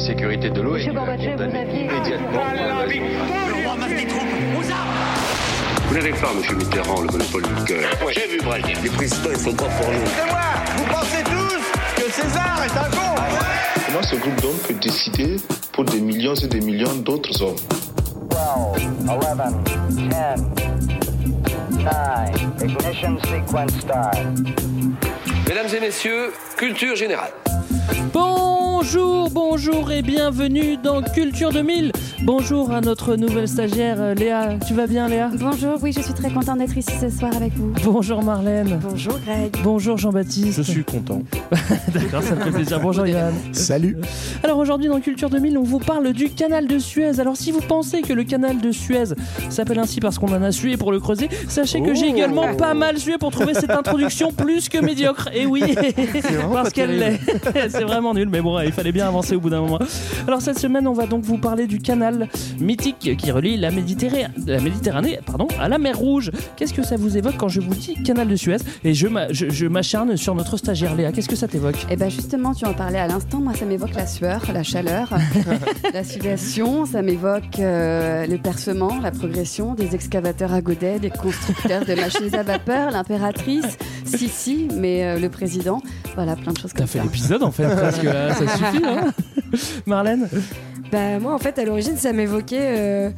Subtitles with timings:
[0.00, 2.40] sécurité de l'eau Monsieur Gorbatchev, vous aviez- immédiatement
[5.88, 7.90] Vous n'avez pas, monsieur Mitterrand, le monopole du cœur.
[8.14, 8.74] J'ai vu Brasier.
[8.82, 10.04] Les présidents, ils sont pas pour nous.
[10.76, 13.14] Vous pensez tous que César est un con
[13.86, 15.36] Comment ce groupe d'hommes peut décider
[15.72, 17.56] pour des millions et des millions d'autres hommes
[18.30, 18.38] 12,
[19.08, 19.16] 11,
[19.64, 20.40] 10, 9,
[22.62, 24.16] ignition sequence start.
[25.48, 27.32] Mesdames et messieurs, culture générale.
[28.82, 31.89] Bonjour, bonjour et bienvenue dans Culture 2000.
[32.22, 34.50] Bonjour à notre nouvelle stagiaire euh, Léa.
[34.66, 35.30] Tu vas bien Léa?
[35.38, 37.72] Bonjour, oui, je suis très contente d'être ici ce soir avec vous.
[37.82, 38.78] Bonjour Marlène.
[38.82, 39.56] Bonjour Greg.
[39.64, 40.58] Bonjour Jean-Baptiste.
[40.58, 41.22] Je suis content.
[41.94, 42.78] D'accord, ça me fait plaisir.
[42.80, 43.32] Bonjour Yann.
[43.52, 43.96] Salut.
[44.44, 47.20] Alors aujourd'hui dans Culture 2000, on vous parle du canal de Suez.
[47.20, 49.14] Alors si vous pensez que le canal de Suez
[49.48, 52.14] s'appelle ainsi parce qu'on en a sué pour le creuser, sachez que j'ai Oh.
[52.16, 55.28] également pas mal sué pour trouver cette introduction plus que médiocre.
[55.32, 57.20] Et oui, vraiment parce qu'elle l'est.
[57.70, 59.78] C'est vraiment nul, mais bon, il fallait bien avancer au bout d'un moment.
[60.26, 62.09] Alors cette semaine, on va donc vous parler du canal
[62.60, 66.30] mythique qui relie la Méditerranée, la Méditerranée pardon, à la mer Rouge.
[66.56, 69.32] Qu'est-ce que ça vous évoque quand je vous dis canal de Suez Et je m'a-
[69.32, 71.12] je- je m'acharne sur notre stagiaire Léa?
[71.12, 71.74] Qu'est-ce que ça t'évoque?
[71.76, 74.62] Bien Eh ben, justement, tu en parlais à l'instant, moi ça m'évoque la sueur, la
[74.62, 75.10] chaleur,
[75.94, 81.84] la sudation, ça m'évoque euh, le percement, la progression des excavateurs à godet, des constructeurs
[81.84, 85.80] de machines à vapeur, l'impératrice, Sissi, mais euh, le président,
[86.14, 87.04] voilà, plein de choses T'as comme fait ça.
[87.04, 88.82] l'épisode en fait, parce que là, ça suffit.
[88.84, 89.12] Hein?
[89.86, 90.28] Marlène?
[90.92, 93.10] Bah moi en fait à l'origine ça m'évoquait euh,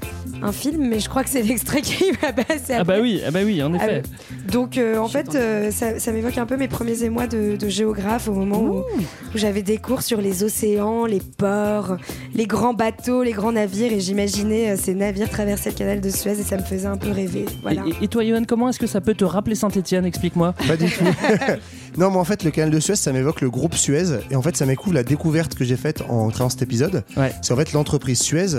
[0.42, 3.30] un film mais je crois que c'est l'extrait qui m'a passé Ah bah oui, ah
[3.30, 4.02] bah oui, en Ah effet.
[4.50, 7.68] Donc euh, en fait euh, ça, ça m'évoque un peu mes premiers émois de, de
[7.68, 11.96] géographe au moment où, où j'avais des cours sur les océans, les ports,
[12.34, 16.10] les grands bateaux, les grands navires et j'imaginais euh, ces navires traverser le canal de
[16.10, 17.46] Suez et ça me faisait un peu rêver.
[17.62, 17.84] Voilà.
[18.00, 20.54] Et, toi, Johan, comment est-ce que ça peut te rappeler Saint-Etienne Explique-moi.
[20.66, 21.04] Pas du tout.
[21.98, 24.04] non, mais en fait, le canal de Suez, ça m'évoque le groupe Suez.
[24.30, 27.04] Et en fait, ça m'écouvre la découverte que j'ai faite en créant cet épisode.
[27.16, 27.32] Ouais.
[27.42, 28.56] C'est en fait l'entreprise Suez.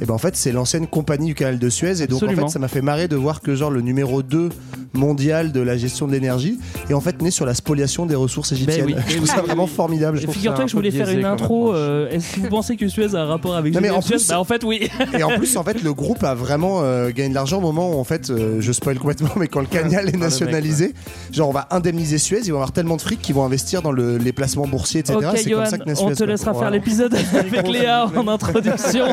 [0.00, 2.02] Et ben en fait, c'est l'ancienne compagnie du canal de Suez.
[2.02, 4.50] Et donc, en fait, ça m'a fait marrer de voir que, genre, le numéro 2
[4.94, 6.58] mondial de la gestion de l'énergie
[6.88, 8.86] est en fait né sur la spoliation des ressources égyptiennes.
[8.86, 8.94] oui.
[9.08, 10.18] Je trouve ça vraiment formidable.
[10.22, 11.74] Et Figure-toi que je voulais faire une intro.
[11.74, 14.16] euh, Est-ce que vous pensez que Suez a un rapport avec Non, mais en Suez
[14.16, 14.88] plus- Bah en fait, oui.
[15.18, 17.90] Et en plus, en fait, le groupe a vraiment euh, gagné de l'argent au moment
[17.94, 20.94] où, en fait, euh, je spoil complètement, mais quand le canal est nationalisé,
[21.32, 23.90] genre, on va indemniser Suez, ils vont avoir tellement de fric qu'ils vont investir dans
[23.90, 25.18] le- les placements boursiers, etc.
[25.36, 29.06] c'est Johan, comme ça que on te laissera faire l'épisode avec Léa en introduction.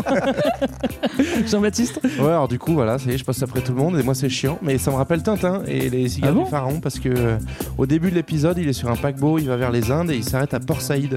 [1.48, 3.98] Jean-Baptiste Ouais, alors du coup, voilà, ça y est, je passe après tout le monde
[4.00, 6.50] et moi c'est chiant, mais ça me rappelle Tintin et les cigares Ah bon du
[6.50, 7.38] pharaon parce que euh,
[7.78, 10.16] au début de l'épisode, il est sur un paquebot, il va vers les Indes et
[10.18, 11.16] il s'arrête à Port Saïd.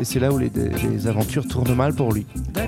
[0.00, 0.50] Et c'est là où les,
[0.90, 2.26] les aventures tournent mal pour lui.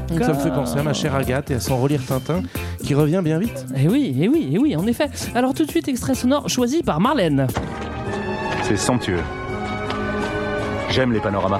[0.09, 2.43] Donc ça me fait penser à ma chère Agathe et à son relire Tintin
[2.83, 3.67] qui revient bien vite.
[3.77, 5.11] Eh oui, eh oui, eh oui, en effet.
[5.35, 7.47] Alors tout de suite, extrait sonore choisi par Marlène.
[8.71, 9.19] C'est somptueux.
[10.91, 11.59] J'aime les panoramas.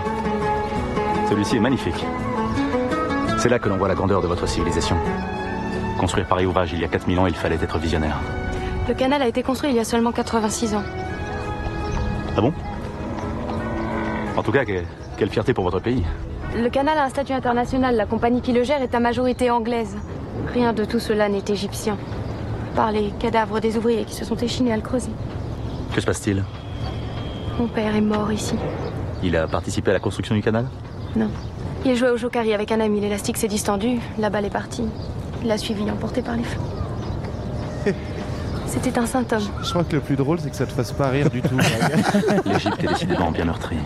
[1.29, 2.07] Celui-ci est magnifique.
[3.37, 4.95] C'est là que l'on voit la grandeur de votre civilisation.
[5.99, 8.17] Construire pareil ouvrage il y a 4000 ans, il fallait être visionnaire.
[8.87, 10.85] Le canal a été construit il y a seulement 86 ans.
[12.37, 12.53] Ah bon?
[14.37, 14.85] En tout cas, que-
[15.17, 16.05] quelle fierté pour votre pays.
[16.55, 17.97] Le canal a un statut international.
[17.97, 19.97] La compagnie qui le gère est à majorité anglaise.
[20.55, 21.97] Rien de tout cela n'est égyptien.
[22.77, 25.11] Par les cadavres des ouvriers qui se sont échinés à le creuser.
[25.93, 26.45] Que se passe-t-il?
[27.61, 28.55] Mon père est mort ici.
[29.23, 30.65] Il a participé à la construction du canal
[31.15, 31.29] Non.
[31.85, 33.03] Il jouait au jokari avec un ami.
[33.03, 33.99] L'élastique s'est distendu.
[34.19, 34.85] La balle est partie.
[35.43, 36.63] Il l'a suivi, emporté par les flots.
[38.67, 39.47] C'était un saint homme.
[39.63, 41.55] Je crois que le plus drôle, c'est que ça te fasse pas rire du tout.
[42.47, 43.77] L'Égypte est décidément bien meurtrie.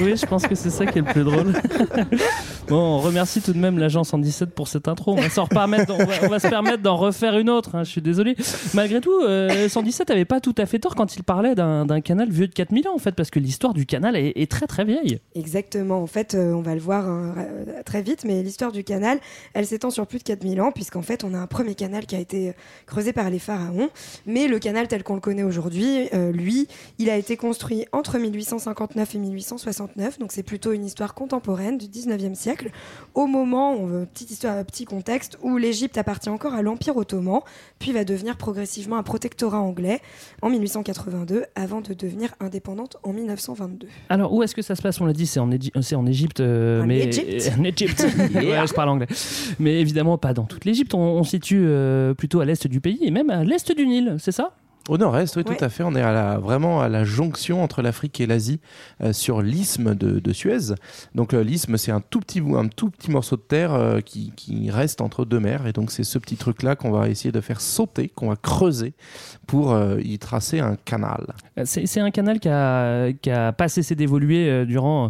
[0.00, 1.54] Oui, je pense que c'est ça qui est le plus drôle.
[2.68, 5.12] bon, on remercie tout de même l'agent 117 pour cette intro.
[5.12, 7.74] On va, se permettre d'en refaire une autre.
[7.74, 8.36] hein, je suis désolé.
[8.74, 12.30] Malgré tout, euh, 117 avait pas tout à fait tort quand il parlait d'un canal
[12.30, 15.20] vieux de 4000 ans, en fait, parce que l'histoire du canal est, très très vieille.
[15.34, 16.02] Exactement.
[16.02, 19.18] En fait, euh, on va le voir hein, euh, très vite, mais l'histoire du canal,
[19.54, 22.16] elle s'étend sur plus de 4000 ans, puisqu'en fait, on a un premier canal qui
[22.16, 22.52] a été euh,
[22.86, 23.90] creusé par les pharaons.
[24.26, 28.18] Mais le canal tel qu'on le connaît aujourd'hui, euh, lui, il a été construit entre
[28.18, 32.53] 1859 et 1869, donc c'est plutôt une histoire contemporaine du 19e siècle,
[33.14, 33.76] au moment,
[34.12, 37.40] petite histoire, petit contexte, où l'Égypte appartient encore à l'Empire ottoman,
[37.78, 40.00] puis va devenir progressivement un protectorat anglais
[40.42, 43.86] en 1882, avant de devenir indépendante en 1922.
[44.08, 45.00] Alors, où est-ce que ça se passe?
[45.00, 46.40] On l'a dit, c'est en, en Égypte.
[46.40, 47.04] euh, En mais...
[47.06, 47.52] Égypte.
[47.58, 48.06] En Égypte.
[48.34, 49.06] Ouais, je parle anglais.
[49.58, 50.94] Mais évidemment, pas dans toute l'Égypte.
[50.94, 53.86] On, on se situe euh, plutôt à l'est du pays et même à l'est du
[53.86, 54.54] Nil, c'est ça?
[54.88, 55.56] Au nord-est, oui, Ouais.
[55.56, 55.82] tout à fait.
[55.82, 58.60] On est à la, vraiment à la jonction entre l'Afrique et l'Asie
[59.02, 60.74] euh, sur l'isthme de, de Suez.
[61.14, 64.00] Donc euh, l'isthme, c'est un tout petit bout- un tout petit morceau de terre euh,
[64.00, 65.66] qui, qui reste entre deux mers.
[65.66, 68.92] Et donc c'est ce petit truc-là qu'on va essayer de faire sauter, qu'on va creuser
[69.46, 71.28] pour euh, y tracer un canal.
[71.64, 75.08] C'est c'est un canal qui a, qui a pas cessé d'évoluer euh, durant euh,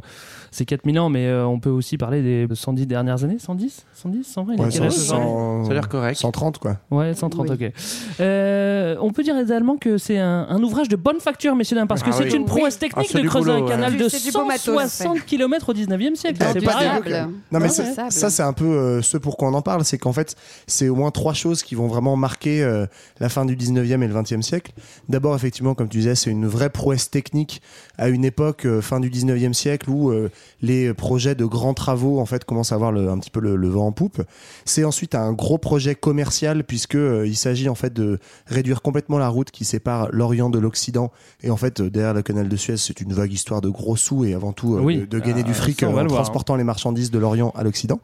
[0.51, 3.39] ces 4000 ans, mais euh, on peut aussi parler des 110 dernières années.
[3.41, 6.17] 110 110 120 il a Ouais, quel cent- âge aujourd'hui cent- Ça a l'air correct.
[6.21, 6.77] 130 quoi.
[6.93, 7.67] Ouais, 130, Oui.
[7.67, 7.73] ok.
[8.21, 11.89] Euh, on peut dire également que c'est un, un ouvrage de bonne facture, messieurs dames,
[11.89, 12.35] parce que Ah c'est oui.
[12.37, 13.99] une prouesse technique Ah, c'est de du creuser boulot, un canal ouais.
[14.05, 16.37] de C'est du beau matos, 160 km au 19e siècle.
[16.41, 17.31] Ah, C'est rien.
[17.51, 17.69] Non mais
[17.99, 20.89] Ah ça c'est un peu euh, ce pourquoi on en parle, c'est qu'en fait c'est
[20.89, 22.87] au moins trois choses qui vont vraiment marquer euh,
[23.21, 24.73] la fin du 19e et le 20e siècle.
[25.09, 27.63] D'abord effectivement comme tu disais c'est une vraie prouesse technique
[27.99, 30.31] à une époque euh, fin du 19e siècle où euh,
[30.63, 33.57] les projets de grands travaux en fait commencent à avoir le- un petit peu le,
[33.57, 34.23] le vent en poupe.
[34.65, 39.19] C'est ensuite un gros projet commercial puisque euh, il s'agit en fait de réduire complètement
[39.19, 41.13] la route qui sépare l'Orient de l'Occident
[41.43, 43.95] et en fait euh, derrière le canal de Suez c'est une vague histoire de gros
[43.97, 44.99] sous et avant tout euh, Oui.
[44.99, 47.11] de, de gagner Ah, du fric on va euh, en le voir, transportant les marchandises
[47.13, 48.01] de l'Orient à l'Occident.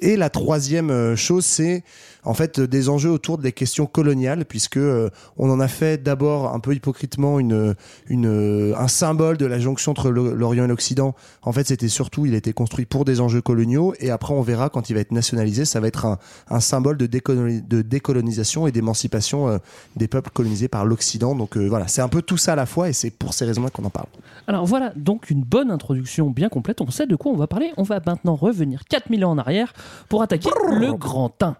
[0.00, 1.84] Et la troisième chose, c'est
[2.26, 5.08] en fait euh, des enjeux autour des questions coloniales, puisque euh,
[5.38, 7.74] on en a fait d'abord un peu hypocritement une,
[8.10, 11.14] euh, un symbole de la jonction entre l'Orient et l'Occident.
[11.42, 14.42] En fait, c'était surtout, il a été construit pour des enjeux coloniaux, et après on
[14.42, 16.18] verra quand il va être nationalisé, ça va être
[16.50, 19.60] un, symbole de, décoloni- de décolonisation et d'émancipation
[19.94, 21.36] des peuples colonisés par l'Occident.
[21.36, 23.70] Donc voilà, c'est un peu tout ça à la fois, et c'est pour ces raisons-là
[23.70, 24.08] qu'on en parle.
[24.48, 26.80] Alors voilà, donc une bonne introduction bien complète.
[26.80, 27.72] On sait de quoi on va parler.
[27.76, 29.72] On va maintenant revenir 4000 ans en arrière
[30.08, 31.56] pour attaquer le Grand 1.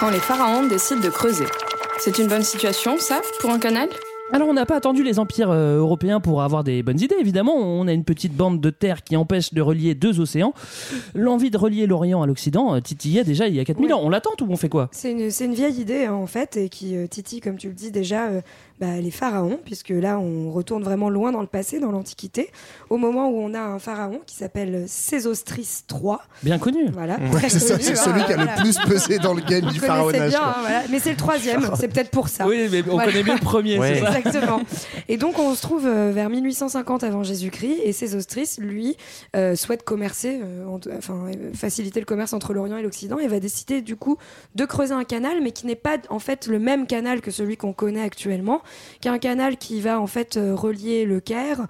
[0.00, 1.46] Quand les pharaons décident de creuser.
[1.98, 3.88] C'est une bonne situation, ça, pour un canal?
[4.32, 7.54] Alors on n'a pas attendu les empires euh, européens pour avoir des bonnes idées, évidemment.
[7.56, 10.52] On a une petite bande de terre qui empêche de relier deux océans.
[11.14, 13.92] L'envie de relier l'Orient à l'Occident euh, titillait déjà il y a 4000 Ouais.
[13.92, 14.00] ans.
[14.02, 14.88] On l'attend ou on fait quoi?
[14.90, 17.68] C'est une, c'est une vieille idée hein, en fait et qui euh, titille, comme tu
[17.68, 18.40] le dis déjà, euh,
[18.80, 22.50] bah, les pharaons, puisque là on retourne vraiment loin dans le passé, dans l'Antiquité,
[22.90, 26.16] au moment où on a un pharaon qui s'appelle Sésostris III.
[26.42, 26.88] Bien connu.
[26.92, 28.56] Voilà, Ouais, c'est hein, celui qui a voilà.
[28.56, 30.30] le plus pesé dans le game du pharaonage.
[30.30, 30.82] bien, hein, voilà.
[30.90, 32.46] mais c'est le troisième, c'est peut-être pour ça.
[32.46, 33.12] Oui, mais on Voilà.
[33.12, 33.94] connaît mieux le premier, Ouais.
[33.94, 34.60] c'est ça Exactement.
[35.08, 38.96] Et donc on se trouve euh, vers 1850 avant Jésus-Christ et Sésostris, lui,
[39.34, 43.26] euh, souhaite commercer, euh, en- enfin euh, faciliter le commerce entre l'Orient et l'Occident et
[43.28, 44.16] va décider du coup
[44.54, 47.56] de creuser un canal, mais qui n'est pas en fait le même canal que celui
[47.56, 48.60] qu'on connaît actuellement,
[49.00, 51.66] qui est un canal qui va en fait euh, relier le Caire.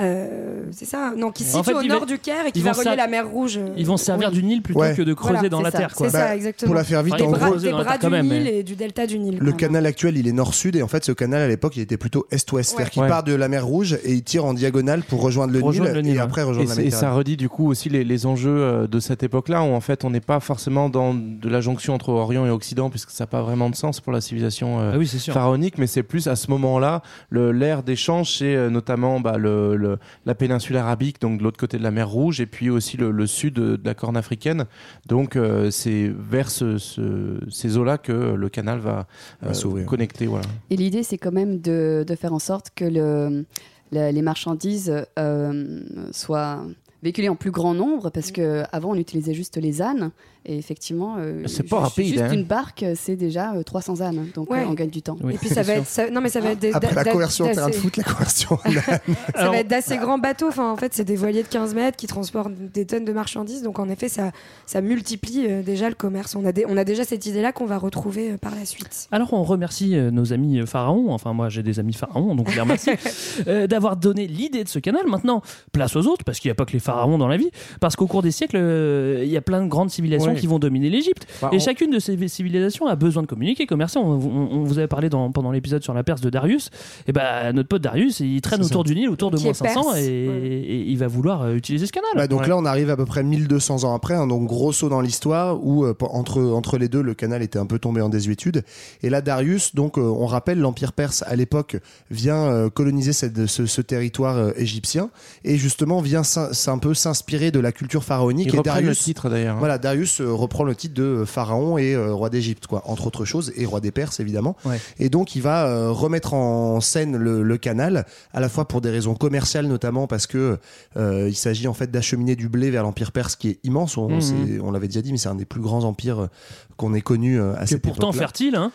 [0.00, 2.60] Euh, c'est ça Non, qui se En situe fait, au nord du Caire et qui
[2.60, 3.58] ils va vont relier la mer Rouge.
[3.76, 4.34] Ils vont se servir oui.
[4.34, 4.94] du Nil plutôt Ouais.
[4.94, 5.94] que de creuser Voilà, dans la ça, terre.
[5.94, 6.06] Quoi.
[6.08, 6.68] C'est ça, Bah, exactement.
[6.68, 9.06] Pour la faire vite, Enfin, en gros, des bras du Nil mais- et du delta
[9.06, 9.34] du Nil.
[9.34, 9.56] Le Voilà.
[9.56, 12.26] canal actuel, il est nord-sud et en fait, ce canal à l'époque, il était plutôt
[12.30, 13.08] est-ouest, c'est-à-dire qu'il Ouais.
[13.08, 15.92] part de la mer Rouge et il tire en diagonale pour rejoindre le, Nil, rejoindre
[15.94, 16.20] le Nil, et ouais.
[16.22, 18.86] après Et, rejoindre la c'est- et ça redit du coup aussi les, les enjeux euh,
[18.86, 22.10] de cette époque-là où en fait on n'est pas forcément dans de la jonction entre
[22.10, 25.32] Orient et Occident puisque ça n'a pas vraiment de sens pour la civilisation euh, Ah
[25.32, 29.98] pharaonique, mais c'est plus à ce moment-là le- l'ère d'échange, c'est notamment bah, le, le-
[30.26, 33.10] la péninsule arabique, donc de l'autre côté de la mer Rouge, et puis aussi le,
[33.10, 34.66] le sud de, de la Corne africaine.
[35.08, 39.06] Donc euh, c'est vers ce- ce- ces eaux-là que le canal va
[39.44, 40.26] euh, Va connecter.
[40.26, 40.46] Voilà.
[40.70, 43.44] Et l'idée, c'est quand même de, de faire en sorte que le,
[43.92, 45.80] la- les marchandises euh,
[46.12, 46.64] soient
[47.02, 50.10] véhiculées en plus grand nombre, parce que avant on utilisait juste les ânes,
[50.44, 52.32] et effectivement, euh, C'est pas rapide, Juste hein.
[52.32, 54.60] une barque, c'est déjà euh, 300 ânes, donc Ouais.
[54.60, 55.16] euh, on gagne du temps.
[55.22, 57.04] Oui, Et puis ça va être, ça- non mais ça va être des- Après la
[57.04, 58.58] conversion en terrain de foot, la conversion.
[58.64, 59.00] Ça
[59.34, 60.48] Alors- va être d'assez grands bateaux.
[60.48, 63.62] Enfin, en fait, c'est des voiliers de 15 mètres qui transportent des tonnes de marchandises.
[63.62, 64.30] Donc, en effet, ça,
[64.66, 66.34] ça multiplie euh, déjà le commerce.
[66.34, 69.08] On a, des- on a déjà cette idée-là qu'on va retrouver euh, par la suite.
[69.12, 72.48] Alors on remercie euh, nos amis euh, pharaons, enfin moi j'ai des amis pharaons, donc
[72.50, 72.90] je les remercie
[73.46, 75.02] euh, d'avoir donné l'idée de ce canal.
[75.06, 77.50] Maintenant, place aux autres, parce qu'il n'y a pas que les pharaons dans la vie,
[77.80, 80.29] parce qu'au cours des siècles, euh, il y a plein de grandes civilisations Ouais.
[80.34, 81.26] Qui vont dominer l'Égypte.
[81.42, 83.98] Bah, Et on- chacune de ces civilisations a besoin de communiquer, commercer.
[83.98, 86.70] On, on- on vous avait parlé dans- pendant l'épisode sur la Perse de Darius.
[87.06, 89.82] Et ben notre pote Darius, il traîne autour du Nil, autour de moins est 500,
[89.82, 90.34] perse, et, ouais.
[90.48, 92.10] et il va vouloir euh, utiliser ce canal.
[92.14, 92.48] Bah, donc Ouais.
[92.48, 95.64] là, on arrive à peu près 1200 ans après, hein, donc gros saut dans l'histoire
[95.64, 98.62] où euh, entre, entre les deux, le canal était un peu tombé en désuétude.
[99.02, 101.76] Et là, Darius, donc euh, on rappelle, l'Empire perse à l'époque
[102.10, 105.10] vient euh, coloniser cette- ce, ce territoire euh, égyptien
[105.44, 106.22] et justement vient
[106.66, 108.46] un peu s'inspirer de la culture pharaonique.
[108.48, 109.56] Ils et reprennent le Darius, titre d'ailleurs.
[109.56, 109.58] hein.
[109.60, 113.06] Voilà, Darius euh, reprend le titre de euh, pharaon et euh, roi d'Égypte, quoi, entre
[113.06, 114.56] autres choses, et roi des Perses évidemment.
[114.64, 114.80] Ouais.
[114.98, 118.80] Et donc il va euh, remettre en scène le, le canal, à la fois pour
[118.80, 120.58] des raisons commerciales notamment parce que
[120.96, 123.96] euh, il s'agit en fait d'acheminer du blé vers l'empire perse qui est immense.
[123.96, 124.60] On, Mhm.
[124.62, 126.28] on l'avait déjà dit, mais c'est un des plus grands empires
[126.76, 128.18] qu'on ait connu euh, à qui est cette pourtant époque-là.
[128.18, 128.72] fertile, hein.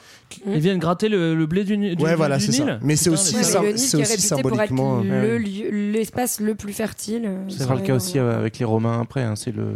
[0.48, 2.78] Ils viennent gratter le, le blé du, du, Ouais, du- voilà, du c'est ça.
[2.82, 7.30] Mais c'est aussi c'est aussi symboliquement, le lieu- l'espace le plus fertile.
[7.48, 9.24] Ce sera le cas aussi avec les Romains après.
[9.24, 9.68] hein, c'est le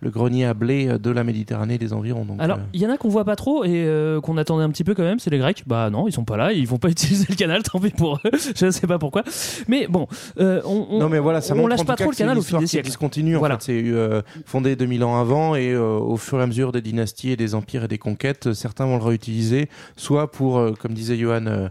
[0.00, 2.24] le grenier à blé euh, de la Méditerranée et des environs.
[2.24, 4.64] Donc, Alors, euh, il y en a qu'on voit pas trop et euh, qu'on attendait
[4.64, 5.62] un petit peu quand même, c'est les Grecs.
[5.66, 8.16] Bah non, ils sont pas là, ils vont pas utiliser le canal, tant pis pour
[8.24, 8.30] eux.
[8.56, 9.22] Je sais pas pourquoi.
[9.68, 10.06] Mais bon,
[10.38, 12.58] euh, on, on, non mais voilà, ça on lâche pas trop le canal au fil
[12.58, 12.86] des siècles.
[12.86, 13.36] qui se continue.
[13.36, 13.58] En Voilà.
[13.58, 17.36] fait, c'est fondé 2000 ans avant et au fur et à mesure des dynasties et
[17.36, 21.68] des empires et des conquêtes, certains vont le réutiliser, soit pour, comme disait Johan,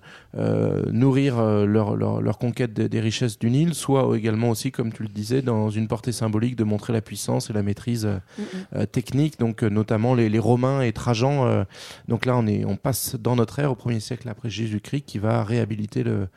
[0.91, 5.03] nourrir leur, leur, leur conquête des, des richesses du Nil, soit également aussi, comme tu
[5.03, 8.07] le disais, dans une portée symbolique de montrer la puissance et la maîtrise
[8.39, 8.43] euh,
[8.75, 11.45] euh, technique, donc euh, notamment les, les Romains et Trajan.
[11.47, 11.63] euh,
[12.07, 15.17] donc là, on, est, on passe dans notre ère au premier siècle après Jésus-Christ qui
[15.19, 16.27] va réhabiliter le,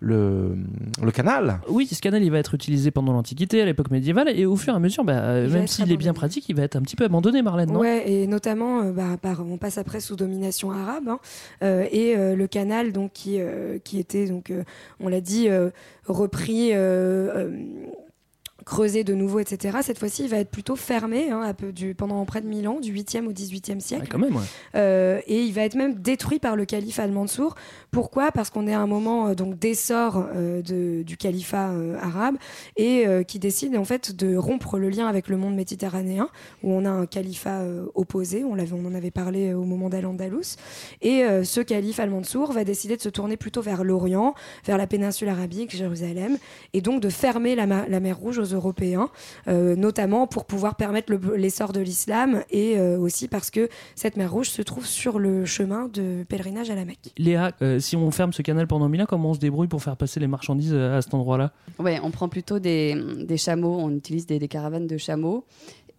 [0.00, 0.56] le,
[1.02, 1.60] le canal.
[1.68, 4.72] Oui, ce canal il va être utilisé pendant l'Antiquité, à l'époque médiévale, et au fur
[4.72, 7.04] et à mesure, bah, même s'il est bien pratique, il va être un petit peu
[7.04, 7.80] abandonné, Marlène, non?
[7.80, 11.18] Ouais, et notamment, euh, bah, par- on passe après sous domination arabe, hein,
[11.62, 14.64] euh, et euh, le canal donc qui euh, qui était donc, euh,
[15.00, 15.70] on l'a dit, euh,
[16.06, 16.70] repris.
[18.64, 19.78] Creusé de nouveau, etc.
[19.82, 22.68] Cette fois-ci, il va être plutôt fermé hein, un peu du, pendant près de 1000
[22.68, 24.02] ans, du 8e au 18e siècle.
[24.04, 24.42] Ouais, quand même, ouais.
[24.74, 27.54] Euh, et il va être même détruit par le calife Al-Mansour.
[27.90, 28.32] Pourquoi?
[28.32, 32.36] Parce qu'on est à un moment euh, donc d'essor euh, de- du califat arabe
[32.76, 36.28] et qui décide en fait de rompre le lien avec le monde méditerranéen
[36.62, 37.62] où on a un califat
[37.94, 38.44] opposé.
[38.44, 40.56] On, l'avait- on en avait parlé au moment d'Al-Andalus.
[41.00, 45.28] Et ce calife Al-Mansour va décider de se tourner plutôt vers l'Orient, vers la péninsule
[45.28, 46.38] arabique, Jérusalem,
[46.72, 49.08] et donc de fermer la, ma- la mer Rouge aux Européens,
[49.48, 54.16] euh, notamment pour pouvoir permettre le- l'essor de l'islam et euh, aussi parce que cette
[54.16, 57.12] mer Rouge se trouve sur le chemin de pèlerinage à la Mecque.
[57.18, 59.82] Léa, euh, si on ferme ce canal pendant mille ans, comment on se débrouille pour
[59.82, 61.52] faire passer les marchandises à cet endroit-là?
[61.78, 62.94] Ouais, on prend plutôt des,
[63.24, 65.44] des chameaux, on utilise des, des caravanes de chameaux.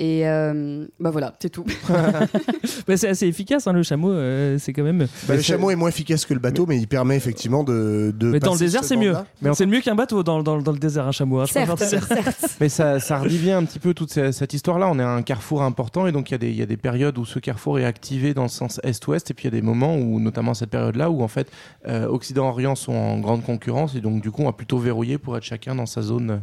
[0.04, 1.64] Et euh, bah voilà, c'est tout.
[2.88, 5.08] Bah, C'est assez efficace, hein, le chameau, euh, c'est quand même.
[5.28, 8.14] Bah, le chameau est moins efficace que le bateau, mais il permet effectivement de.
[8.18, 9.14] de Mais dans le désert, ce c'est mieux.
[9.42, 11.40] Mais c'est mieux qu'un bateau dans, dans- dans le désert, un chameau.
[11.40, 11.84] hein, je Certes.
[12.60, 14.90] Mais ça, ça redivient un petit peu toute ce- cette histoire-là.
[14.90, 16.66] On est à un carrefour important et donc il y, a des- il y a
[16.66, 19.56] des périodes où ce carrefour est activé dans le sens est-ouest et puis il y
[19.56, 21.50] a des moments où, notamment cette période-là, où en fait
[21.88, 25.38] euh, Occident-Orient sont en grande concurrence et donc du coup on va plutôt verrouiller pour
[25.38, 26.42] être chacun dans sa zone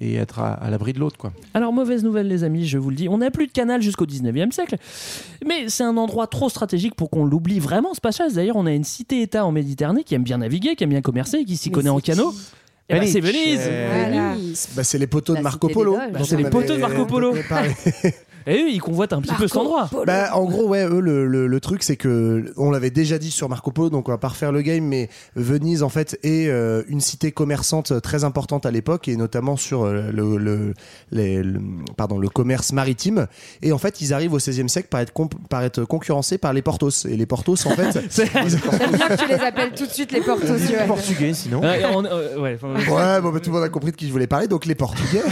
[0.00, 1.16] et être à, à l'abri de l'autre.
[1.16, 1.32] quoi.
[1.54, 4.50] Alors, mauvaise nouvelle, les amis, je vous le On n'a plus de canal jusqu'au 19e
[4.50, 4.76] siècle.
[5.46, 8.32] Mais c'est un endroit trop stratégique pour qu'on l'oublie vraiment, ce passage.
[8.32, 11.44] D'ailleurs, on a une cité-État en Méditerranée qui aime bien naviguer, qui aime bien commercer,
[11.44, 12.34] qui s'y connaît en canot.
[12.90, 13.12] Eh ben, Venise.
[13.12, 13.60] c'est Venise.
[13.60, 14.34] Voilà.
[14.74, 15.98] Bah, c'est les poteaux de Marco Polo.
[16.16, 17.34] dont C'est les poteaux de Marco Polo.
[18.48, 19.88] Et eux, ils convoitent un petit peu cet endroit.
[19.90, 20.04] Polo.
[20.06, 23.30] Bah, en gros, ouais, eux, le, le, le truc, c'est que on l'avait déjà dit
[23.30, 26.48] sur Marco Polo, donc on va pas refaire le game, mais Venise, en fait, est
[26.48, 30.74] euh, une cité commerçante très importante à l'époque, et notamment sur euh, le, le,
[31.12, 31.60] les- le-
[31.96, 33.26] pardon, le commerce maritime.
[33.62, 35.12] Et en fait, ils arrivent au XVIe siècle par être,
[35.50, 36.90] par être concurrencés par les Portos.
[37.06, 40.10] Et les Portos, en fait, C'est- J'aime bien que tu les appelles tout de suite
[40.12, 40.46] les portos.
[40.56, 40.86] Johan.
[40.86, 41.60] Portugais sinon.
[41.60, 44.06] Ouais, on- euh, ouais, enfin, Ouais, bon, bah, tout le monde a compris de qui
[44.06, 44.46] je voulais parler.
[44.48, 45.22] Donc les Portugais.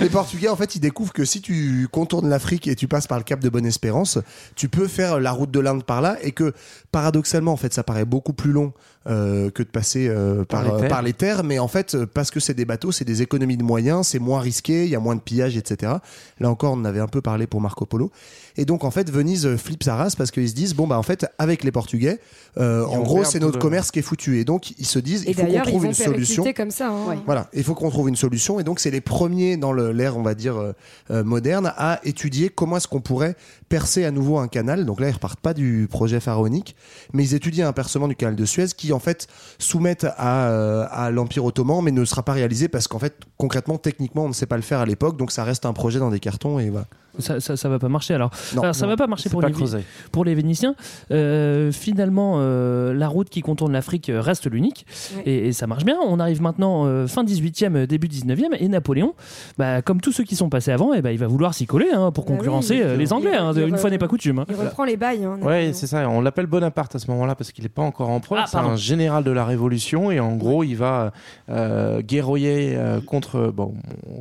[0.00, 3.18] les Portugais, en fait, ils découvrent que si tu contournes l'Afrique et tu passes par
[3.18, 4.18] le Cap de Bonne-Espérance,
[4.54, 6.52] tu peux faire la route de l'Inde par là, et que
[6.92, 8.72] paradoxalement, en fait, ça paraît beaucoup plus long
[9.08, 10.88] euh, que de passer euh, par, Par les euh, terres.
[10.88, 13.56] par les terres, mais en fait, euh, parce que c'est des bateaux, c'est des économies
[13.56, 15.92] de moyens, c'est moins risqué, il y a moins de pillage, etc.
[16.40, 18.10] Là encore, on en avait un peu parlé pour Marco Polo.
[18.56, 20.98] Et donc, en fait, Venise euh, flippe sa race parce qu'ils se disent, bon, bah,
[20.98, 22.18] en fait, avec les Portugais,
[22.58, 24.38] euh, en gros, c'est notre le- commerce qui est foutu.
[24.40, 26.44] Et donc, ils se disent, Et il faut qu'on ils trouve vont une solution.
[26.56, 26.88] comme ça.
[26.88, 27.06] hein.
[27.08, 27.18] Ouais.
[27.26, 28.58] Voilà, il faut qu'on trouve une solution.
[28.60, 30.72] Et donc, c'est les premiers dans l'ère, on va dire, euh,
[31.10, 33.36] euh, moderne, à étudier comment est-ce qu'on pourrait
[33.68, 34.86] percer à nouveau un canal.
[34.86, 36.76] Donc là, ils repartent pas du projet pharaonique,
[37.12, 39.26] mais ils étudient un percement du canal de Suez qui, en fait,
[39.58, 43.76] soumettent à, euh, à l'Empire ottoman, mais ne sera pas réalisé parce qu'en fait, concrètement,
[43.78, 45.16] techniquement, on ne sait pas le faire à l'époque.
[45.16, 46.58] Donc, ça reste un projet dans des cartons.
[46.58, 46.86] Et voilà.
[47.18, 48.30] Ça, ça, ça va pas marcher alors.
[48.54, 48.62] Non.
[48.62, 48.92] alors ça Non.
[48.92, 49.54] va pas marcher pour pas les,
[50.12, 50.74] pour les Vénitiens.
[51.10, 55.22] Euh, finalement, euh, la route qui contourne l'Afrique reste l'unique Ouais.
[55.26, 55.96] et, et ça marche bien.
[56.06, 59.14] On arrive maintenant euh, fin 18e, début 19e et Napoléon,
[59.58, 61.90] bah, comme tous ceux qui sont passés avant, et bah, il va vouloir s'y coller
[61.92, 63.30] hein, pour Bah oui, concurrencer les Anglais.
[63.32, 64.40] il- hein, il- une il- fois n'est pas coutume.
[64.40, 64.46] hein.
[64.48, 65.24] Il reprend les bails.
[65.24, 66.08] hein, Ouais, c'est ça.
[66.08, 68.40] On l'appelle Bonaparte à ce moment-là parce qu'il n'est pas encore empereur.
[68.42, 71.12] Ah, c'est un général de la Révolution et en gros, il va
[71.50, 73.74] euh, guerroyer euh, contre bon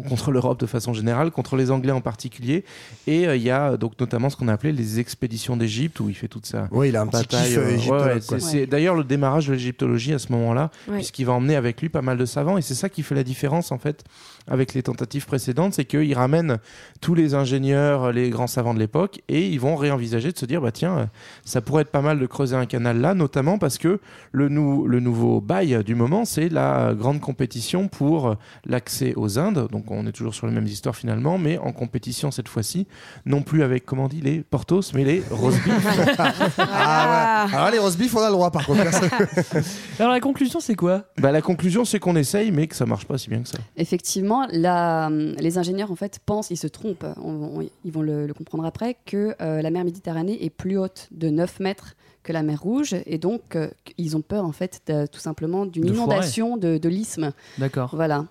[0.09, 2.63] contre l'Europe de façon générale, contre les Anglais en particulier.
[3.08, 6.10] Et euh, il y a donc notamment ce qu'on a appelé les expéditions d'Égypte où
[6.10, 7.48] il fait toute sa Oui, il a un petit bataille.
[7.50, 8.39] kiff euh, euh, égyptologue, quoi.
[8.39, 10.96] c'est d'ailleurs le démarrage de l'égyptologie à ce moment-là, Ouais.
[10.96, 12.58] puisqu'il va emmener avec lui pas mal de savants.
[12.58, 14.04] Et c'est ça qui fait la différence en fait
[14.47, 16.57] avec les tentatives précédentes, c'est qu'il ramène
[17.01, 20.61] tous les ingénieurs, les grands savants de l'époque, et ils vont réenvisager de se dire
[20.61, 21.09] bah tiens,
[21.45, 23.99] ça pourrait être pas mal de creuser un canal là, notamment parce que
[24.31, 28.35] le, nou- le nouveau bail du moment, c'est la grande compétition pour
[28.65, 29.67] l'accès aux Indes.
[29.71, 32.87] Donc on est toujours sur les mêmes histoires finalement, mais en compétition cette fois-ci
[33.25, 35.87] non plus avec, comment on dit, les portos, mais les roast beef.
[36.57, 37.55] Ah ouais.
[37.55, 38.81] Alors les roast beef, on a le droit par contre.
[39.99, 41.03] Alors la conclusion, c'est quoi?
[41.17, 43.57] Bah, La conclusion, c'est qu'on essaye, mais que ça marche pas si bien que ça.
[43.77, 48.27] Effectivement, la- les ingénieurs en fait pensent, ils se trompent, on- on- ils vont le,
[48.27, 52.34] le comprendre après, que euh, la mer Méditerranée est plus haute de 9 mètres que
[52.34, 55.84] la mer Rouge, et donc euh, ils ont peur en fait de- tout simplement d'une
[55.94, 57.32] inondation de, de l'isthme.
[57.58, 57.92] D'accord.
[57.96, 58.25] Voilà.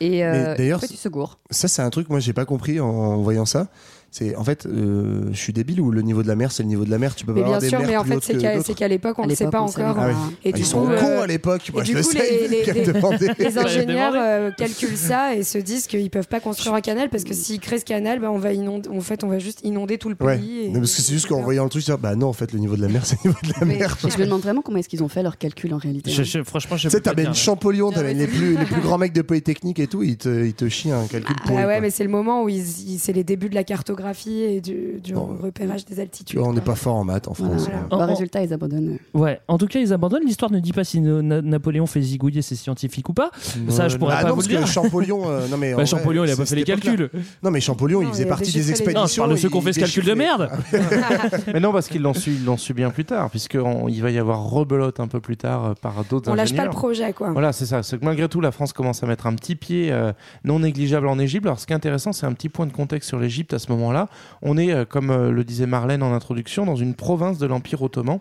[0.00, 1.38] Et euh, d'ailleurs, en fait, ils se gourrent.
[1.50, 3.68] Ça, c'est un truc, moi, j'ai pas compris en voyant ça.
[4.18, 6.70] C'est en fait, euh, je suis débile ou le niveau de la mer, c'est le
[6.70, 7.14] niveau de la mer.
[7.14, 8.62] Tu peux Mais pas bien avoir des sûr, mers mais en plus fait, c'est qu'à
[8.62, 9.94] c'est qu'à l'époque, on ne sait pas encore.
[9.94, 10.08] pas.
[10.08, 10.36] Ah oui.
[10.42, 11.70] Et Ah, du ils sont coup, euh, cons à l'époque.
[11.70, 12.48] Moi, et je du le coup, sais.
[12.48, 16.80] les, les- les- ingénieurs euh, calculent ça et se disent qu'ils peuvent pas construire un
[16.80, 19.38] canal parce que s'ils créent ce canal, bah, on va inonder, en fait, on va
[19.38, 20.26] juste inonder tout le pays.
[20.28, 20.40] Ouais.
[20.64, 22.52] et- Non, parce que c'est juste qu'en voyant le truc, dis, bah non, en fait,
[22.54, 23.98] le niveau de la mer, c'est le niveau de la Mais mer.
[24.00, 26.10] je me demande vraiment comment est-ce qu'ils ont fait leur calcul en réalité.
[26.44, 27.34] Franchement, je Tu sais t'avais dire, une.
[27.36, 30.16] Champollion, Ah t'avais ouais, les plus, les plus grands mecs de Polytechnique et tout, ils
[30.16, 32.48] te, chient un calcul pour Ah ouais, mais c'est le moment où
[32.96, 35.36] c'est les débuts de la cartographie et du, du Non.
[35.42, 36.38] repérage des Tu altitudes.
[36.38, 37.62] vois, on n'est pas fort en maths en France.
[37.64, 37.80] Voilà.
[37.90, 38.06] Bah, oh.
[38.06, 38.98] résultat, ils abandonnent.
[39.14, 40.24] Ouais, en tout cas, ils abandonnent.
[40.24, 43.30] L'histoire ne dit pas si no- Na- Napoléon fait zigouiller ses scientifiques ou pas.
[43.68, 44.66] Ça, je pourrais ah pas non, vous parce le que dire.
[44.66, 47.10] Champollion, euh, non mais en Bah, vrai, Champollion, il a pas fait les calculs.
[47.42, 49.00] Non mais Champollion, Non, il faisait il partie des expéditions.
[49.00, 50.50] Non, je parle de ceux qui ont fait ce il calcul de merde.
[51.52, 54.18] Mais non, parce qu'ils l'ont su, ils l'ont su bien plus tard, puisqu'il va y
[54.18, 57.30] avoir rebelote un peu plus tard euh, par d'autres On lâche pas le projet, quoi.
[57.32, 57.82] Voilà, c'est ça.
[57.82, 60.12] C'est que malgré tout, la France commence à mettre un petit pied euh,
[60.44, 61.46] non négligeable en Égypte.
[61.46, 63.70] Alors, ce qui est intéressant, c'est un petit point de contexte sur l'Égypte à ce
[63.86, 64.08] moment-là.
[64.42, 67.82] On est, euh, comme euh, le disait Marlène en introduction, dans une province de l'Empire
[67.82, 68.18] ottoman.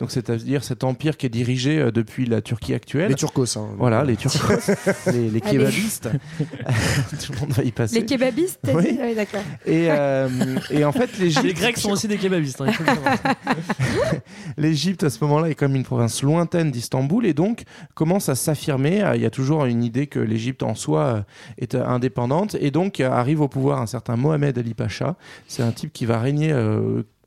[0.00, 3.08] Donc, c'est-à-dire cet empire qui est dirigé euh, depuis la Turquie actuelle.
[3.08, 3.56] Les Turcos.
[3.56, 3.68] hein.
[3.78, 4.70] Voilà, les Turcos,
[5.12, 6.10] les, les kebabistes.
[7.26, 8.00] tout le monde va y passer.
[8.00, 8.98] Les kebabistes, Oui.
[9.00, 9.40] Ah oui, d'accord.
[9.64, 10.28] Et, euh,
[10.70, 11.44] et en fait, l'Égypte.
[11.44, 12.60] Les Grecs sont aussi des kebabistes.
[12.60, 12.66] hein.
[14.56, 17.62] L'Égypte, à ce moment-là, est comme une province lointaine d'Istanbul et donc
[17.94, 19.04] commence à s'affirmer.
[19.14, 21.24] Il y a toujours une idée que l'Égypte en soi
[21.58, 25.05] est indépendante et donc arrive au pouvoir un certain Mohamed Ali Pacha.
[25.48, 26.52] C'est un type qui va régner.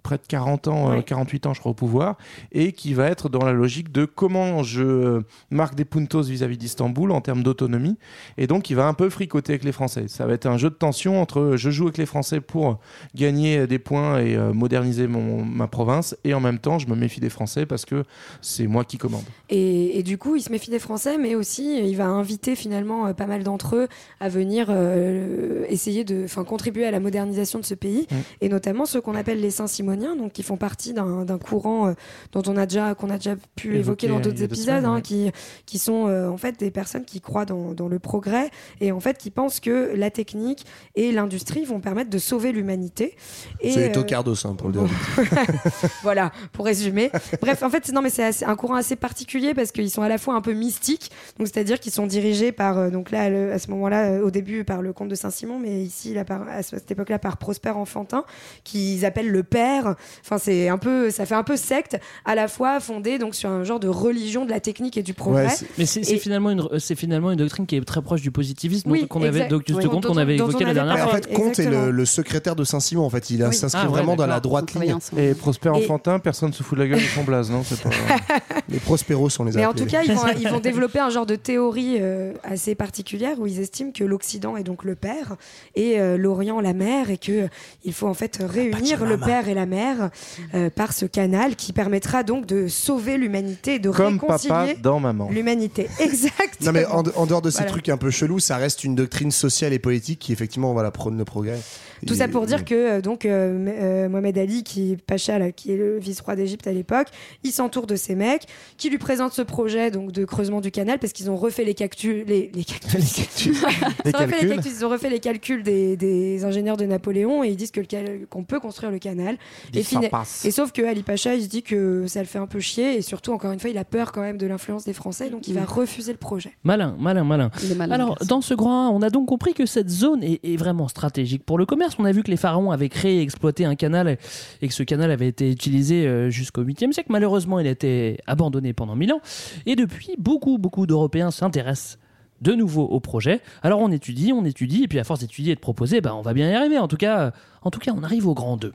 [0.10, 1.04] Euh, près de 40 ans, euh, Ouais.
[1.04, 2.18] 48 ans je crois au pouvoir,
[2.52, 6.58] et qui va être dans la logique de comment je euh, marque des puntos vis-à-vis
[6.58, 7.98] d'Istanbul en termes d'autonomie,
[8.38, 10.08] et donc il va un peu fricoter avec les Français.
[10.08, 12.80] Ça va être un jeu de tension entre euh, je joue avec les Français pour
[13.16, 16.96] gagner des points et euh, moderniser mon, ma province, et en même temps je me
[16.96, 18.04] méfie des Français parce que
[18.42, 19.24] c'est moi qui commande.
[19.50, 23.08] Et, et du coup, il se méfie des Français, mais aussi il va inviter finalement
[23.08, 23.88] euh, pas mal d'entre eux
[24.20, 28.16] à venir euh, essayer de, contribuer à la modernisation de ce pays, Mm.
[28.42, 31.94] et notamment ceux qu'on appelle les Saint-Simoniens, donc qui font partie d'un courant euh,
[32.32, 35.02] dont on a déjà, qu'on a déjà pu évoquer dans d'autres épisodes, semaines, hein, ouais.
[35.02, 35.32] qui,
[35.66, 38.50] qui sont euh, en fait des personnes qui croient dans, dans le progrès
[38.82, 40.66] et en fait qui pensent que la technique
[40.96, 43.16] et l'industrie vont permettre de sauver l'humanité.
[43.62, 44.88] Et, C'est les euh, tocardos, hein, pour le dire.
[46.04, 47.12] voilà, pour résumer.
[47.42, 50.10] Bref, en fait, c'est- non, mais c'est un courant assez particulier parce qu'ils sont à
[50.10, 53.52] la fois un peu mystiques, donc c'est-à-dire qu'ils sont dirigés par, euh, donc là, le-
[53.54, 56.64] à ce moment-là, au début par le comte de Saint-Simon, mais ici, là, par, à
[56.64, 58.24] ce- cette époque-là, par Prosper Enfantin,
[58.64, 59.79] qu'ils appellent le père.
[59.88, 63.50] Enfin, c'est un peu, ça fait un peu secte, à la fois fondée donc sur
[63.50, 65.44] un genre de religion de la technique et du progrès.
[65.46, 68.02] Ouais, c'est- Mais c'est c'est Et- finalement, une, c'est finalement une doctrine qui est très
[68.02, 69.86] proche du positivisme Oui, qu'on avait, donc, Oui.
[69.86, 71.16] qu'on avait évoqué la dernière Mais en fois.
[71.18, 73.04] fait, Comte est le, le secrétaire de Saint-Simon.
[73.06, 73.54] En fait, il Oui.
[73.54, 74.96] s'inscrit Ah ouais, vraiment dans la droite ligne.
[75.18, 77.82] Et Prosper Et- Enfantin, personne se fout de la gueule de son blaze, non C'est
[77.82, 77.90] pas...
[78.70, 79.86] Les Prosperos, on les Mais en appelés.
[79.86, 83.48] tout cas, ils vont, ils vont développer un genre de théorie euh, assez particulière où
[83.48, 85.36] ils estiment que l'Occident est donc le père
[85.76, 87.48] et euh, l'Orient la mère et que euh,
[87.84, 91.74] il faut en fait réunir le père et la mère euh, par ce canal qui
[91.74, 95.30] permettra donc de sauver l'humanité et de Comme papa réconcilier dans maman.
[95.32, 95.88] l'humanité.
[96.00, 96.66] Exactement.
[96.66, 97.72] Non mais en, en dehors de ces Voilà.
[97.72, 101.18] trucs un peu chelous, ça reste une doctrine sociale et politique qui effectivement voilà prône
[101.18, 101.60] le progrès.
[102.06, 105.40] Tout Et- ça pour dire que euh, donc euh, euh, Mohamed Ali, qui est Pacha,
[105.40, 107.08] là, qui est le vice-roi d'Égypte à l'époque,
[107.44, 108.44] il s'entoure de ces mecs
[108.78, 111.74] qui lui présentent ce projet donc de creusement du canal parce qu'ils ont refait les
[111.74, 113.18] cactus, les, les cactus,
[114.06, 114.50] Les Ils ont refait les calculs.
[114.50, 117.82] calculs, ils ont refait les calculs des, des ingénieurs de Napoléon et ils disent que
[118.30, 119.38] qu'on peut construire le canal.
[119.74, 120.46] Et, Ça fina- passe.
[120.46, 122.96] et sauf que Ali Pacha, il se dit que ça le fait un peu chier
[122.98, 125.48] et surtout encore une fois, il a peur quand même de l'influence des Français, donc
[125.48, 126.52] il va refuser le projet.
[126.64, 127.50] Malin, malin, malin.
[127.90, 130.88] Alors, dans ce grand 1, on a donc compris que cette zone est, est vraiment
[130.88, 131.89] stratégique pour le commerce.
[131.98, 134.18] On a vu que les pharaons avaient créé et exploité un canal
[134.62, 137.12] et que ce canal avait été utilisé euh, jusqu'au 8e siècle.
[137.12, 139.22] Malheureusement, il a été abandonné pendant 1000 ans.
[139.66, 141.98] Et depuis, beaucoup, beaucoup d'Européens s'intéressent
[142.42, 143.42] de nouveau au projet.
[143.64, 146.22] Alors on étudie, on étudie, et puis à force d'étudier et de proposer, ben, on
[146.22, 146.78] va bien y arriver.
[146.78, 147.32] En tout cas,
[147.64, 148.74] en tout cas on arrive au grand 2.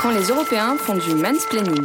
[0.00, 1.84] Quand les Européens font du mansplaining.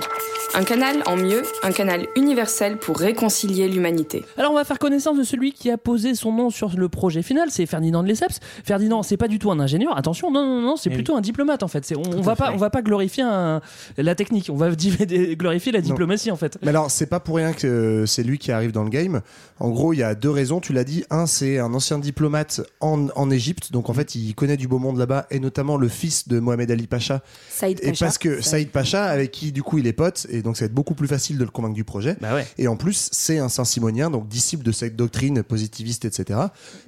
[0.56, 4.26] Un canal en mieux, un canal universel pour réconcilier l'humanité.
[4.38, 7.22] Alors on va faire connaissance de celui qui a posé son nom sur le projet
[7.22, 8.40] final, c'est Ferdinand de Lesseps.
[8.64, 11.62] Ferdinand, c'est pas du tout un ingénieur, attention, non, non, non, c'est plutôt un diplomate
[11.64, 11.86] en fait.
[11.86, 13.62] C'est- On, on va pas, on va pas glorifier un-
[13.98, 14.70] la technique, on va
[15.36, 16.58] glorifier la diplomatie en fait.
[16.64, 19.22] Mais alors, c'est pas pour rien que c'est lui qui arrive dans le game.
[19.60, 20.60] En gros, il y a deux raisons.
[20.60, 21.04] Tu l'as dit.
[21.10, 23.72] Un, c'est un ancien diplomate en, en Égypte.
[23.72, 26.70] Donc, en fait, il connaît du beau monde là-bas, et notamment le fils de Mohamed
[26.72, 27.22] Ali Pacha.
[27.50, 28.06] Saïd Et Pacha.
[28.06, 30.68] parce que Saïd Pacha, avec qui, du coup, il est pote, et donc ça va
[30.68, 32.18] être beaucoup plus facile de le convaincre du projet.
[32.22, 36.40] Bah Et en plus, c'est un Saint-Simonien, donc disciple de cette doctrine positiviste, etc.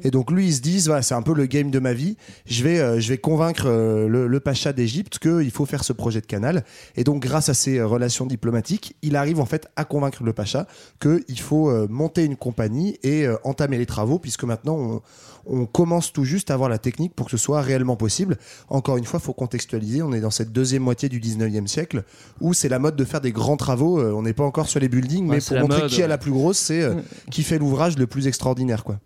[0.04, 2.18] Et donc, lui, ils se disent, voilà, c'est un peu le game de ma vie.
[2.46, 5.94] Je vais, euh, je vais convaincre euh, le, le Pacha d'Égypte qu'il faut faire ce
[5.94, 6.64] projet de canal.
[6.96, 10.34] Et donc, grâce à ses euh, relations diplomatiques, il arrive en fait à convaincre le
[10.34, 10.68] Pacha
[11.02, 15.02] qu'il faut monter une compagnie et entamer les travaux, puisque maintenant, on,
[15.46, 18.38] on commence tout juste à avoir la technique pour que ce soit réellement possible.
[18.70, 20.02] Encore une fois, faut contextualiser.
[20.02, 22.04] On est dans cette deuxième moitié du 19e siècle
[22.42, 24.00] où c'est la mode de faire des grands travaux.
[24.00, 26.08] Euh, on n'est pas encore sur les buildings, Ouais, mais pour montrer mode, qui a
[26.08, 26.96] la plus grosse, c'est euh,
[27.32, 29.00] qui fait l'ouvrage le plus extraordinaire, quoi.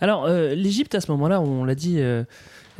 [0.00, 2.24] Alors, euh, l'Égypte, à ce moment-là, on l'a dit, euh,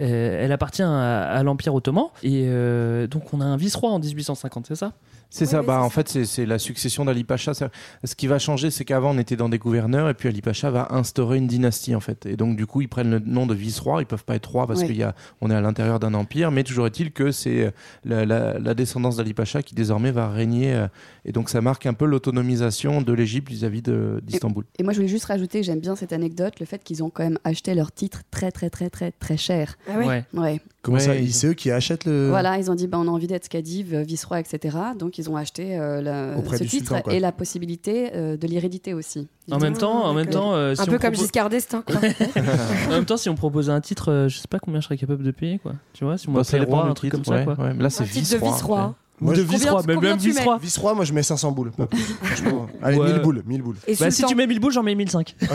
[0.00, 2.06] euh, elle appartient à, à l'Empire ottoman.
[2.22, 4.92] Et euh, donc, on a un vice-roi en 1850, c'est ça?
[5.36, 7.52] C'est ça, bah, en fait, c'est- la succession d'Ali Pacha.
[7.54, 10.70] Ce qui va changer, c'est qu'avant, on était dans des gouverneurs, et puis Ali Pacha
[10.70, 12.26] va instaurer une dynastie, en fait.
[12.26, 14.02] Et donc, du coup, ils prennent le nom de vice-roi.
[14.02, 14.86] Ils peuvent pas être rois parce Ouais.
[14.86, 17.72] qu'il y a, on est à l'intérieur d'un empire, mais toujours est-il que c'est
[18.04, 20.74] la, la- la descendance d'Ali Pacha qui désormais va régner.
[20.74, 20.88] euh,
[21.28, 24.64] Et donc, ça marque un peu l'autonomisation de l'Égypte vis-à-vis de- d'Istanbul.
[24.78, 27.24] Et moi, je voulais juste rajouter, j'aime bien cette anecdote, le fait qu'ils ont quand
[27.24, 29.76] même acheté leur titre très, très, très, très, très cher.
[29.88, 30.06] Ah ouais?
[30.06, 30.24] Ouais.
[30.34, 30.60] Ouais.
[30.86, 32.28] Comment Ouais, ça ils- C'est eux qui achètent le.
[32.28, 34.76] Voilà, ils ont dit bah, on a envie d'être cadive, euh, vice-roi, etc.
[34.96, 38.94] Donc ils ont acheté euh, la- ce titre sultan, et la possibilité euh, de l'hérédité
[38.94, 39.26] aussi.
[39.50, 41.82] En même temps, en même temps, euh, si Un on peu comme propose- Giscard d'Estaing,
[41.82, 41.96] quoi.
[42.86, 44.96] en même temps, si on proposait un titre, euh, je sais pas combien je serais
[44.96, 45.72] capable de payer, quoi.
[45.92, 47.64] Tu vois, si on Bah, dépend roi, un truc titre, comme ça, ouais, quoi.
[47.64, 47.74] ouais.
[47.74, 48.94] Mais là, c'est Un titre de vice-roi.
[49.18, 50.58] Moi, de je- vice-roi, mais même vice-roi.
[50.62, 51.72] Vice-roi, moi je mets 500 boules.
[52.82, 53.12] Allez, Ouais.
[53.14, 53.42] 1000 boules.
[53.46, 53.76] 1000 boules.
[53.88, 55.34] Et Bah, si tu mets 1000 boules, j'en mets 1005.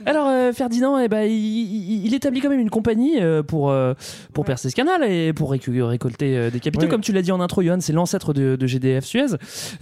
[0.06, 3.70] Alors, euh, Ferdinand, eh ben, il, il- il établit quand même une compagnie euh, pour,
[3.70, 3.94] euh,
[4.32, 6.84] pour percer ce canal et pour récolter euh, des capitaux.
[6.84, 6.88] Ouais.
[6.90, 9.26] Comme tu l'as dit en intro, Johan, c'est l'ancêtre de, de GDF Suez.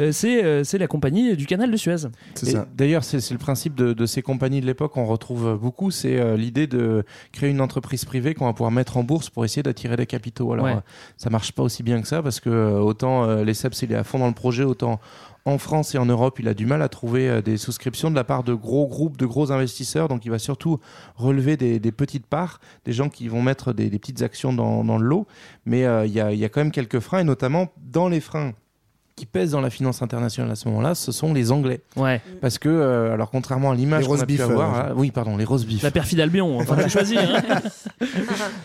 [0.01, 1.97] Euh, c'est euh, la compagnie du canal de Suez.
[2.35, 2.67] C'est Et ça.
[2.77, 6.37] D'ailleurs, c'est le principe de, de ces compagnies de l'époque, on retrouve beaucoup, c'est euh,
[6.37, 9.97] l'idée de créer une entreprise privée qu'on va pouvoir mettre en bourse pour essayer d'attirer
[9.97, 10.53] des capitaux.
[10.53, 10.77] Alors, Ouais.
[11.17, 12.49] ça marche pas aussi bien que ça parce que
[12.81, 15.01] autant euh, les SEPS, il est à fond dans le projet, autant
[15.45, 18.15] en France et en Europe, il a du mal à trouver euh, des souscriptions de
[18.15, 20.09] la part de gros groupes, de gros investisseurs.
[20.09, 20.79] Donc, il va surtout
[21.17, 25.07] relever des, petites parts, des gens qui vont mettre des, petites actions dans, dans le
[25.07, 25.27] lot.
[25.65, 28.53] Mais euh, il y a quand même quelques freins, et notamment dans les freins
[29.19, 31.81] qui pèsent dans la finance internationale à ce moment-là, ce sont les Anglais.
[31.97, 32.21] Ouais.
[32.41, 35.11] Parce que, euh, alors contrairement à l'image Les qu'on a pu avoir, euh, hein, oui,
[35.11, 35.83] pardon, les roast beef.
[35.83, 37.19] La perfide Albion, enfin, tu choisis.
[37.19, 37.61] hein.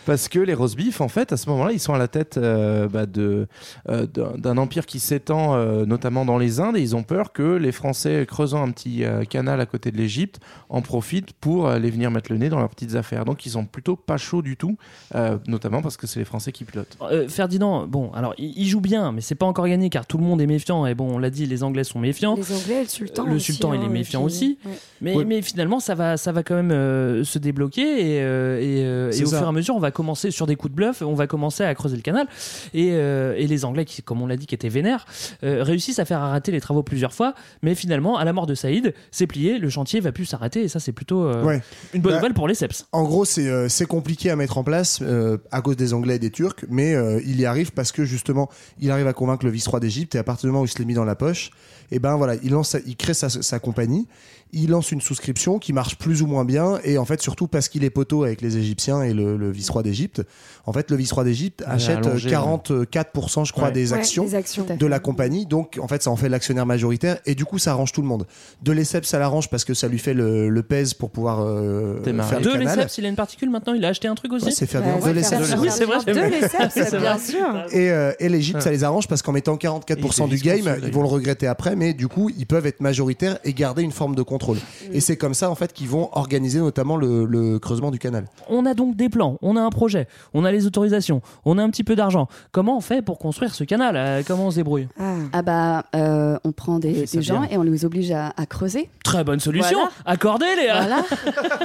[0.05, 2.37] Parce que les roast beef, en fait, à ce moment-là, ils sont à la tête
[2.37, 3.47] euh, bah, de,
[3.89, 4.05] euh,
[4.37, 7.71] d'un empire qui s'étend euh, notamment dans les Indes et ils ont peur que les
[7.71, 10.39] Français, creusant un petit euh, canal à côté de l'Égypte,
[10.69, 13.25] en profitent pour aller venir mettre le nez dans leurs petites affaires.
[13.25, 14.77] Donc ils sont plutôt pas chauds du tout,
[15.15, 16.97] euh, notamment parce que c'est les Français qui pilotent.
[17.01, 20.17] Euh, Ferdinand, bon, alors il, il joue bien, mais c'est pas encore gagné car tout
[20.17, 20.85] le monde est méfiant.
[20.85, 22.35] Et bon, on l'a dit, les Anglais sont méfiants.
[22.35, 23.25] Les Anglais le sultan.
[23.25, 24.57] Le aussi, sultan, il hein, est et méfiant puis- aussi.
[24.65, 24.71] Ouais.
[25.01, 25.25] Mais, Ouais.
[25.25, 29.11] mais finalement, ça va, ça va quand même euh, se débloquer et, euh, et, euh,
[29.11, 29.37] et au ça.
[29.37, 31.63] fur et à mesure, on va commencer sur des coups de bluff, on va commencer
[31.63, 32.27] à creuser le canal.
[32.73, 35.05] Et, euh, et les Anglais, qui, comme on l'a dit, qui étaient vénères,
[35.43, 37.33] euh, réussissent à faire arrêter les travaux plusieurs fois.
[37.61, 40.61] Mais finalement, à la mort de Saïd, c'est plié, le chantier va plus s'arrêter.
[40.63, 41.61] Et ça, c'est plutôt euh, Ouais.
[41.93, 42.85] une bonne Bah, nouvelle pour les Seps.
[42.91, 46.19] En gros, c'est euh, compliqué à mettre en place euh, à cause des Anglais et
[46.19, 49.51] des Turcs, mais euh, il y arrive parce que justement, il arrive à convaincre le
[49.51, 50.23] vice-roi d'Égypte et à
[50.61, 51.51] où il se l'est mis dans la poche,
[51.91, 54.07] et ben voilà, il lance, il crée sa compagnie,
[54.53, 57.67] il lance une souscription qui marche plus ou moins bien et en fait surtout parce
[57.69, 60.21] qu'il est poteau avec les Égyptiens et le, le vice-roi d'Égypte.
[60.65, 63.71] En fait, le vice-roi d'Égypte achète euh, allongé, 44% je crois Ouais.
[63.71, 64.65] des Ouais, actions des actions.
[64.77, 65.45] de la compagnie.
[65.45, 68.07] Donc, en fait, ça en fait l'actionnaire majoritaire et du coup, ça arrange tout le
[68.07, 68.25] monde.
[68.61, 71.99] De l'ESSEP, ça l'arrange parce que ça lui fait le, le pèse pour pouvoir euh,
[72.01, 72.29] Démarrer.
[72.29, 72.87] faire le De canal.
[72.97, 74.45] Il a une particule maintenant, il a acheté un truc aussi.
[74.45, 75.19] Ouais, c'est Ferdinand Bah, de.
[75.21, 77.17] Ferdinand Oui, c'est vrai, de bien.
[77.17, 77.65] sûr.
[77.71, 80.91] Et, euh, et l'Égypte, ça les arrange parce qu'en mettant 44% Et du game, ils
[80.91, 84.15] vont le regretter après, mais du coup, ils peuvent être majoritaires et garder une forme
[84.15, 84.42] de contrôle.
[84.91, 88.25] Et c'est comme ça, en fait, qu'ils vont organiser notamment le, le creusement du canal.
[88.49, 91.63] On a donc des plans, on a un projet, on a les autorisations, on a
[91.63, 92.27] un petit peu d'argent.
[92.51, 93.95] Comment on fait pour construire ce canal?
[93.95, 94.87] Euh, Comment on se débrouille?
[94.99, 95.13] Ah.
[95.31, 97.49] Ah bah, euh, on prend des, gens bien.
[97.51, 98.89] et on les oblige à, à creuser.
[99.03, 99.77] Très bonne solution.
[99.77, 99.91] Voilà.
[100.05, 100.67] Accordez les.
[100.67, 101.03] Voilà.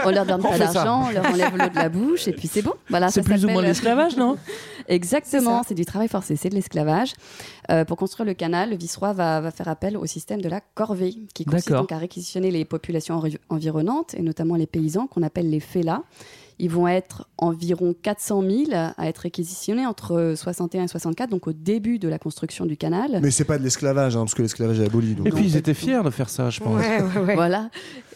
[0.04, 2.48] on leur donne On pas d'argent, on leur enlève l'eau de la bouche et puis
[2.48, 2.72] c'est bon.
[2.88, 4.36] Voilà, C'est plus ou moins l'esclavage, non?
[4.88, 7.12] Exactement, C'est du travail forcé, c'est de l'esclavage.
[7.70, 10.60] Euh, pour construire le canal, le vice-roi va, va faire appel au système de la
[10.74, 15.50] corvée, qui consiste donc à réquisitionner les populations environnantes, et notamment les paysans, qu'on appelle
[15.50, 16.02] les félats,
[16.60, 21.52] Ils vont être environ 400 000 à être réquisitionnés entre 61 et 64, donc au
[21.52, 23.20] début de la construction du canal.
[23.22, 25.14] Mais c'est pas de l'esclavage, hein, parce que l'esclavage est aboli.
[25.14, 26.82] donc- Et puis ils étaient fiers de faire ça, je pense.
[27.36, 27.70] Voilà.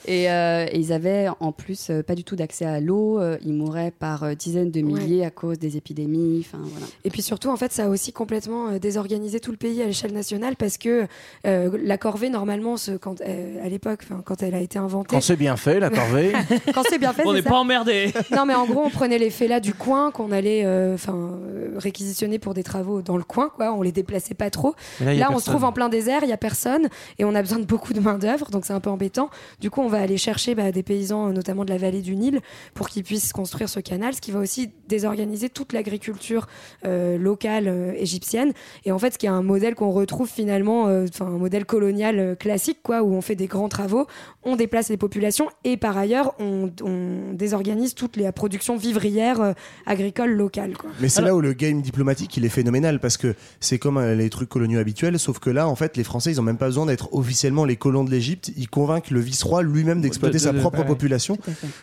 [0.06, 3.20] Et, euh, et ils avaient en plus euh, pas du tout d'accès à l'eau.
[3.20, 6.44] euh, ils mouraient par euh, dizaines de milliers à cause des épidémies.
[6.46, 6.86] Enfin voilà.
[7.04, 9.86] Et puis surtout, en fait, ça a aussi complètement euh, désorganisé tout le pays à
[9.86, 11.06] l'échelle nationale parce que
[11.46, 15.14] euh, la corvée, normalement, ce- quand, euh, à l'époque, quand elle a été inventée.
[15.14, 16.32] Quand c'est bien fait, la corvée.
[16.74, 18.12] quand c'est bien fait, On n'est pas emmerdé.
[18.32, 21.30] Non, mais en gros, on prenait les félats du coin qu'on allait enfin
[21.76, 23.72] réquisitionner pour des travaux dans le coin, quoi.
[23.72, 24.74] On les déplaçait pas trop.
[25.00, 26.88] Mais là, on se trouve en plein désert, il y a personne
[27.18, 29.30] et on a besoin de beaucoup de main d'œuvre, donc c'est un peu embêtant.
[29.60, 32.16] Du coup, on va aller chercher bah, des paysans, euh, notamment de la vallée du
[32.16, 32.40] Nil,
[32.74, 36.46] pour qu'ils puissent construire ce canal, ce qui va aussi désorganiser toute l'agriculture
[36.85, 38.52] euh, locale euh, égyptienne.
[38.85, 41.64] Et en fait, ce qui est un modèle qu'on retrouve finalement, euh, enfin un modèle
[41.64, 44.07] colonial euh, classique, quoi, où on fait des grands travaux,
[44.42, 49.52] on déplace les populations et par ailleurs, on, on désorganise toute la production vivrière euh,
[49.87, 50.90] agricole locale, quoi.
[51.00, 54.14] Mais c'est là où le game diplomatique il est phénoménal parce que c'est comme euh,
[54.14, 56.66] les trucs coloniaux habituels, sauf que là en fait les Français ils ont même pas
[56.66, 60.45] besoin d'être officiellement les colons de l'Égypte, ils convainquent le vice-roi lui-même d'exploiter De- de-
[60.45, 60.85] sa de- propre ouais.
[60.87, 61.37] population.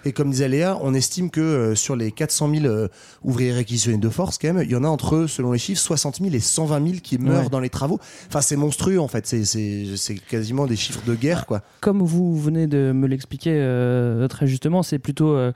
[0.05, 2.87] Et comme disait Léa, on estime que euh, sur les 400 000 euh,
[3.23, 6.17] ouvriers réquisitionnés de force quand même, il y en a entre selon les chiffres 60
[6.21, 7.49] 000 et 120 000 qui meurent Ouais.
[7.49, 7.99] dans les travaux.
[8.27, 11.61] Enfin c'est monstrueux en fait, c'est quasiment des chiffres de guerre quoi.
[11.81, 15.51] Comme vous venez de me l'expliquer euh, très justement, c'est plutôt euh,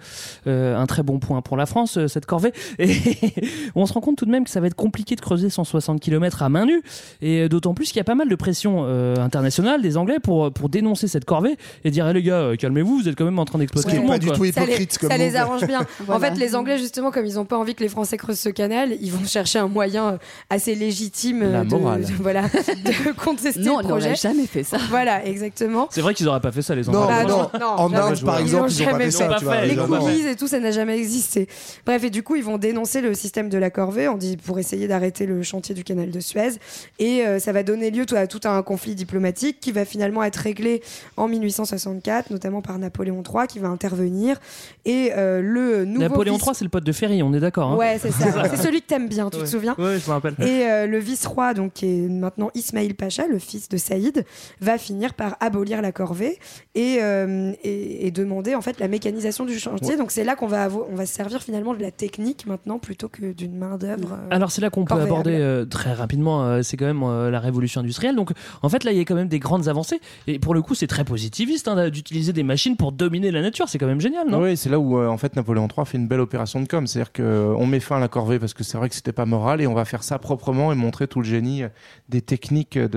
[0.47, 2.51] euh, un très bon point pour la France, euh, cette corvée.
[2.79, 2.93] Et
[3.75, 5.99] on se rend compte tout de même que ça va être compliqué de creuser 160
[5.99, 6.81] km à main nue.
[7.21, 10.51] Et d'autant plus qu'il y a pas mal de pression euh, internationale des Anglais pour,
[10.51, 13.39] pour dénoncer cette corvée et dire Eh, les gars, euh, calmez-vous, vous êtes quand même
[13.39, 14.19] en train d'exploiter tout pas monde.
[14.19, 15.85] du tout ça les, hypocrite comme ça les arrange bien.
[16.09, 18.49] En fait, les Anglais, justement, comme ils n'ont pas envie que les Français creusent ce
[18.49, 20.17] canal, ils vont chercher un moyen euh,
[20.49, 22.01] assez légitime euh, La de, morale.
[22.05, 24.05] de- voilà, de contester Non, le on projet.
[24.07, 24.77] n'aurait jamais fait ça.
[24.89, 25.87] Voilà, exactement.
[25.91, 27.15] C'est vrai qu'ils auraient pas fait ça, les Non, Anglais.
[27.23, 28.03] Bah, non, non, non, en jamais.
[28.03, 30.59] Inde par Ils exemple, ils ont pas jamais fait ça, Les cookies et tout, ça
[30.59, 31.47] n'a jamais existé.
[31.85, 34.59] Bref, et du coup, ils vont dénoncer le système de la corvée on dit, pour
[34.59, 36.53] essayer d'arrêter le chantier du canal de Suez.
[36.99, 40.23] Et euh, ça va donner lieu tout à tout un conflit diplomatique qui va finalement
[40.23, 40.81] être réglé
[41.17, 44.37] en 1864, notamment par Napoléon III qui va intervenir.
[44.85, 45.99] Et euh, le nouveau.
[46.01, 47.71] Napoléon vice- III, c'est le pote de Ferry, on est d'accord.
[47.71, 48.49] hein Ouais, c'est ça.
[48.49, 49.43] c'est celui que t'aimes bien, tu Ouais.
[49.43, 50.35] te souviens Ouais, je me rappelle.
[50.39, 54.25] et euh, le vice-roi, donc qui est maintenant Ismaïl Pacha, le fils de Saïd,
[54.61, 56.39] va finir par abolir la corvée
[56.75, 59.97] et, euh, et, et demander en fait la mécanisation du chantier.
[59.97, 63.09] Donc c'est là qu'on va on va se servir finalement de la technique maintenant plutôt
[63.09, 64.13] que d'une main d'œuvre.
[64.13, 68.15] euh, Alors c'est là qu'on peut aborder très rapidement, c'est quand même la révolution industrielle.
[68.15, 68.31] Donc
[68.61, 70.75] en fait là il y a quand même des grandes avancées et pour le coup
[70.75, 74.29] c'est très positiviste hein, d'utiliser des machines pour dominer la nature, c'est quand même génial,
[74.29, 74.41] non?
[74.41, 76.85] Oui, c'est là où euh, en fait Napoléon III fait une belle opération de com.
[76.85, 79.61] C'est-à-dire qu'on met fin à la corvée parce que c'est vrai que c'était pas moral
[79.61, 81.69] et on va faire ça proprement et montrer tout le génie euh,
[82.09, 82.87] des techniques de,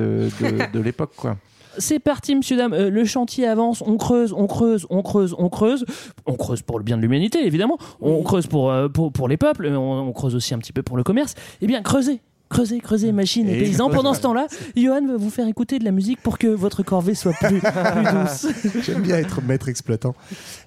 [0.41, 1.13] de, de l'époque.
[1.17, 1.37] quoi.
[1.79, 2.73] C'est parti, monsieur, dame.
[2.73, 3.83] Euh, le chantier avance.
[3.87, 5.85] On creuse, on creuse, on creuse, on creuse.
[6.27, 7.79] On creuse pour le bien de l'humanité, évidemment.
[8.01, 9.67] On creuse pour, euh, pour, pour les peuples.
[9.67, 11.35] On, on creuse aussi un petit peu pour le commerce.
[11.61, 12.21] Eh bien, creusez.
[12.49, 13.91] Creusez, creusez, machines et, Et paysans.
[13.91, 17.15] Pendant ce temps-là, Johan va vous faire écouter de la musique pour que votre corvée
[17.15, 17.61] soit plus, plus
[18.13, 18.47] douce.
[18.85, 20.15] J'aime bien être maître exploitant.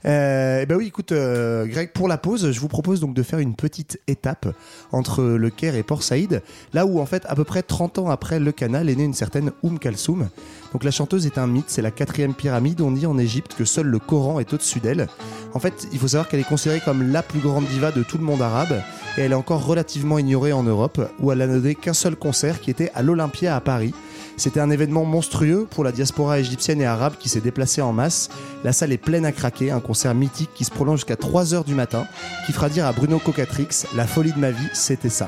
[0.06, 3.40] Euh, bah oui, écoute, euh, Greg, pour la pause, je vous propose donc de faire
[3.40, 4.48] une petite étape
[4.92, 6.42] entre le Caire et Port Saïd,
[6.74, 9.14] là où en fait, à peu près 30 ans après le canal, est née une
[9.14, 10.30] certaine Oum Kalsoum.
[10.74, 12.82] Donc la chanteuse est un mythe, c'est la quatrième pyramide.
[12.82, 15.08] On dit en Égypte que seul le Coran est au-dessus d'elle.
[15.54, 18.18] En fait, il faut savoir qu'elle est considérée comme la plus grande diva de tout
[18.18, 18.82] le monde arabe
[19.18, 22.62] et elle est encore relativement ignorée en Europe, où elle a donné qu'un seul concert
[22.62, 23.94] qui était à l'Olympia à Paris.
[24.38, 28.30] C'était un événement monstrueux pour la diaspora égyptienne et arabe qui s'est déplacée en masse.
[28.64, 31.76] La salle est pleine à craquer, un concert mythique qui se prolonge jusqu'à 3h du
[31.76, 32.06] matin,
[32.46, 35.28] qui fera dire à Bruno Cocatrix La folie de ma vie, c'était ça.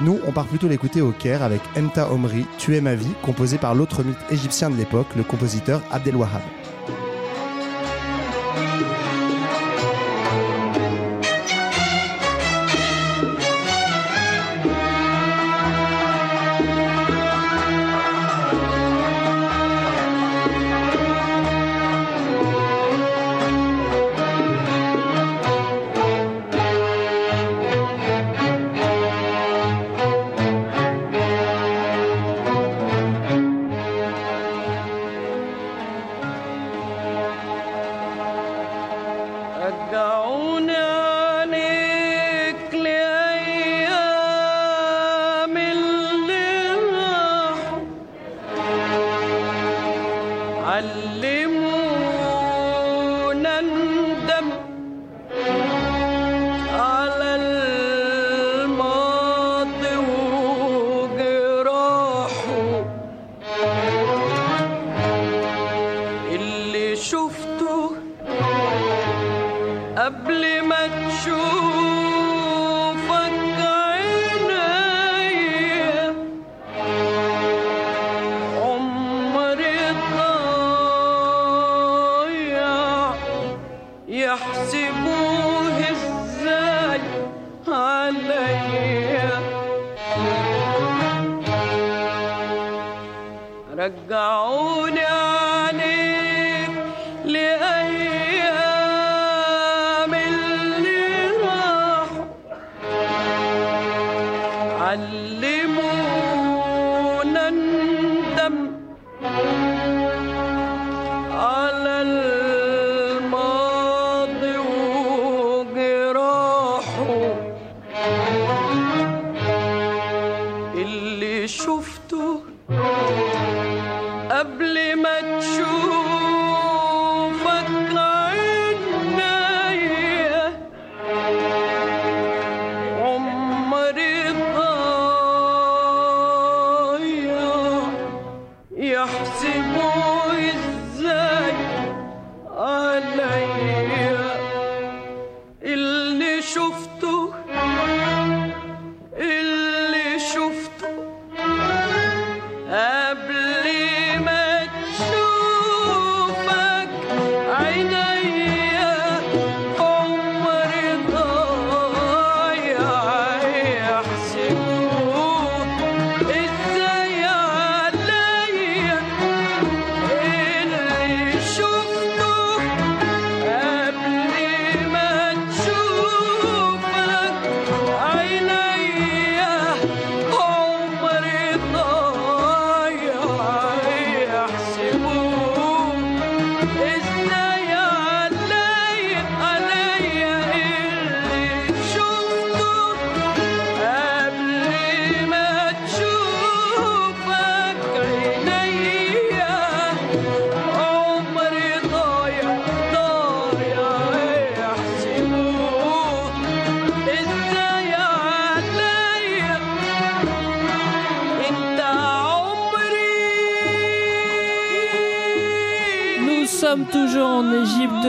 [0.00, 3.58] Nous, on part plutôt l'écouter au Caire avec Emta Omri, Tu es ma vie, composé
[3.58, 6.42] par l'autre mythe égyptien de l'époque, le compositeur Abdel Wahab.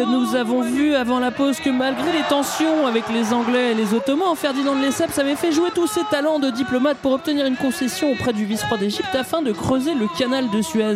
[0.04, 3.94] Nous avons vu avant la pause que malgré les tensions avec les Anglais et les
[3.94, 7.56] Ottomans, Ferdinand de Lesseps avait fait jouer tous ses talents de diplomate pour obtenir une
[7.56, 10.96] concession auprès du vice-roi d'Égypte afin de creuser le canal de Suez.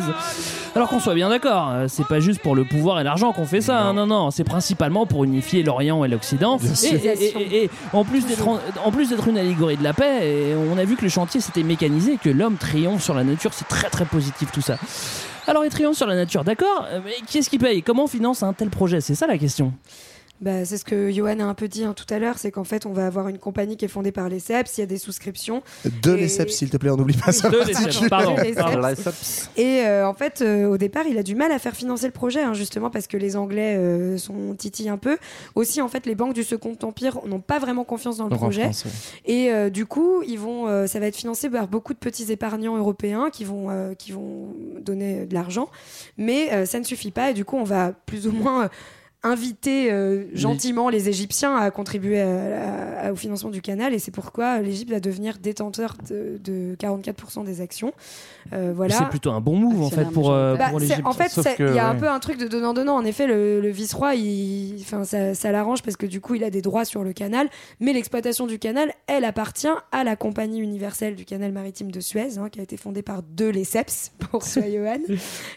[0.76, 3.46] Alors qu'on soit bien d'accord, euh, c'est pas juste pour le pouvoir et l'argent qu'on
[3.46, 6.58] fait ça, hein, non, non, c'est principalement pour unifier l'Orient et l'Occident.
[6.58, 9.84] Et, et- et- et- et en plus d'être en, en plus d'être une allégorie de
[9.84, 13.14] la paix, et on a vu que le chantier s'était mécanisé, que l'homme triomphe sur
[13.16, 14.76] la nature, c'est très très positif tout ça.
[15.60, 17.84] Alors il triomphe sur la nature, d'accord, euh, mais qui est-ce qui paye?
[17.84, 19.02] Comment on finance un tel projet?
[19.02, 19.74] C'est ça la question.
[20.42, 22.64] Bah, c'est ce que Johan a un peu dit hein, tout à l'heure, c'est qu'en
[22.64, 24.88] fait, on va avoir une compagnie qui est fondée par les CEPS, il y a
[24.88, 25.62] des souscriptions.
[26.02, 27.50] De Et- lesseps, s'il te plaît, on n'oublie pas ça.
[27.50, 28.36] De Lesseps, pardon.
[28.42, 28.80] Les pardon.
[28.88, 29.50] Lesseps.
[29.58, 32.14] Et euh, en fait, euh, au départ, il a du mal à faire financer le
[32.14, 35.18] projet, hein, justement parce que les Anglais euh, sont titillent un peu.
[35.56, 38.64] Aussi, en fait, les banques du Second Empire n'ont pas vraiment confiance dans le projet.
[38.64, 38.92] France, ouais.
[39.34, 42.32] Et euh, du coup, ils vont, euh, ça va être financé par beaucoup de petits
[42.32, 45.70] épargnants européens qui vont, euh, qui vont donner de l'argent.
[46.18, 47.32] Mais euh, ça ne suffit pas.
[47.32, 48.68] Et du coup, on va plus ou moins euh,
[49.24, 53.94] inviter euh, gentiment les Égyptiens à contribuer à- à- au financement du canal.
[53.94, 57.92] Et c'est pourquoi l'Égypte va devenir détenteur de, de 44% des actions.
[58.54, 58.96] Euh, voilà.
[58.96, 61.02] C'est plutôt un bon move en fait pour, euh, Bah, pour l'Égypte.
[61.06, 62.96] en fait, il y a un peu un truc de donnant-donnant.
[62.96, 64.12] En effet, le, le vice-roi,
[64.80, 67.50] enfin, ça, ça l'arrange parce que du coup, il a des droits sur le canal.
[67.82, 72.38] Mais l'exploitation du canal, elle appartient à la Compagnie universelle du canal maritime de Suez,
[72.38, 74.98] hein, qui a été fondée par deux Lesseps, pour toi, Johan.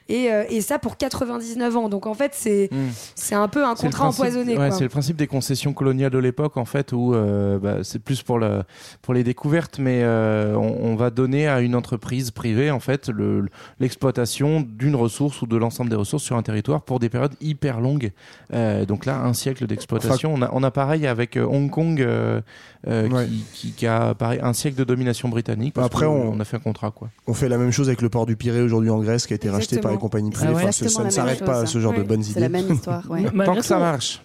[0.08, 1.88] Et, euh, et ça pour 99 ans.
[1.88, 2.88] Donc en fait, c'est Mm.
[3.14, 4.58] c'est un peu un C'est le contrat principe- empoisonné.
[4.58, 7.98] ouais, c'est le principe des concessions coloniales de l'époque, en fait, où euh, bah, c'est
[8.00, 8.62] plus pour, le,
[9.02, 13.08] pour les découvertes, mais euh, on, on va donner à une entreprise privée, en fait,
[13.08, 13.46] le-
[13.78, 17.80] l'exploitation d'une ressource ou de l'ensemble des ressources sur un territoire pour des périodes hyper
[17.80, 18.10] longues.
[18.54, 20.32] Euh, donc là, un siècle d'exploitation.
[20.34, 22.40] on, a, on a pareil avec Hong Kong, euh,
[22.88, 23.26] euh, Ouais.
[23.26, 25.74] qui, qui- qui a pareil, un siècle de domination britannique.
[25.74, 27.08] parce Après, on- on a fait un contrat, quoi.
[27.26, 29.36] On fait la même chose avec le port du Pirée aujourd'hui en Grèce qui a
[29.36, 30.52] été racheté par les compagnies privées.
[30.52, 30.62] Ah ouais.
[30.62, 32.48] Enfin, ça- ça ne s'arrête pas à ce genre de bonnes idées.
[33.46, 33.68] Malgré tout,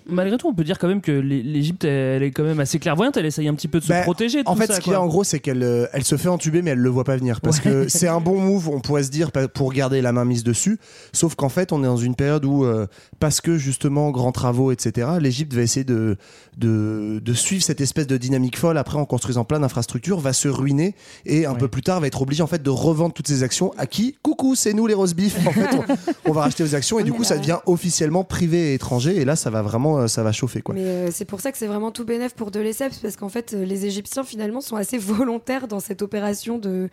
[0.10, 2.80] Malgré tout, on peut dire quand même que l'É- l'Égypte, elle est quand même assez
[2.80, 3.18] clairvoyante.
[3.18, 4.44] Elle essaye un petit peu de se Bah, protéger.
[4.44, 6.04] de En tout fait, ça, ce qu'il y a en gros, c'est qu'elle euh, elle
[6.04, 7.42] se fait entuber, mais elle le voit pas venir.
[7.42, 7.64] Parce Ouais.
[7.64, 10.80] que c'est un bon move, on pourrait se dire, pour garder la main mise dessus.
[11.14, 12.88] Sauf qu'en fait, on est dans une période où, euh,
[13.20, 16.18] parce que justement, grands travaux, etc., l'Égypte va essayer de,
[16.58, 18.78] de, de suivre cette espèce de dynamique folle.
[18.78, 22.22] Après, en construisant plein d'infrastructures, va se ruiner et un peu plus tard, va être
[22.22, 24.16] obligé en fait de revendre toutes ses actions à qui?
[24.22, 25.36] Coucou, c'est nous les roast beef.
[25.48, 28.72] En fait, on, on va racheter vos actions et du coup, ça devient officiellement privé
[28.72, 29.07] et étranger.
[29.16, 30.76] Et là ça va vraiment euh, ça va chauffer quoi.
[30.76, 33.30] Mais euh, c'est pour ça que c'est vraiment tout bénef pour de lesseps parce qu'en
[33.30, 36.90] fait euh, les Égyptiens finalement sont assez volontaires dans cette opération de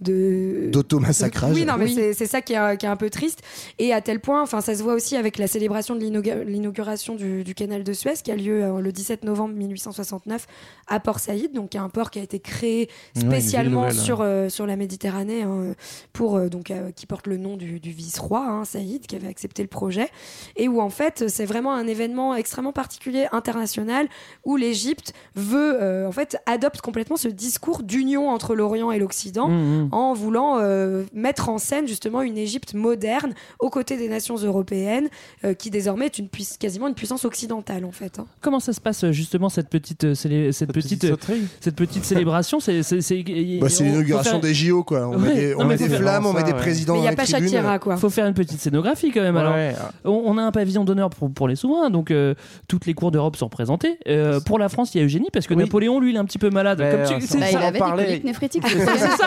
[0.00, 1.54] de D'automassacrage.
[1.54, 1.94] Oui non mais Oui.
[1.94, 3.40] c'est- c'est ça qui est, qui est un peu triste
[3.78, 7.14] et à tel point enfin ça se voit aussi avec la célébration de l'inaugu- l'inauguration
[7.14, 10.46] du, du canal de Suez qui a lieu euh, le 17 novembre 1869
[10.86, 14.66] à Port Saïd donc un port qui a été créé spécialement nouvelle, sur euh, sur
[14.66, 15.74] la Méditerranée hein,
[16.12, 19.28] pour euh, donc euh, qui porte le nom du, du vice-roi hein, Saïd qui avait
[19.28, 20.08] accepté le projet
[20.56, 24.06] et où en fait c'est vraiment un événement extrêmement particulier international
[24.44, 29.48] où l'Égypte veut euh, en fait adopte complètement ce discours d'union entre l'Orient et l'Occident
[29.48, 29.88] Mhm.
[29.92, 35.08] en voulant euh, mettre en scène justement une Égypte moderne aux côtés des nations européennes
[35.44, 38.18] euh, qui désormais est une puiss- quasiment une puissance occidentale en fait.
[38.20, 38.26] hein.
[38.40, 41.16] Comment ça se passe justement cette petite euh, célé- cette, petite, euh,
[41.60, 43.24] cette petite célébration C'est c'est c'est
[43.60, 45.08] Bah, c'est l'inauguration faire- des JO quoi.
[45.08, 46.58] On met des, on Non, met mais des faut faire- flammes, on met des ouais.
[46.58, 47.24] présidents Mais il n'y a pas.
[47.24, 47.96] Shakira quoi.
[47.96, 49.36] Faut faire une petite scénographie quand même.
[49.36, 49.74] Alors, Ouais.
[50.04, 52.34] on, on a un pavillon d'honneur pour, pour les souverains, donc euh,
[52.68, 53.98] toutes les cours d'Europe sont représentées.
[54.08, 55.64] Euh, pour la France, il y a Eugénie parce que Oui.
[55.64, 56.78] Napoléon, lui, il est un petit peu malade.
[56.78, 57.50] Comme euh, tu- ça- c'est Bah, ça.
[57.60, 58.64] il avait parlait- des coliques néphrétiques.
[58.68, 59.26] C'est ça.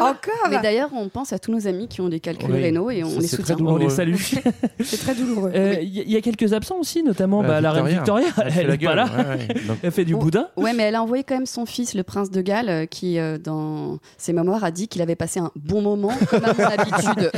[0.00, 2.62] Encore Mais d'ailleurs, on pense à tous nos amis qui ont des calculs Oui.
[2.62, 3.56] rénaux et on Ça, les soutient.
[3.60, 4.14] On les salue.
[4.80, 5.52] C'est très douloureux.
[5.54, 7.86] Euh, Il y, a- il y a quelques absents aussi, notamment Bah, bah, la reine
[7.88, 8.26] Victoria.
[8.56, 9.08] Elle est pas là.
[9.82, 10.48] Elle fait du boudin.
[10.56, 13.18] Ouais, mais elle a envoyé quand même son fils, le prince de Galles, euh, qui,
[13.18, 16.64] euh, dans ses mémoires, a dit qu'il avait passé un bon moment, comme à mon
[16.64, 17.30] habitude.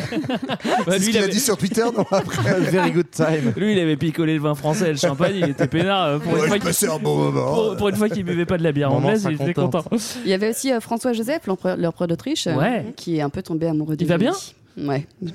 [0.48, 0.56] Bah,
[0.86, 2.60] C'est lui, ce il qu'il a avait- dit sur Twitter non après.
[2.60, 3.52] Very good time.
[3.56, 5.34] lui, il avait le vin français et le champagne.
[5.36, 6.04] Il était peinard.
[6.06, 7.54] euh, Pour, Ouais, une, fois passais un bon moment.
[7.54, 9.84] pour- pour une fois qu'il buvait pas de la bière anglaise, il était content.
[10.24, 12.92] Il y avait aussi euh, François-Joseph, l'empereur l'empereur d'Autriche, euh, Ouais.
[12.96, 14.24] qui est un peu tombé amoureux de Il va lui.
[14.24, 14.32] bien?
[14.80, 15.06] Ouais.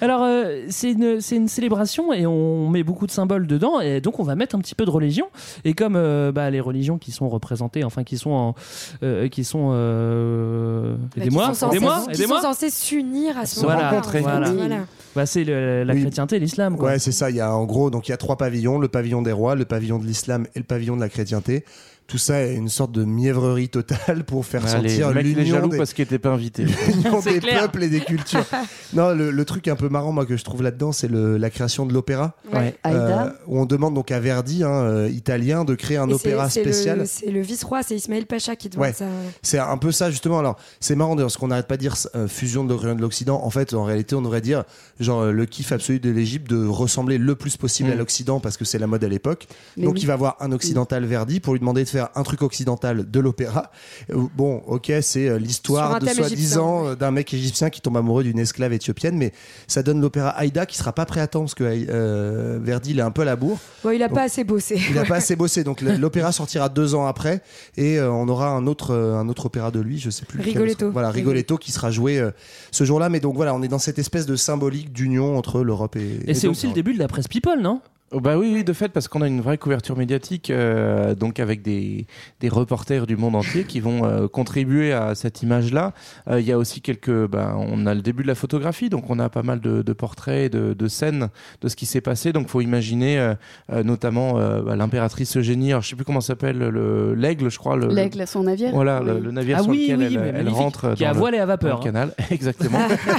[0.00, 4.22] Alors, euh, c'est une, célébration et on met beaucoup de symboles dedans, et donc on
[4.22, 5.26] va mettre un petit peu de religion.
[5.64, 8.54] Et comme euh, bah, les religions qui sont représentées, enfin qui sont, en,
[9.02, 14.00] euh, qui sont, Bah, aidez-moi, aidez-moi, qui sont censés s'unir à ce moment-là.
[14.20, 14.50] Voilà.
[14.50, 14.76] Voilà.
[15.14, 16.00] Bah, c'est la Oui.
[16.00, 16.76] chrétienté et l'islam.
[16.76, 16.90] quoi.
[16.90, 17.30] Ouais, c'est ça.
[17.30, 19.54] Il y a en gros, donc il y a trois pavillons le pavillon des rois,
[19.54, 21.64] le pavillon de l'islam et le pavillon de la chrétienté.
[22.08, 25.92] Tout ça est une sorte de mièvrerie totale pour faire Allez, sentir l'union des, parce
[25.92, 26.64] qu'il était pas invité.
[26.88, 27.60] l'union des clair.
[27.60, 28.44] peuples et des cultures.
[28.94, 31.50] non, le, le truc un peu marrant, moi, que je trouve là-dedans, c'est le- la
[31.50, 32.34] création de l'opéra.
[32.50, 32.74] Ouais.
[32.82, 33.26] Aïda.
[33.26, 36.48] Euh, où on demande donc à Verdi, hein, euh, italien, de créer un Et opéra
[36.48, 37.06] spécial.
[37.06, 38.92] C'est le vice-roi, c'est Ismaël Pacha qui demande Ouais.
[38.94, 39.04] ça.
[39.42, 40.38] C'est un peu ça justement.
[40.38, 42.96] Alors c'est marrant d'ailleurs, parce qu'on n'arrête pas de dire euh, fusion de l'Orient et
[42.96, 43.38] de l'Occident.
[43.44, 44.64] En fait, en réalité, on devrait dire
[44.98, 47.92] genre euh, le kiff absolu de l'Égypte de ressembler le plus possible Mm.
[47.92, 49.46] à l'Occident parce que c'est la mode à l'époque.
[49.76, 50.00] Donc oui.
[50.00, 53.20] il va voir un occidental Verdi pour lui demander de faire un truc occidental de
[53.20, 53.70] l'opéra.
[54.10, 58.22] Euh, Bon, ok, c'est euh, l'histoire de soi-disant euh, d'un mec égyptien qui tombe amoureux
[58.24, 59.32] d'une esclave éthiopienne, mais
[59.66, 62.98] ça donne l'opéra Aïda qui sera pas prêt à temps parce que euh, Verdi il
[62.98, 63.58] est un peu à la bourre.
[63.82, 64.80] Bon, il a Donc, pas assez bossé.
[64.88, 67.42] Il n'a pas assez bossé, donc l'opéra sortira deux ans après
[67.76, 70.40] et euh, on aura un autre, euh, un autre opéra de lui, je sais plus.
[70.40, 70.90] Rigoletto.
[70.90, 72.30] Voilà, Rigoletto qui sera joué euh,
[72.70, 73.08] ce jour-là.
[73.08, 76.20] Mais donc voilà, on est dans cette espèce de symbolique d'union entre l'Europe et.
[76.26, 77.80] Et c'est donc, aussi le début de la presse people, non?
[78.10, 81.40] Oh, bah oui, oui, de fait, parce qu'on a une vraie couverture médiatique, euh, donc
[81.40, 82.06] avec des,
[82.40, 85.92] des reporters du monde entier qui vont euh, contribuer à cette image-là.
[86.30, 89.10] Euh, Il y a aussi quelques, bah, on a le début de la photographie, donc
[89.10, 91.28] on a pas mal de, de portraits, de, de scènes
[91.60, 92.32] de ce qui s'est passé.
[92.32, 93.34] Donc, faut imaginer, euh,
[93.72, 95.72] euh, notamment euh, bah, l'impératrice Eugénie.
[95.72, 97.76] Alors, je sais plus comment ça s'appelle, le l'aigle, je crois.
[97.76, 98.70] Le, L'aigle, son navire.
[98.72, 99.06] Voilà, Oui.
[99.08, 101.38] le, le navire Ah sur oui, lequel oui, elle, elle rentre Qui le- voile et
[101.38, 101.78] à dans vapeur.
[101.78, 102.14] le canal.
[102.30, 102.78] Exactement.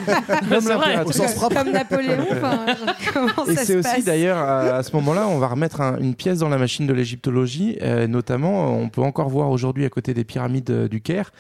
[0.50, 1.04] C'est vrai.
[1.06, 1.56] Au sens propre.
[1.64, 2.26] Comme Napoléon.
[2.32, 2.66] enfin,
[3.14, 6.50] comment Et c'est aussi d'ailleurs à, ce moment-là, on va remettre un- une pièce dans
[6.50, 7.78] la machine de l'égyptologie.
[7.82, 11.32] euh, notamment, on peut encore voir aujourd'hui à côté des pyramides euh, du Caire,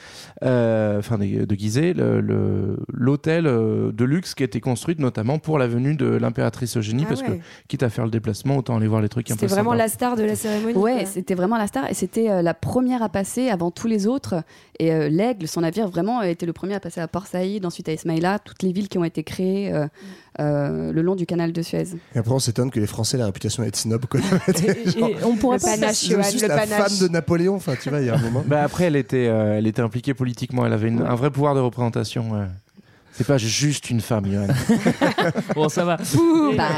[0.43, 5.39] euh, enfin des- de Gizeh, le- le- l'hôtel de luxe qui a été construit notamment
[5.39, 7.37] pour la venue de l'impératrice Eugénie, Ah parce ouais.
[7.39, 9.73] que quitte à faire le déplacement, autant aller voir les trucs un peu C'était vraiment
[9.73, 10.75] la star de la cérémonie.
[10.77, 14.07] Ouais, c'était vraiment la star et c'était euh, la première à passer avant tous les
[14.07, 14.35] autres.
[14.79, 17.65] Et euh, l'aigle, son navire, vraiment a été le premier à passer à Port Saïd,
[17.65, 19.87] ensuite à Ismaïla, toutes les villes qui ont été créées euh,
[20.39, 21.88] euh, le long du canal de Suez.
[22.15, 24.05] Et après, on s'étonne que les Français aient la réputation d'être snob.
[24.05, 24.19] Quoi.
[24.47, 26.77] Et on pourrait Le pas panache, Johan, juste le la panache.
[26.91, 27.55] femme de Napoléon.
[27.55, 28.43] Enfin, tu vois, il y a un moment.
[28.45, 30.65] Bah après, elle était, euh, elle était impliquée politiquement.
[30.65, 32.32] Elle avait une- un vrai pouvoir de représentation.
[32.32, 32.45] ouais.
[33.20, 34.47] C'est pas juste une femme, Johan.
[35.53, 35.97] Bon, ça va.
[36.55, 36.70] Bah,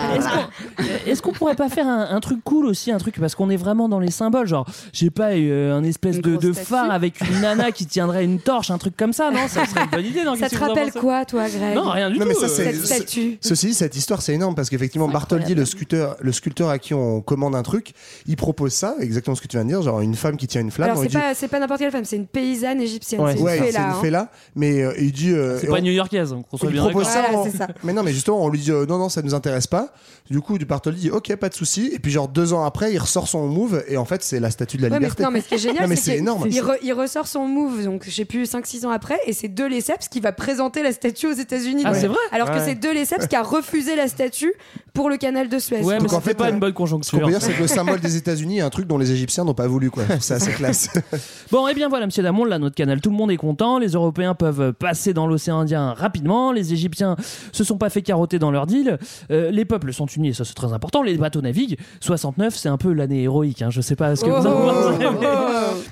[1.06, 3.58] Est-ce qu'on pourrait pas faire un, un truc cool aussi, un truc parce qu'on est
[3.58, 7.42] vraiment dans les symboles, genre, j'ai pas euh, un espèce Une de, phare avec une
[7.42, 9.48] nana qui tiendrait une torche, un truc comme ça, non?
[9.48, 10.34] Ça serait une bonne idée, non?
[10.36, 11.76] Ça te rappelle quoi, toi, Greg?
[11.76, 12.30] Non, rien du Non, tout.
[12.30, 13.38] mais ça, euh, Cette statue.
[13.40, 16.96] Ceci dit, cette histoire, c'est énorme parce qu'effectivement, Bartholdi, le sculpteur, le sculpteur à qui
[16.96, 17.92] on commande un truc,
[18.26, 20.62] il propose ça, exactement ce que tu viens de dire, genre une femme qui tient
[20.62, 20.90] une flamme.
[20.90, 23.22] Alors, c'est dit- pas, pas n'importe quelle femme, c'est une paysanne égyptienne.
[23.22, 23.98] Ouais, c'est une Ouais, là, une hein.
[24.02, 25.32] fée là, mais euh, il dit.
[25.32, 26.31] euh, C'est pas new-yorkaise.
[26.32, 27.14] Donc on On soit lui bien propose d'accord.
[27.24, 27.68] ça, Voilà, on- c'est ça.
[27.84, 29.90] Mais non, mais justement, on lui dit euh, non, non, ça nous intéresse pas.
[30.32, 31.92] Du coup, du Bartoli dit ok, pas de souci.
[31.94, 34.50] Et puis, genre deux ans après, il ressort son move et en fait, c'est la
[34.50, 35.24] statue de la Ouais, mais, liberté.
[35.24, 36.46] non, mais ce qui est génial, Non, mais c'est c'est énorme.
[36.50, 39.50] il, re- il ressort son move, donc je sais plus, 5-6 ans après, et c'est
[39.50, 41.84] De Lesseps qui va présenter la statue aux États-Unis.
[41.86, 44.54] Ah, c'est vrai Alors que c'est De Lesseps qui a refusé la statue
[44.94, 45.82] pour le canal de Suez.
[45.82, 46.74] Ouais, mais Donc, en c'était fait, pas euh, une bonne
[47.04, 49.12] Ce qu'on peut dire, c'est que le symbole des États-Unis est un truc dont les
[49.12, 50.04] Égyptiens n'ont pas voulu, quoi.
[50.20, 50.90] C'est assez classe.
[51.52, 53.78] Bon, et bien voilà, monsieur Damon, là, notre canal, tout le monde est content.
[53.78, 56.52] Les Européens peuvent passer dans l'océan Indien rapidement.
[56.54, 57.18] Les Égyptiens
[57.52, 58.98] se sont pas fait carotter dans leur deal.
[59.32, 61.02] Euh, les peuples sont et ça c'est très important.
[61.04, 61.78] Les bateaux naviguent.
[62.00, 63.62] 69, c'est un peu l'année héroïque.
[63.62, 63.70] Hein.
[63.70, 64.98] Je sais pas ce que vous en Oh, pensez.
[65.22, 65.28] mais-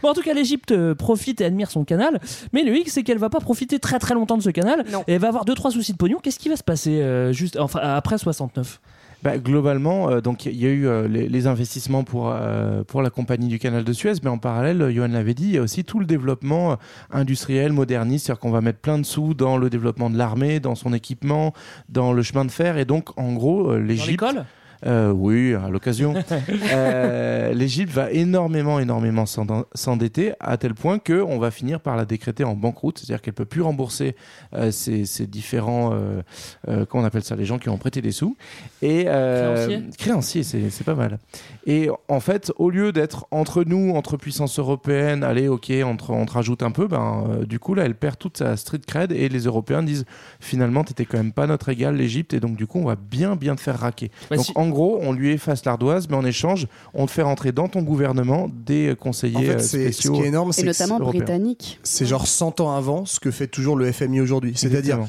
[0.02, 2.20] Bon, en tout cas, l'Égypte euh, profite et admire son canal.
[2.54, 4.86] Mais le hic, c'est qu'elle va pas profiter très très longtemps de ce canal.
[4.92, 5.04] Non.
[5.08, 6.20] Et elle va avoir deux trois soucis de pognon.
[6.22, 8.80] Qu'est-ce qui va se passer euh, juste enfin après 69
[9.22, 13.02] Bah, globalement, euh, donc il y a eu euh, les, les investissements pour euh, pour
[13.02, 15.58] la compagnie du canal de Suez, mais en parallèle, euh, Johan l'avait dit, il y
[15.58, 16.78] a aussi tout le développement
[17.12, 20.76] industriel, moderniste, c'est-à-dire qu'on va mettre plein de sous dans le développement de l'armée, dans
[20.76, 21.54] son équipement,
[21.90, 24.10] dans le chemin de fer, et donc en gros, Dans l'Égypte.
[24.10, 24.46] l'école?
[24.86, 26.14] Euh, oui, à l'occasion.
[26.72, 31.96] Euh, L'Égypte va énormément, énormément s'end- s'endetter à tel point que on va finir par
[31.96, 34.16] la décréter en banqueroute, c'est-à-dire qu'elle peut plus rembourser
[34.54, 36.22] euh, ses, ses différents, euh,
[36.68, 38.36] euh, comment on appelle ça, les gens qui ont prêté des sous
[38.82, 39.84] et Créanciers.
[39.98, 41.18] créanciers, c'est pas mal.
[41.66, 46.12] Et en fait, au lieu d'être entre nous, entre puissances européennes, allez, ok, on te,
[46.12, 49.12] on te rajoute un peu, ben du coup là, elle perd toute sa street cred
[49.12, 50.06] et les Européens disent
[50.40, 53.36] finalement, t'étais quand même pas notre égal, l'Égypte, et donc du coup, on va bien,
[53.36, 54.12] bien te faire raquer.
[54.30, 57.22] Bah, donc si- en gros, on lui efface l'ardoise, mais en échange, on te fait
[57.22, 60.14] rentrer dans ton gouvernement des conseillers En euh, fait, c'est- ce spéciaux.
[60.14, 61.80] qui est énorme, Et c'est notamment britannique.
[61.84, 64.54] c'est genre 100 ans avant ce que fait toujours le FMI aujourd'hui.
[64.56, 65.00] C'est-à-dire,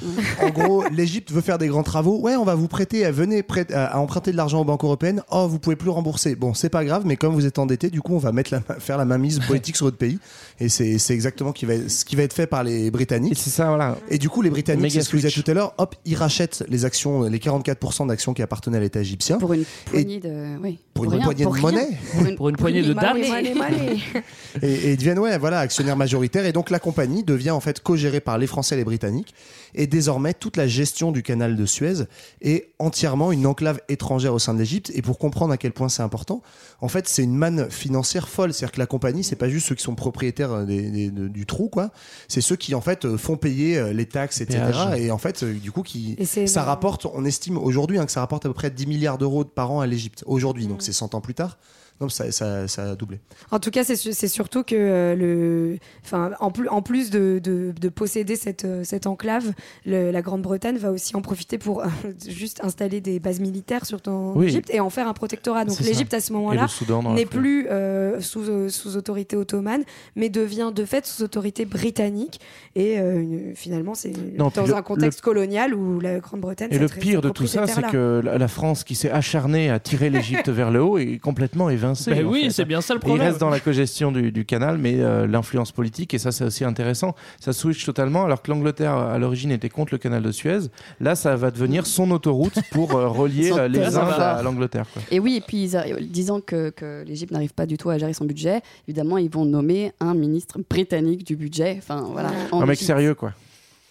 [0.42, 2.18] en gros, l'Égypte veut faire des grands travaux.
[2.20, 5.22] Ouais, on va vous prêter, venez prêter, à, à emprunter de l'argent aux banques européennes.
[5.30, 6.34] Oh, vous pouvez plus rembourser.
[6.34, 8.60] Bon, c'est pas grave, mais comme vous êtes endetté, du coup, on va mettre la,
[8.78, 10.18] faire la mainmise politique sur votre pays.
[10.60, 13.38] Et c'est c'est exactement qui va, ce qui va être fait par les Et Britanniques.
[13.38, 13.96] c'est ça, voilà.
[14.10, 16.14] Et du coup, les Britanniques, c'est ce que je disais tout à l'heure, hop, ils
[16.14, 20.58] rachètent les actions, les 44% d'actions qui appartenaient à l'État égyptien Pour une poignée de.
[20.62, 20.78] Oui.
[20.92, 21.88] pour une rien, poignée pour de monnaie.
[22.12, 23.98] Pour une, Pour une poignée de money.
[24.62, 27.80] et, et ils deviennent ouais voilà actionnaires majoritaires et donc la compagnie devient en fait
[27.80, 29.34] co-gérée par les Français et les Britanniques
[29.74, 32.04] et désormais toute la gestion du canal de Suez
[32.42, 34.90] est entièrement une enclave étrangère au sein de l'Égypte.
[34.94, 36.42] Et pour comprendre à quel point c'est important
[36.80, 38.52] en fait c'est une manne financière folle.
[38.52, 41.46] C'est-à-dire que la compagnie c'est pas juste ceux qui sont propriétaires des- des- de- du
[41.46, 41.90] trou quoi.
[42.28, 45.00] C'est ceux qui en fait euh, font payer euh, les taxes etc Péage.
[45.00, 46.16] et en fait euh, du coup qui
[46.46, 49.44] ça rapporte on estime aujourd'hui hein, que ça rapporte à peu près 10 milliards d'euros
[49.44, 50.66] par an à l'Égypte aujourd'hui.
[50.66, 51.58] Donc c'est 100 ans plus tard
[52.00, 53.18] non ça, ça, ça a doublé
[53.50, 57.10] En tout cas, c'est su- c'est surtout que euh, le, enfin, en plus, en plus
[57.10, 59.52] de, de, de posséder cette, euh, cette enclave,
[59.84, 61.86] le- la Grande-Bretagne va aussi en profiter pour euh,
[62.28, 64.46] juste installer des bases militaires sur ton Oui.
[64.46, 65.64] Égypte et en faire un protectorat.
[65.64, 66.66] Donc l'Égypte à ce moment-là
[67.14, 69.82] n'est plus euh, sous, sous autorité ottomane,
[70.16, 72.40] mais devient de fait sous autorité britannique.
[72.76, 76.68] Et une- finalement, c'est dans le- un contexte colonial où la Grande-Bretagne.
[76.70, 80.08] Et le pire de tout ça, c'est que la France, qui s'est acharnée à tirer
[80.08, 81.89] l'Égypte vers le haut, est complètement évincée.
[82.06, 83.28] Ben en oui, c'est bien ça le Et il problème.
[83.28, 86.64] reste dans la cogestion du, du canal, mais euh, l'influence politique, et ça c'est aussi
[86.64, 90.60] intéressant, ça switch totalement, alors que l'Angleterre à l'origine était contre le canal de Suez,
[91.00, 94.86] là ça va devenir son autoroute pour euh, relier euh, les Indes à, l'Angleterre.
[95.10, 98.12] Et oui, et puis ils disant que, que l'Égypte n'arrive pas du tout à gérer
[98.12, 101.76] son budget, évidemment, ils vont nommer un ministre britannique du budget.
[101.78, 102.30] Enfin, voilà.
[102.52, 103.32] Un mec sérieux quoi.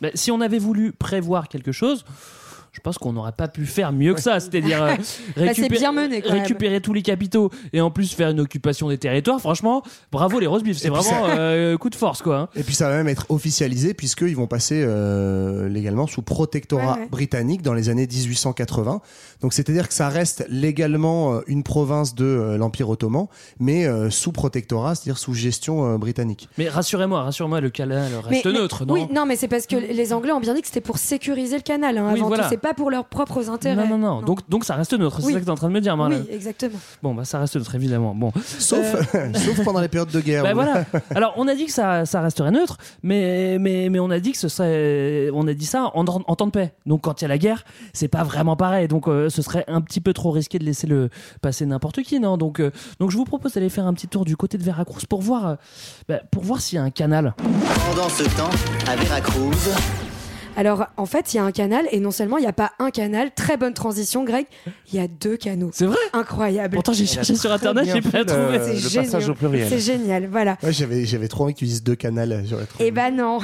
[0.01, 2.05] Ben, si on avait voulu prévoir quelque chose,
[2.79, 4.39] je pense qu'on n'aurait pas pu faire mieux que ça.
[4.39, 4.95] C'est-à-dire euh,
[5.35, 9.39] Bah, récupérer, mené tous les capitaux et en plus faire une occupation des territoires.
[9.39, 10.77] Franchement, bravo les Rosebifs.
[10.77, 12.37] C'est vraiment euh, coup de force quoi.
[12.37, 12.49] hein.
[12.55, 16.99] Et puis ça va même être officialisé puisqu'ils vont passer euh, légalement sous protectorat Ouais,
[17.01, 17.07] ouais.
[17.11, 19.01] britannique dans les années 1880.
[19.41, 23.27] Donc c'est-à-dire que ça reste légalement une province de l'Empire ottoman,
[23.59, 26.47] mais euh, sous protectorat, c'est-à-dire sous gestion euh, britannique.
[26.57, 29.65] Mais rassurez-moi, rassurez-moi, le canal reste Mais- mais- neutre, non Oui, non, mais c'est parce
[29.67, 31.97] que les Anglais ont bien dit que c'était pour sécuriser le canal.
[31.97, 32.43] hein, Oui, avant voilà.
[32.43, 33.87] tout, pas pour leurs propres intérêts.
[33.87, 34.21] Non, non, non.
[34.21, 35.17] Donc, donc ça reste neutre.
[35.21, 35.33] C'est Oui.
[35.33, 36.25] ça que t'es en train de me dire, Marlène.
[36.27, 36.77] Oui, exactement.
[37.01, 38.13] Bon, bah ça reste neutre, évidemment.
[38.13, 38.31] Bon.
[38.43, 38.85] Sauf,
[39.33, 40.43] sauf pendant les périodes de guerre.
[40.43, 40.85] Bah voilà.
[41.15, 44.31] Alors on a dit que ça, ça resterait neutre, mais, mais, mais on a dit
[44.33, 46.73] que ce serait, on a dit ça en, en temps de paix.
[46.85, 47.63] Donc quand il y a la guerre,
[47.93, 48.87] c'est pas vraiment pareil.
[48.87, 51.09] Donc euh, ce serait un petit peu trop risqué de laisser le
[51.41, 52.37] passer n'importe qui, non?
[52.37, 55.05] Donc euh, donc je vous propose d'aller faire un petit tour du côté de Veracruz
[55.09, 55.55] pour voir, euh,
[56.07, 57.33] bah, pour voir s'il y a un canal.
[57.89, 58.49] Pendant ce temps,
[58.87, 59.69] à Veracruz,
[60.57, 62.71] Alors, en fait, il y a un canal, et non seulement il n'y a pas
[62.79, 64.45] un canal, très bonne transition, Greg,
[64.91, 65.69] il y a deux canaux.
[65.73, 65.97] C'est vrai?
[66.13, 66.75] Incroyable.
[66.75, 68.59] Pourtant j'ai cherché sur internet, j'ai pas trouvé.
[68.59, 69.31] C'est le passage génial.
[69.31, 69.69] au pluriel.
[69.69, 70.57] C'est génial, voilà.
[70.63, 72.43] Ouais, j'avais, j'avais trop envie que tu dises deux canals.
[72.45, 72.87] j'aurais trouvé.
[72.87, 73.39] Eh ben non.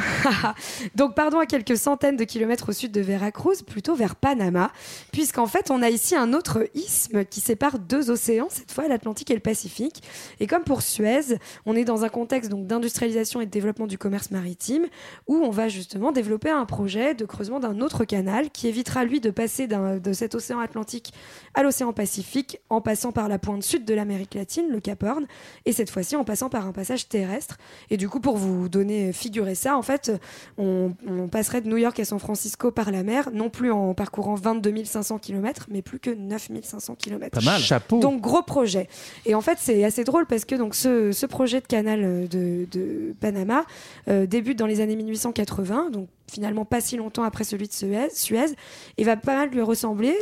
[0.95, 4.71] Donc pardon à quelques centaines de kilomètres au sud de Veracruz, plutôt vers Panama,
[5.11, 9.31] puisqu'en fait on a ici un autre isthme qui sépare deux océans, cette fois l'Atlantique
[9.31, 10.03] et le Pacifique.
[10.39, 13.97] Et comme pour Suez, on est dans un contexte donc d'industrialisation et de développement du
[13.97, 14.85] commerce maritime,
[15.27, 19.03] où on va justement développer un projet projet de creusement d'un autre canal qui évitera
[19.03, 21.13] lui de passer de cet océan Atlantique
[21.53, 25.25] à l'océan Pacifique en passant par la pointe sud de l'Amérique latine, le Cap Horn,
[25.65, 27.57] et cette fois-ci en passant par un passage terrestre.
[27.89, 30.11] Et du coup, pour vous donner figurer ça, en fait,
[30.57, 33.93] on, on passerait de New York à San Francisco par la mer, non plus en
[33.93, 37.39] parcourant 22 500 km, mais plus que 9 500 km.
[37.39, 37.59] Pas mal.
[37.59, 37.99] Chapeau.
[37.99, 38.87] Donc gros projet.
[39.25, 42.27] Et en fait, c'est assez drôle parce que donc ce, ce projet de canal euh,
[42.27, 43.65] de, de Panama
[44.07, 48.09] euh, débute dans les années 1880, donc finalement pas si longtemps après celui de Suez,
[48.13, 48.55] Suez
[48.97, 50.15] et va pas mal lui ressembler.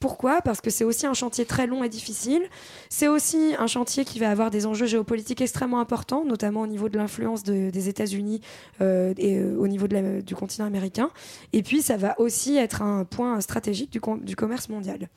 [0.00, 0.40] Pourquoi?
[0.42, 2.42] Parce que c'est aussi un chantier très long et difficile.
[2.88, 6.88] C'est aussi un chantier qui va avoir des enjeux géopolitiques extrêmement importants, notamment au niveau
[6.88, 8.40] de l'influence de- des États-Unis
[8.80, 11.10] euh, et euh, au niveau du continent américain.
[11.52, 15.08] Et puis, ça va aussi être un point stratégique du commerce mondial.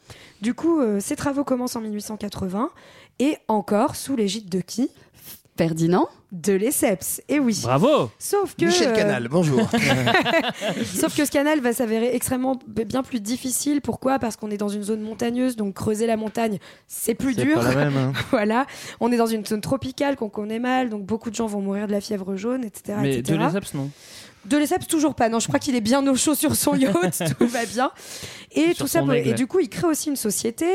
[0.41, 2.71] Du coup, euh, ces travaux commencent en 1880
[3.19, 4.89] et encore sous l'égide de qui?
[5.61, 7.21] Ferdinand De Lesseps.
[7.29, 7.59] Et oui.
[7.61, 9.69] Bravo Sauf que Michel euh, Canal, bonjour.
[10.85, 13.79] Sauf que ce canal va s'avérer extrêmement bien plus difficile.
[13.79, 14.17] Pourquoi?
[14.17, 16.57] Parce qu'on est dans une zone montagneuse, donc creuser la montagne,
[16.87, 17.59] c'est plus dur.
[17.59, 18.13] pas la même, hein.
[18.31, 18.65] voilà.
[18.99, 21.85] On est dans une zone tropicale qu'on connaît mal, donc beaucoup de gens vont mourir
[21.85, 22.97] de la fièvre jaune, etc.
[22.99, 23.37] Mais etc.
[23.37, 23.91] de Lesseps, non
[24.45, 25.29] De Lesseps, toujours pas.
[25.29, 27.91] Non, je crois qu'il est bien au chaud sur son yacht, tout va bien.
[28.53, 29.29] Et Sur tout ça, aigle.
[29.29, 30.65] et du coup, il crée aussi une société,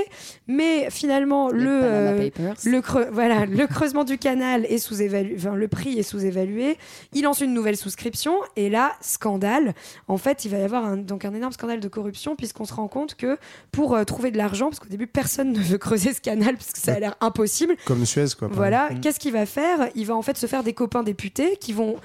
[0.46, 2.30] mais finalement, le, euh,
[2.64, 6.78] le, creux- voilà, le creusement du canal est sous-évalué, enfin, le prix est sous-évalué.
[7.12, 9.74] Il lance une nouvelle souscription, et là, scandale.
[10.08, 12.72] En fait, il va y avoir un, donc un énorme scandale de corruption, puisqu'on se
[12.72, 13.36] rend compte que
[13.72, 16.72] pour euh, trouver de l'argent, parce qu'au début, personne ne veut creuser ce canal, parce
[16.72, 18.48] que ça a l'air impossible, Comme Suez, quoi.
[18.50, 19.88] voilà, qu'est-ce qu'il va faire?
[19.94, 21.96] Il va en fait se faire des copains députés qui vont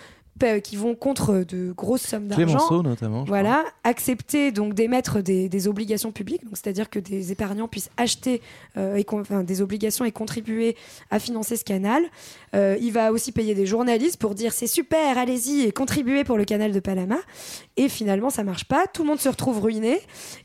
[0.64, 2.58] qui vont contre de grosses sommes d'argent.
[2.82, 3.24] Notamment.
[3.26, 8.42] Voilà, accepter donc d'émettre des, des obligations publiques, donc c'est-à-dire que des épargnants puissent acheter
[8.76, 10.76] euh, et con- enfin, des obligations et contribuer
[11.12, 12.02] à financer ce canal.
[12.54, 16.38] Euh, il va aussi payer des journalistes pour dire c'est super, allez-y et contribuer pour
[16.38, 17.18] le canal de Panama.
[17.78, 18.88] Et finalement, ça marche pas.
[18.88, 20.00] Tout le monde se retrouve ruiné.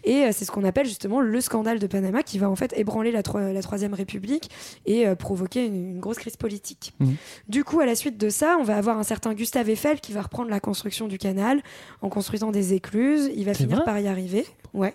[0.04, 2.72] Et euh, c'est ce qu'on appelle justement le scandale de Panama qui va en fait
[2.78, 4.50] ébranler la, troi- la Troisième République
[4.86, 6.94] et euh, provoquer une, une grosse crise politique.
[7.00, 7.16] Mhm.
[7.48, 10.12] Du coup, à la suite de ça, on va avoir un certain Gustave Eiffel qui
[10.12, 11.60] va reprendre la construction du canal
[12.02, 13.30] en construisant des écluses.
[13.34, 14.46] Il va finir par y arriver.
[14.74, 14.94] Ouais.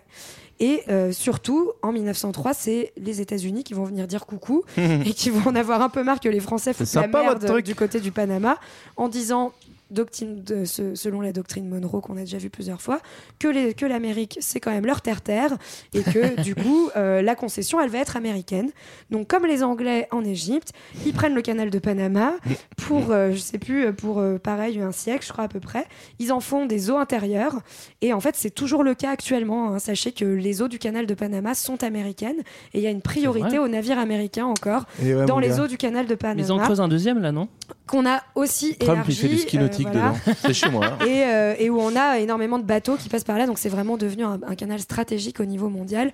[0.62, 5.32] Et euh, surtout, en 1903, c'est les États-Unis qui vont venir dire coucou et qui
[5.32, 7.66] vont en avoir un peu marre que les Français foutent la merde votre truc.
[7.66, 8.58] du côté du Panama
[8.96, 9.54] en disant
[9.92, 13.00] doctrine de, selon la doctrine Monroe qu'on a déjà vu plusieurs fois,
[13.40, 15.52] que les- que l'Amérique c'est quand même leur terre-terre
[15.94, 18.72] et que du coup euh, la concession elle va être américaine.
[19.12, 20.72] Donc comme les Anglais en Égypte,
[21.06, 22.34] ils prennent le canal de Panama
[22.78, 25.86] pour euh, je sais plus pour euh, pareil un siècle je crois à peu près.
[26.20, 27.60] Ils en font des eaux intérieures
[28.02, 29.74] et en fait c'est toujours le cas actuellement.
[29.74, 29.80] hein.
[29.80, 32.40] Sachez que les eaux du canal de Panama sont américaines
[32.74, 35.64] et il y a une priorité aux navires américains encore ouais, dans les gars.
[35.64, 37.48] eaux du canal de Panama ils en creusent un deuxième là, non?
[37.88, 39.12] qu'on a aussi Trump, élargi.
[39.12, 39.46] il fait du euh,
[39.84, 40.14] nautique voilà.
[40.26, 40.36] dedans.
[40.42, 40.86] C'est chez moi.
[41.00, 41.06] hein.
[41.06, 43.70] Et, euh, et où on a énormément de bateaux qui passent par là, donc c'est
[43.70, 46.12] vraiment devenu un, un canal stratégique au niveau mondial,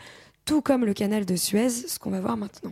[0.47, 2.71] tout comme le canal de Suez, ce qu'on va voir maintenant.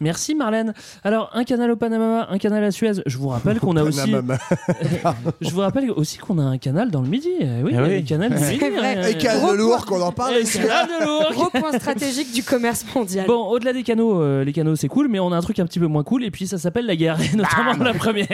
[0.00, 0.72] Merci Marlène.
[1.04, 2.92] Alors un canal au Panama, un canal à Suez.
[3.04, 4.12] Je vous rappelle qu'on a aussi.
[5.40, 7.28] Je vous rappelle aussi qu'on a un canal dans le Midi.
[7.40, 7.96] Eh oui, il Eh y a oui.
[8.00, 8.68] le canal du C'est Midi.
[8.76, 8.96] vrai.
[8.96, 9.08] hein.
[9.08, 10.34] Et Canal de Lourdes, qu'on en parle.
[10.40, 11.32] Eh, canal de Lourdes.
[11.34, 13.26] Gros point stratégique du commerce mondial.
[13.26, 15.66] Bon, au-delà des canaux, euh, les canaux c'est cool, mais on a un truc un
[15.66, 18.28] petit peu moins cool, et puis ça s'appelle la guerre, et notamment la première.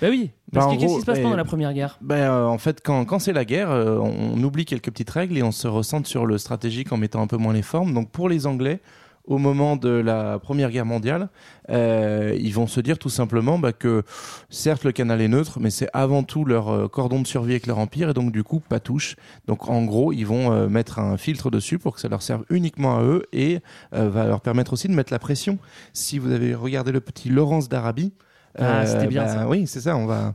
[0.00, 1.98] bah oui, parce Bah, que qu'est-ce qui se passe mais- pendant la première guerre?
[2.00, 5.10] Ben, euh, en fait, quand, quand c'est la guerre, euh, on, on oublie quelques petites
[5.10, 7.91] règles et on se recentre sur le stratégique en mettant un peu moins les formes.
[7.92, 8.80] Donc pour les Anglais,
[9.24, 11.28] au moment de la Première Guerre mondiale,
[11.70, 14.02] euh, ils vont se dire tout simplement bah, que
[14.50, 17.66] certes le canal est neutre, mais c'est avant tout leur euh, cordon de survie avec
[17.66, 19.16] leur empire et donc du coup pas touche.
[19.46, 22.44] Donc en gros, ils vont euh, mettre un filtre dessus pour que ça leur serve
[22.50, 23.60] uniquement à eux et
[23.94, 25.58] euh, va leur permettre aussi de mettre la pression.
[25.92, 28.12] Si vous avez regardé le petit Laurence d'Arabie,
[28.58, 29.48] Ah, c'était bien, bah, ça.
[29.48, 29.96] Oui, c'est ça.
[29.96, 30.34] On va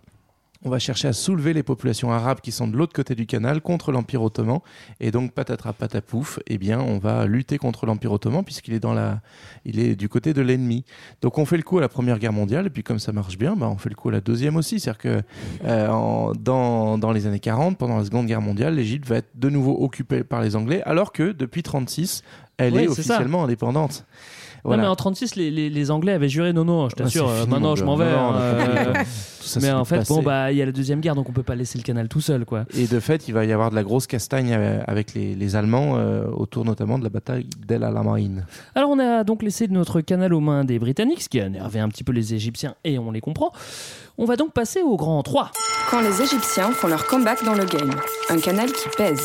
[0.63, 3.61] on va chercher à soulever les populations arabes qui sont de l'autre côté du canal
[3.61, 4.59] contre l'Empire ottoman.
[4.99, 8.93] Et donc, patatras patapouf, eh bien, on va lutter contre l'Empire ottoman puisqu'il est, dans
[8.93, 9.21] la...
[9.65, 10.83] il est du côté de l'ennemi.
[11.21, 12.65] Donc, on fait le coup à la Première Guerre mondiale.
[12.67, 14.79] Et puis, comme ça marche bien, bah, on fait le coup à la Deuxième aussi.
[14.79, 15.21] C'est-à-dire que
[15.65, 19.29] euh, en- dans, dans les années 40, pendant la Seconde Guerre mondiale, l'Égypte va être
[19.35, 22.23] de nouveau occupée par les Anglais, alors que depuis 36,
[22.57, 22.91] elle est ça.
[22.91, 23.43] officiellement
[24.65, 24.77] indépendante.
[24.77, 27.29] Non, mais en 36, les, les- les Anglais avaient juré non, non, je Ah, t'assure,
[27.29, 28.05] euh, fini, maintenant je m'en vais.
[28.05, 28.93] Non, non, hein, euh,
[29.61, 30.13] mais en fait, passé.
[30.13, 32.07] bon, bah, il y a la deuxième guerre, donc on peut pas laisser le canal
[32.09, 32.65] tout seul, quoi.
[32.77, 35.55] Et de fait, il va y avoir de la grosse castagne euh, avec les, les
[35.55, 38.43] Allemands euh, autour notamment de la bataille d'El Alamein.
[38.75, 41.79] Alors on a donc laissé notre canal aux mains des Britanniques, ce qui a énervé
[41.79, 43.51] un petit peu les Égyptiens, et on les comprend.
[44.17, 45.51] On va donc passer au grand 3.
[45.91, 47.91] Quand les Égyptiens font leur comeback dans le game,
[48.29, 49.21] un canal qui pèse.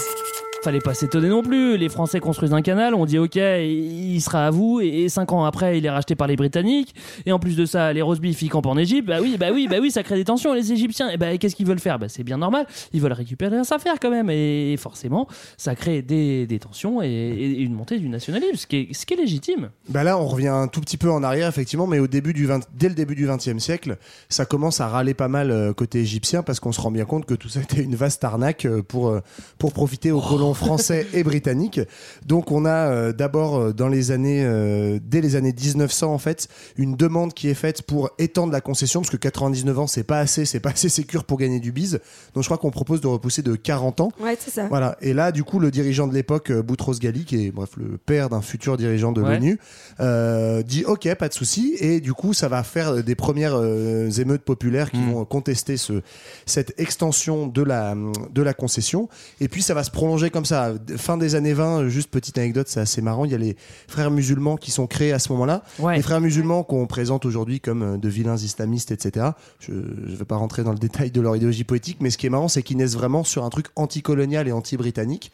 [0.63, 1.77] Fallait pas s'étonner non plus.
[1.77, 5.45] Les Français construisent un canal, on dit ok, il sera à vous, et, cinq ans
[5.45, 6.95] après, il est racheté par les Britanniques.
[7.27, 9.09] Et en plus de ça, les roast beef, ils campent en Égypte.
[9.09, 10.55] Bah oui, bah oui, bah oui, ça crée des tensions.
[10.55, 11.99] Les Égyptiens, et bah qu'est-ce qu'ils veulent faire?
[11.99, 12.67] Bah c'est bien normal.
[12.93, 17.09] Ils veulent récupérer leurs affaires quand même, et forcément, ça crée des, des tensions et,
[17.09, 19.71] et une montée du nationalisme, ce qui est, ce qui est légitime.
[19.89, 22.47] Bah là, on revient un tout petit peu en arrière, effectivement, mais au début du
[22.47, 23.97] 20 dès le début du XXe siècle,
[24.29, 27.27] ça commence à râler pas mal euh, côté égyptien parce qu'on se rend bien compte
[27.27, 29.21] que tout ça était une vaste arnaque euh, pour, euh,
[29.59, 31.81] pour profiter aux colons français et britanniques.
[32.27, 36.19] Donc, on a euh, d'abord, euh, dans les années, euh, dès les années 1900, en
[36.19, 40.05] fait, une demande qui est faite pour étendre la concession parce que 99 ans, c'est
[40.05, 42.01] pas assez, c'est pas assez sécure pour gagner du bise.
[42.35, 44.13] Donc, je crois qu'on propose de repousser de 40 ans.
[44.21, 44.67] Ouais, c'est ça.
[44.69, 44.97] Voilà.
[45.01, 48.29] Et là, du coup, le dirigeant de l'époque, Boutros Ghali, qui est bref le père
[48.29, 49.35] d'un futur dirigeant de Ouais.
[49.35, 49.59] l'ONU,
[50.01, 51.77] euh, dit OK, pas de souci.
[51.79, 56.03] Et du coup, ça va faire des premières euh, émeutes populaires qui vont contester ce,
[56.47, 57.95] cette extension de la,
[58.33, 59.09] de la concession.
[59.41, 60.73] Et puis, ça va se prolonger comme ça.
[60.97, 63.25] Fin des années 20, juste petite anecdote, c'est assez marrant.
[63.25, 63.57] Il y a les
[63.89, 65.63] frères musulmans qui sont créés à ce moment-là.
[65.79, 65.97] Ouais.
[65.97, 69.31] Les frères musulmans qu'on présente aujourd'hui comme euh, de vilains islamistes, etc.
[69.61, 72.27] Je ne vais pas rentrer dans le détail de leur idéologie politique, mais ce qui
[72.27, 75.33] est marrant, c'est qu'ils naissent vraiment sur un truc anticolonial et anti-britannique,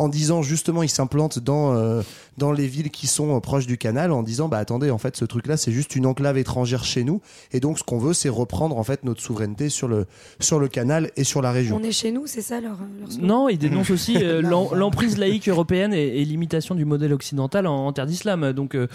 [0.00, 2.02] en disant justement, ils s'implantent dans, euh,
[2.38, 5.14] dans les villes qui sont euh, proches du canal, en disant, bah attendez, en fait,
[5.16, 7.20] ce truc-là, c'est juste une enclave étrangère chez nous,
[7.52, 10.06] et donc ce qu'on veut, c'est reprendre en fait notre souveraineté sur le,
[10.40, 11.76] sur le canal et sur la région.
[11.80, 12.78] On est chez nous, c'est ça leur,
[13.20, 17.66] Non, il dénonce aussi euh, l'em- l'emprise laïque européenne et, et l'imitation du modèle occidental
[17.66, 18.52] en, en terre d'islam.
[18.54, 18.86] Donc, euh,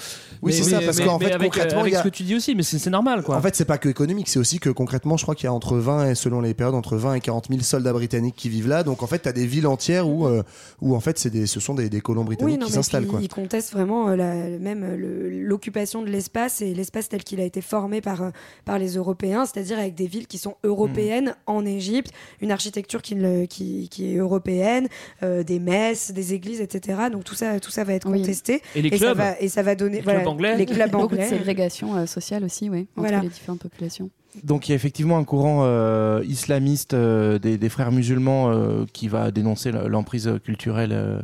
[0.41, 2.55] Oui, c'est ça, parce qu'en fait, avec, concrètement, avec a- ce que tu dis aussi,
[2.55, 3.37] mais c'est c'est normal, quoi.
[3.37, 5.53] En fait, c'est pas que économique, c'est aussi que concrètement, je crois qu'il y a
[5.53, 8.67] entre 20 et selon les périodes, entre 20 et 40 000 soldats britanniques qui vivent
[8.67, 8.81] là.
[8.83, 10.41] Donc en fait, tu as des villes entières où, euh,
[10.81, 13.07] où en fait, c'est des, ce sont des, des colons britanniques Oui, non, qui s'installent.
[13.21, 17.39] ils contestent vraiment euh, la- même euh, le- l'occupation de l'espace et l'espace tel qu'il
[17.39, 18.29] a été formé par, euh,
[18.65, 21.51] par les Européens, c'est-à-dire avec des villes qui sont européennes Hmm.
[21.51, 24.87] en Égypte, une architecture qui, le- qui, qui est européenne,
[25.23, 26.97] euh, des messes, des églises, etc.
[27.11, 28.19] Donc tout ça, tout ça va être Oui.
[28.21, 28.61] contesté.
[28.75, 29.17] Et les ça clubs.
[29.17, 30.57] va, et ça va donner Les voilà, clubs anglais.
[30.57, 31.29] les clubs Beaucoup de anglais.
[31.29, 33.19] ségrégation euh, sociale aussi, oui, entre Voilà.
[33.21, 34.09] les différentes populations.
[34.43, 39.07] Donc il y a effectivement un courant euh, islamiste euh, des, frères musulmans euh, qui
[39.07, 41.21] va dénoncer l'emprise culturelle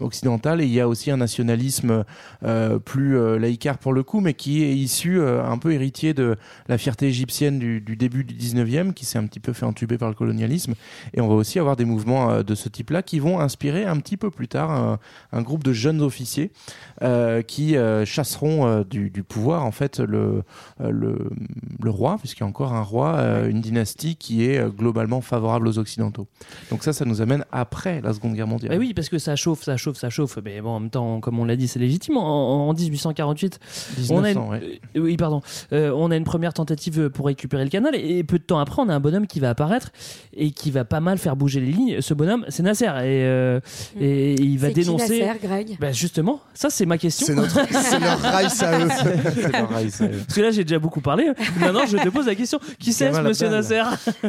[0.00, 0.60] occidentale.
[0.60, 2.04] Et il y a aussi un nationalisme
[2.84, 6.36] plus laïcard pour le coup mais qui est issu un peu héritier de
[6.68, 10.08] la fierté égyptienne du, début du 19e qui s'est un petit peu fait entuber par
[10.08, 10.74] le colonialisme.
[11.14, 14.16] Et on va aussi avoir des mouvements de ce type-là qui vont inspirer un petit
[14.16, 14.98] peu plus tard
[15.32, 16.50] un, groupe de jeunes officiers
[17.46, 20.42] qui chasseront du, pouvoir en fait le,
[20.78, 25.20] le roi, puisqu'il y a encore un roi, euh, une dynastie qui est euh, globalement
[25.20, 26.26] favorable aux Occidentaux.
[26.70, 28.72] Donc ça, ça nous amène après la Seconde Guerre mondiale.
[28.72, 30.38] Bah oui, parce que ça chauffe, ça chauffe, ça chauffe.
[30.44, 32.16] Mais bon, en même temps, comme on l'a dit, c'est légitime.
[32.16, 33.58] En, en 1848,
[34.10, 34.80] on a une, 1900, ouais.
[34.96, 35.40] euh, oui, pardon,
[35.72, 38.58] Euh, on a une première tentative pour récupérer le canal et, et peu de temps
[38.58, 39.90] après, on a un bonhomme qui va apparaître
[40.34, 42.00] et qui va pas mal faire bouger les lignes.
[42.00, 43.60] Ce bonhomme, c'est Nasser et, euh,
[44.00, 45.20] et il va C'est qui, dénoncer.
[45.26, 45.76] Nasser, Greg?
[45.80, 47.26] Bah justement, ça c'est ma question.
[47.26, 48.88] C'est notre- c'est leur Rice à eux.
[48.88, 51.30] Parce que là j'ai déjà beaucoup parlé.
[51.60, 52.58] Maintenant je te pose la question.
[52.78, 53.48] Qui c'est ce monsieur.
[53.48, 53.82] Nasser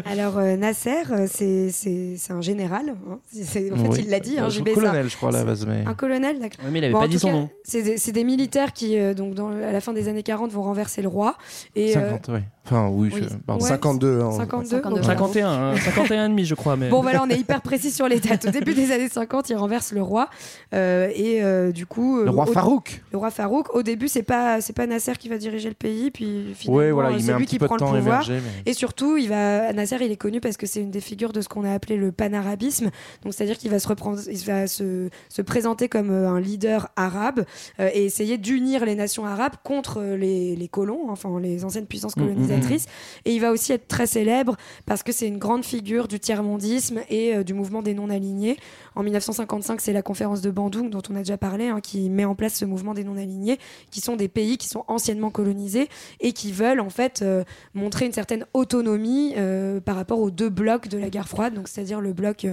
[0.05, 2.95] Alors euh, Nasser, euh, c'est c'est- c'est un général.
[3.09, 3.19] hein.
[3.31, 3.97] C'est- En fait, Oui.
[4.05, 4.37] il l'a dit.
[4.37, 6.65] Euh, Hein, un colonel, un- je crois, à la base, mais- Un colonel, d'accord.
[6.71, 7.49] Mais il avait Bon, pas dit son cas, nom.
[7.63, 10.51] C'est des, c'est des militaires qui, euh, donc, dans, à la fin des années 40,
[10.51, 11.37] vont renverser le roi.
[11.75, 12.43] Et, euh, 50, ouais.
[12.69, 13.11] Enfin, oui,
[13.45, 13.63] pardon.
[13.63, 14.21] Ouais, 52.
[14.21, 14.31] hein.
[14.31, 14.69] 52.
[14.69, 14.99] 52.
[14.99, 15.05] ok.
[15.05, 16.75] 51, hein, 51 et demi je crois.
[16.75, 16.89] Mais...
[16.89, 18.45] Bon voilà, on est hyper précis sur les dates.
[18.45, 20.29] Au début des années 50, il renverse le roi
[20.73, 23.01] euh, et euh, du coup euh, Le roi au- Farouk.
[23.11, 23.73] Le roi Farouk.
[23.73, 26.91] Au début, c'est pas c'est pas Nasser qui va diriger le pays, puis finalement Ouais,
[26.91, 28.01] voilà, il c'est lui qui prend le pouvoir.
[28.01, 31.01] émerger, mais- Et surtout, il va Nasser, il est connu parce que c'est une des
[31.01, 32.89] figures de ce qu'on a appelé le panarabisme.
[33.23, 36.89] Donc c'est-à-dire qu'il va se reprendre, il va se, se présenter comme euh, un leader
[36.95, 37.45] arabe
[37.79, 41.85] euh, et essayer d'unir les nations arabes contre euh, les, les colons, enfin les anciennes
[41.85, 42.21] puissances Mm,
[42.57, 43.25] mm.
[43.25, 44.55] Et il va aussi être très célèbre
[44.85, 48.57] parce que c'est une grande figure du tiers-mondisme et euh, du mouvement des non-alignés.
[48.95, 52.25] En 1955, c'est la conférence de Bandung dont on a déjà parlé, hein, qui met
[52.25, 53.59] en place ce mouvement des non-alignés,
[53.91, 55.89] qui sont des pays qui sont anciennement colonisés
[56.19, 57.43] et qui veulent en fait euh,
[57.73, 61.67] montrer une certaine autonomie euh, par rapport aux deux blocs de la guerre froide, donc
[61.67, 62.47] c'est-à-dire le bloc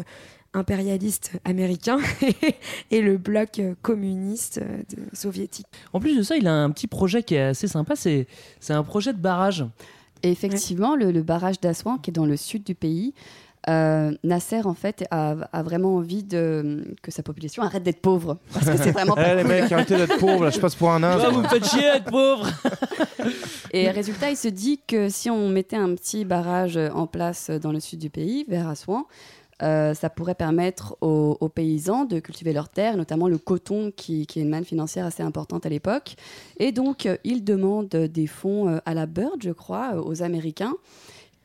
[0.54, 1.98] impérialiste américain
[2.90, 5.66] et le bloc communiste euh, de- soviétique.
[5.92, 7.96] En plus de ça, il a un petit projet qui est assez sympa.
[7.96, 8.26] C'est
[8.60, 9.64] c'est un projet de barrage.
[10.22, 13.12] Et effectivement, le, le barrage d'Assouan, qui est dans le sud du pays,
[13.68, 18.38] euh, Nasser, en fait, a, a vraiment envie de, que sa population arrête d'être pauvre.
[18.52, 20.90] Parce que c'est vraiment pas Eh, les mecs, arrêtez d'être pauvres, là, je passe pour
[20.90, 21.16] un nain.
[21.30, 22.46] Vous me faites chier, être pauvre.
[23.72, 27.72] Et résultat, il se dit que si on mettait un petit barrage en place dans
[27.72, 29.06] le sud du pays, vers Assouan,
[29.62, 34.26] euh, ça pourrait permettre aux, aux paysans de cultiver leurs terres, notamment le coton, qui,
[34.26, 36.16] qui est une manne financière assez importante à l'époque.
[36.58, 40.22] Et donc, euh, il demande des fonds euh, à la Bird, je crois, euh, aux
[40.22, 40.74] Américains.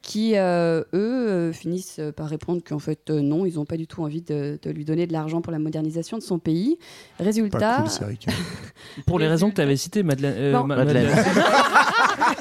[0.01, 3.85] qui, euh, eux, euh, finissent par répondre qu'en fait, euh, non, ils n'ont pas du
[3.85, 6.79] tout envie de, de lui donner de l'argent pour la modernisation de son pays.
[7.19, 7.83] Résultat.
[7.99, 10.35] Cool, que- Pour les raisons que tu avais citées, Madeleine.
[10.37, 10.63] euh, Non.
[10.63, 11.09] Ma- Madeleine.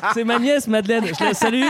[0.14, 1.04] c'est ma nièce, Madeleine.
[1.06, 1.62] Je la salue.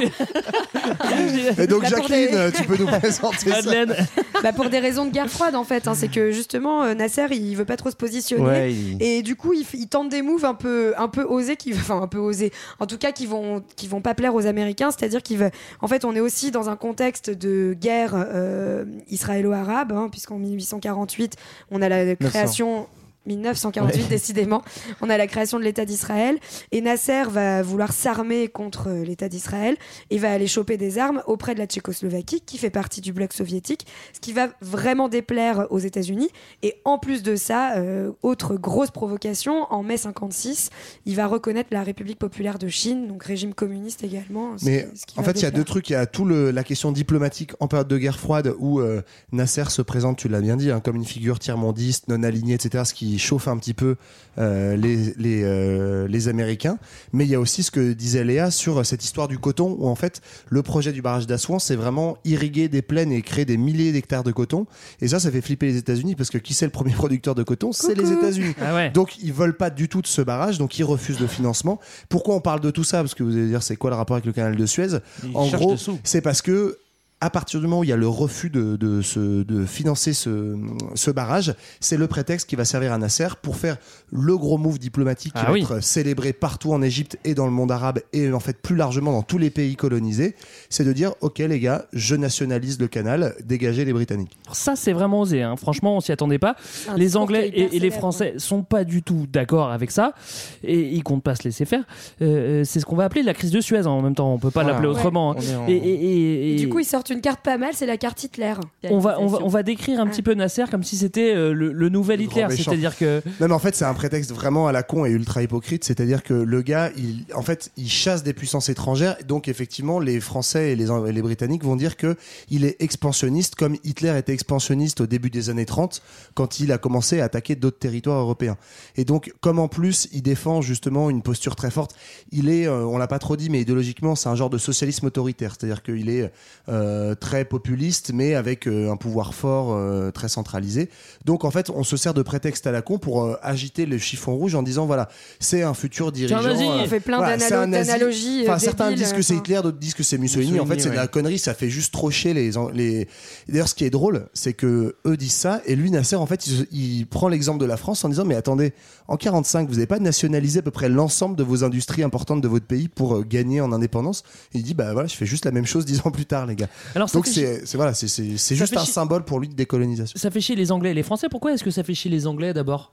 [1.58, 3.94] Et donc, Bah, pour Jacqueline, des- tu peux nous présenter ça Madeleine.
[4.42, 7.26] Bah, pour des raisons de guerre froide en fait, hein, c'est que justement euh, Nasser
[7.32, 10.08] il veut pas trop se positionner Ouais, il- et du coup il, f- il tente
[10.08, 13.12] des moves un peu un peu osés qui enfin un peu osés en tout cas
[13.12, 15.50] qui vont qui vont pas plaire aux Américains, c'est-à-dire qu'il veut
[15.80, 21.34] en fait on est aussi dans un contexte de guerre euh, israélo-arabe hein, puisqu'en 1848
[21.70, 22.86] on a la création
[23.28, 24.08] 1948 Ouais.
[24.08, 24.62] décidément.
[25.00, 26.36] On a la création de l'État d'Israël
[26.72, 29.76] et Nasser va vouloir s'armer contre l'État d'Israël
[30.10, 33.32] et va aller choper des armes auprès de la Tchécoslovaquie qui fait partie du bloc
[33.32, 36.28] soviétique, ce qui va vraiment déplaire aux États-Unis.
[36.62, 40.70] Et en plus de ça, euh, autre grosse provocation, en mai 56,
[41.06, 44.56] il va reconnaître la République populaire de Chine, donc régime communiste également.
[44.62, 45.90] Mais qui- ce qui en fait, il y a deux trucs.
[45.90, 49.02] Il y a tout le, la question diplomatique en période de guerre froide où euh,
[49.32, 52.84] Nasser se présente, tu l'as bien dit, hein, comme une figure tiers-mondiste, non alignée, etc.
[52.84, 53.96] Ce qui chauffe un petit peu
[54.38, 56.78] euh, les, les, euh, les Américains.
[57.12, 59.88] Mais il y a aussi ce que disait Léa sur cette histoire du coton où
[59.88, 63.56] en fait, le projet du barrage d'Assouan, c'est vraiment irriguer des plaines et créer des
[63.56, 64.66] milliers d'hectares de coton.
[65.00, 67.42] Et ça, ça fait flipper les États-Unis parce que qui c'est le premier producteur de
[67.42, 67.72] coton?
[67.72, 68.54] C'est les États-Unis.
[68.60, 68.90] Ah ouais.
[68.90, 71.80] Donc ils veulent pas du tout de ce barrage, donc ils refusent le financement.
[72.08, 72.98] Pourquoi on parle de tout ça?
[72.98, 74.98] Parce que vous allez dire c'est quoi le rapport avec le canal de Suez?
[75.24, 76.78] Ils En gros, c'est parce que
[77.20, 80.12] à partir du moment où il y a le refus de, de, ce- de financer
[80.12, 80.56] ce,
[80.94, 83.76] ce barrage, c'est le prétexte qui va servir à Nasser pour faire
[84.12, 85.62] le gros move diplomatique qui Ah va oui.
[85.62, 89.10] être célébré partout en Égypte et dans le monde arabe et en fait plus largement
[89.10, 90.36] dans tous les pays colonisés.
[90.70, 94.36] C'est de dire ok les gars, je nationalise le canal, dégagez les Britanniques.
[94.52, 95.42] Ça, c'est vraiment osé.
[95.42, 95.56] hein.
[95.56, 96.54] Franchement, on s'y attendait pas.
[96.96, 100.14] Les Anglais et, et les Français sont pas du tout d'accord avec ça.
[100.62, 101.82] Et ils comptent pas se laisser faire.
[102.22, 103.78] Euh, c'est ce qu'on va appeler la crise de Suez.
[103.80, 103.86] hein.
[103.86, 104.74] En même temps, on peut pas Voilà.
[104.76, 104.94] l'appeler Ouais.
[104.98, 105.32] autrement.
[105.32, 105.36] hein.
[105.38, 107.58] On est en- Et, et- et- Et et- du coup, ils sortent une carte pas
[107.58, 108.54] mal, c'est la carte Hitler.
[108.84, 111.52] on va, on, va, on va décrire un petit peu Nasser comme si c'était euh,
[111.52, 112.46] le, le nouvel Le Hitler.
[112.50, 113.22] C'est-à-dire que.
[113.40, 116.22] Non mais en fait c'est un prétexte vraiment à la con et ultra hypocrite, c'est-à-dire
[116.22, 120.72] que le gars, il, en fait, il chasse des puissances étrangères, donc effectivement les Français
[120.72, 122.16] et les, et les Britanniques vont dire que
[122.50, 126.02] il est expansionniste comme Hitler était expansionniste au début des années 30
[126.34, 128.56] quand il a commencé à attaquer d'autres territoires européens.
[128.96, 131.94] Et donc comme en plus il défend justement une posture très forte,
[132.32, 135.06] il est, euh, on l'a pas trop dit, mais idéologiquement c'est un genre de socialisme
[135.06, 136.32] autoritaire, c'est-à-dire qu'il est
[136.68, 140.88] euh, très populiste mais avec euh, un pouvoir fort, euh, très centralisé.
[141.24, 143.98] Donc en fait, on se sert de prétexte à la con pour euh, agiter le
[143.98, 145.08] chiffon rouge en disant voilà,
[145.40, 146.42] c'est un futur dirigeant.
[146.44, 149.36] euh, On fait plein voilà, d'analogies, euh, Enfin, certains disent que c'est.
[149.36, 150.58] Hitler, d'autres disent que c'est Mussolini.
[150.58, 151.38] En fait, c'est de la connerie.
[151.38, 152.50] Ça fait juste trop chier les.
[152.72, 153.08] les...
[153.48, 156.46] D'ailleurs, ce qui est drôle, c'est que eux disent ça et lui, Nasser, en fait,
[156.72, 158.72] il, prend l'exemple de la France en disant mais attendez,
[159.06, 162.48] en 45, vous n'avez pas nationalisé à peu près l'ensemble de vos industries importantes de
[162.48, 164.24] votre pays pour euh, gagner en indépendance?
[164.54, 166.46] Et il dit bah voilà, je fais juste la même chose dix ans plus tard,
[166.46, 166.68] les gars.
[166.94, 168.08] Alors, Donc c'est voilà, c'est
[168.54, 170.18] juste un chier- symbole pour lui de décolonisation.
[170.18, 171.28] Ça fait chier les Anglais et les Français.
[171.28, 172.92] Pourquoi est-ce que ça fait chier les Anglais d'abord?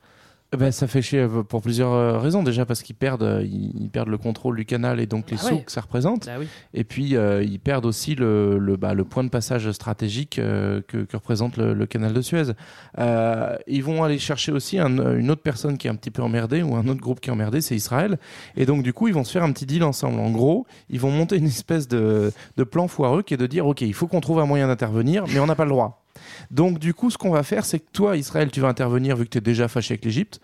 [0.58, 2.42] Ben, ça fait chier euh, pour plusieurs euh, raisons.
[2.44, 5.38] Déjà parce qu'ils perdent, euh, ils, ils perdent le contrôle du canal et donc les
[5.40, 5.62] Ah sous ouais.
[5.64, 6.28] que ça représente.
[6.32, 6.48] Ah oui.
[6.74, 10.82] Et puis euh, ils perdent aussi le, le, bah, le point de passage stratégique euh,
[10.88, 12.54] que, que représente le, le canal de Suez.
[13.00, 16.22] Euh, ils vont aller chercher aussi un- une autre personne qui est un petit peu
[16.22, 18.18] emmerdée ou un autre groupe qui est emmerdé, c'est Israël.
[18.56, 20.20] Et donc du coup ils vont se faire un petit deal ensemble.
[20.20, 23.66] En gros, ils vont monter une espèce de, de plan foireux qui est de dire
[23.68, 26.05] ok, il faut qu'on trouve un moyen d'intervenir, mais on n'a pas le droit.
[26.52, 29.26] Donc du coup, ce qu'on va faire, c'est que toi, Israël, tu vas intervenir vu
[29.26, 30.40] que tu es déjà fâché avec l'Égypte.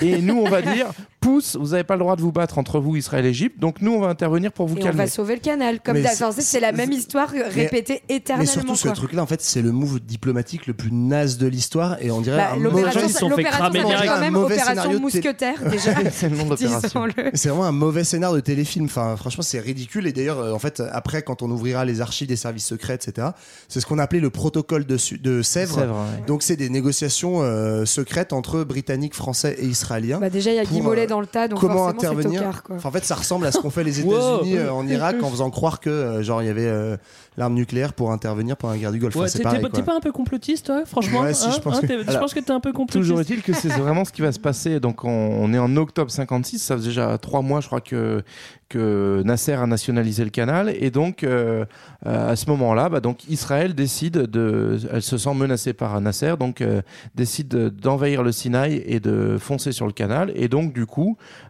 [0.00, 0.86] Et nous, on va dire,
[1.24, 3.58] vous n'avez pas le droit de vous battre entre vous, Israël et Égypte.
[3.58, 4.98] Donc nous, on va intervenir pour vous Et on calmer.
[5.04, 5.80] va sauver le canal.
[5.80, 8.50] Comme Mais d'hab- c'est- la même histoire répétée Mais éternellement.
[8.52, 12.10] surtout, ce truc-là, en fait, c'est le move diplomatique le plus naze de l'histoire et
[12.10, 15.92] on dirait Bah, un L'opération, ils sont fait cramer quand même mauvais opération mousquetaire déjà.
[16.10, 16.80] c'est le nom de l'opération.
[17.06, 17.30] Disons-le.
[17.34, 18.84] C'est vraiment un mauvais scénar de téléfilm.
[18.86, 20.06] Enfin, franchement, c'est ridicule.
[20.06, 23.28] Et d'ailleurs, euh, en fait, après, quand on ouvrira les archives des services secrets, etc.,
[23.68, 25.42] c'est ce qu'on appelait le protocole de, Sèvres.
[25.42, 26.26] Sèvres, ouais.
[26.26, 30.18] Donc, c'est des négociations euh, secrètes entre Britanniques, Français et Israéliens.
[30.18, 32.62] Bah, déjà, il y a Guy Mollet euh, dans le tas, donc comment intervenir tocard.
[32.64, 32.76] Quoi.
[32.76, 34.00] Enfin, En fait, ça ressemble à ce qu'ont fait les.
[34.00, 36.96] États-Unis euh, en Irak en faisant croire que, euh, genre, il y avait euh,
[37.36, 39.14] l'arme nucléaire pour intervenir pendant la guerre du Golfe.
[39.16, 41.80] Ouais, Enfin, t'es- pas un peu complotiste, toi, franchement Ouais, si, je hein, pense hein,
[41.82, 43.02] que- t'es- Alors, que t'es un peu complotiste.
[43.02, 44.80] Toujours est-il que c'est vraiment ce qui va se passer.
[44.80, 48.22] Donc on, on est en octobre 56, ça fait déjà trois mois, je crois que
[48.70, 51.64] que Nasser a nationalisé le canal et donc euh,
[52.06, 56.34] euh, à ce moment-là, bah, donc Israël décide de, elle se sent menacée par Nasser,
[56.40, 56.80] donc euh,
[57.14, 61.03] décide de- d'envahir le Sinaï et de foncer sur le canal et donc du coup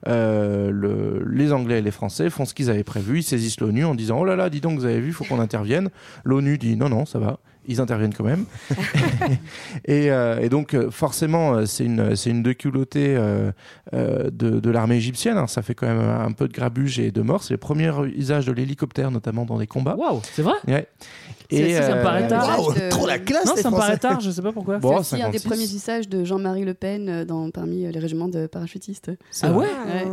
[0.09, 3.85] euh, le- les Anglais et les Français font ce qu'ils avaient prévu, ils saisissent l'ONU
[3.85, 5.89] en disant oh là là, dis donc vous avez vu, faut qu'on intervienne.
[6.25, 8.45] L'ONU dit non non ça va ils interviennent quand même.
[9.87, 13.53] et, euh, et donc, euh, forcément, euh, c'est une, c'est une déculottée euh,
[13.95, 15.37] euh, de, de l'armée égyptienne.
[15.39, 15.47] hein.
[15.47, 17.43] Ça fait quand même un peu de grabuge et de morts.
[17.43, 19.97] C'est le premier usage de l'hélicoptère, notamment dans des combats.
[19.97, 20.55] Waouh, c'est vrai?
[20.69, 20.87] Ouais.
[21.51, 22.59] C'est- ça me paraît tard.
[22.61, 24.79] Waouh, trop la classe, Non, les ça me paraît tard, je sais pas pourquoi.
[24.79, 25.49] Bon, C'est aussi un des 56.
[25.49, 29.11] premiers usages de Jean-Marie Le Pen dans, parmi les régiments de parachutistes.
[29.43, 29.67] Ah ouais?
[29.67, 30.05] Ouais.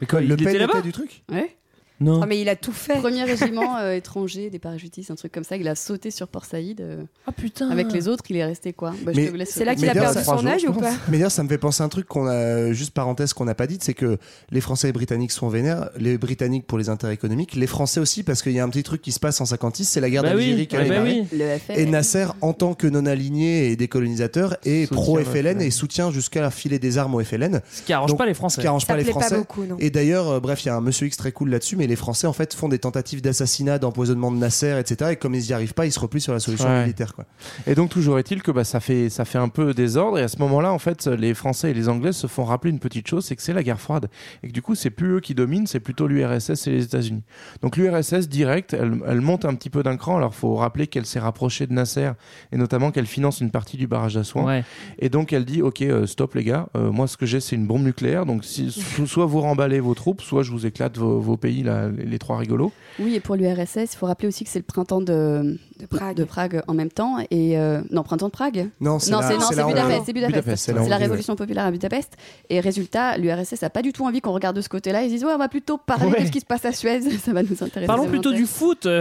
[0.00, 0.74] Mais quoi, Le il Pen était là-bas?
[0.78, 1.22] était du truc?
[1.30, 1.56] Ouais.
[2.00, 2.20] Non.
[2.22, 2.98] Ah, mais il a tout fait.
[2.98, 5.56] Premier régiment euh, étranger des parachutistes, un truc comme ça.
[5.56, 6.80] Il a sauté sur Port Saïd.
[6.80, 7.70] euh, Ah putain.
[7.70, 8.94] Avec les autres, il est resté quoi?
[9.04, 9.12] Bah,
[9.46, 10.92] C'est là qu'il a perdu son âge ou pas?
[11.08, 13.54] Mais d'ailleurs, ça me fait penser à un truc qu'on a, juste parenthèse, qu'on n'a
[13.54, 14.18] pas dit, c'est que
[14.50, 18.00] les Français et les Britanniques sont vénères, les Britanniques pour les intérêts économiques, les Français
[18.00, 20.08] aussi, parce qu'il y a un petit truc qui se passe en 56, c'est la
[20.10, 21.24] guerre Bah oui, d'Algérie qui a bah oui.
[21.32, 21.78] Le FLN.
[21.80, 26.96] Et Nasser, en tant que non-aligné et décolonisateur, est pro-FLN et soutient jusqu'à filer des
[26.98, 27.60] armes au FLN.
[27.72, 28.56] Ce qui arrange Donc, pas les Français.
[28.56, 29.36] Ce qui arrange Ça pas les plaît pas Français.
[29.38, 29.76] beaucoup, non.
[29.80, 31.96] Et d'ailleurs, euh, bref, il y a un monsieur X très cool là-dessus, mais les
[31.96, 35.12] Français, en fait, font des tentatives d'assassinat, d'empoisonnement de Nasser, etc.
[35.12, 36.82] Et comme ils n'y arrivent pas, ils se replient sur la solution Ouais.
[36.82, 37.24] militaire, quoi.
[37.66, 40.28] Et donc toujours est-il que bah, ça, fait, ça fait un peu désordre et à
[40.28, 43.24] ce moment-là en fait les Français et les Anglais se font rappeler une petite chose
[43.24, 44.08] c'est que c'est la guerre froide
[44.42, 47.22] et que du coup c'est plus eux qui dominent c'est plutôt l'URSS et les États-Unis.
[47.62, 51.06] Donc l'URSS direct elle, elle monte un petit peu d'un cran alors faut rappeler qu'elle
[51.06, 52.10] s'est rapprochée de Nasser
[52.52, 54.64] et notamment qu'elle finance une partie du barrage d'Assouan Ouais.
[54.98, 57.56] et donc elle dit ok euh, stop les gars euh, moi ce que j'ai c'est
[57.56, 58.70] une bombe nucléaire donc si,
[59.06, 62.38] soit vous remballez vos troupes soit je vous éclate vos, vos pays là, les, trois
[62.38, 62.72] rigolos.
[63.00, 66.62] Oui, et pour l'URSS, il faut rappeler aussi que c'est le printemps de, De Prague.
[66.66, 67.16] en même temps.
[67.30, 70.02] Et euh, non, printemps de Prague Non, c'est Budapest.
[70.06, 70.34] C'est Budapest.
[70.44, 72.14] Budapest, c'est la révolution populaire à Budapest.
[72.50, 75.02] Et résultat, l'URSS a pas du tout envie qu'on regarde de ce côté-là.
[75.04, 76.20] Ils disent ouais, on va plutôt parler Ouais.
[76.22, 77.00] de ce qui se passe à Suez.
[77.24, 77.86] Ça va nous intéresser.
[77.86, 78.86] Parlons plutôt du foot.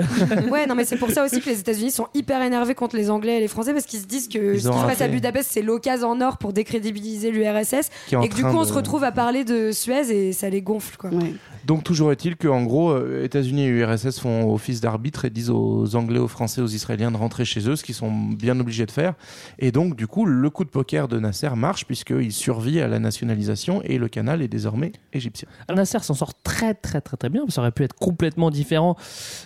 [0.51, 3.09] Ouais, non, mais c'est pour ça aussi que les États-Unis sont hyper énervés contre les
[3.09, 5.07] Anglais et les Français parce qu'ils se disent que Ils ce qui se passe à.
[5.07, 9.03] Budapest, c'est l'occasion en or pour décrédibiliser l'URSS et que du coup, on se retrouve
[9.03, 11.09] à parler de Suez et ça les gonfle, quoi.
[11.09, 11.33] Ouais.
[11.65, 13.86] Donc toujours est-il qu'en gros, euh, États-Unis et URSS
[14.19, 17.75] font office d'arbitre et disent aux Anglais, aux Français, aux Israéliens de rentrer chez eux,
[17.75, 19.13] ce qu'ils sont bien obligés de faire.
[19.59, 22.99] Et donc du coup, le coup de poker de Nasser marche puisqu'il survit à la
[22.99, 25.47] nationalisation et le canal est désormais égyptien.
[25.73, 27.43] Nasser s'en sort très très très très bien.
[27.49, 28.95] Ça aurait pu être complètement différent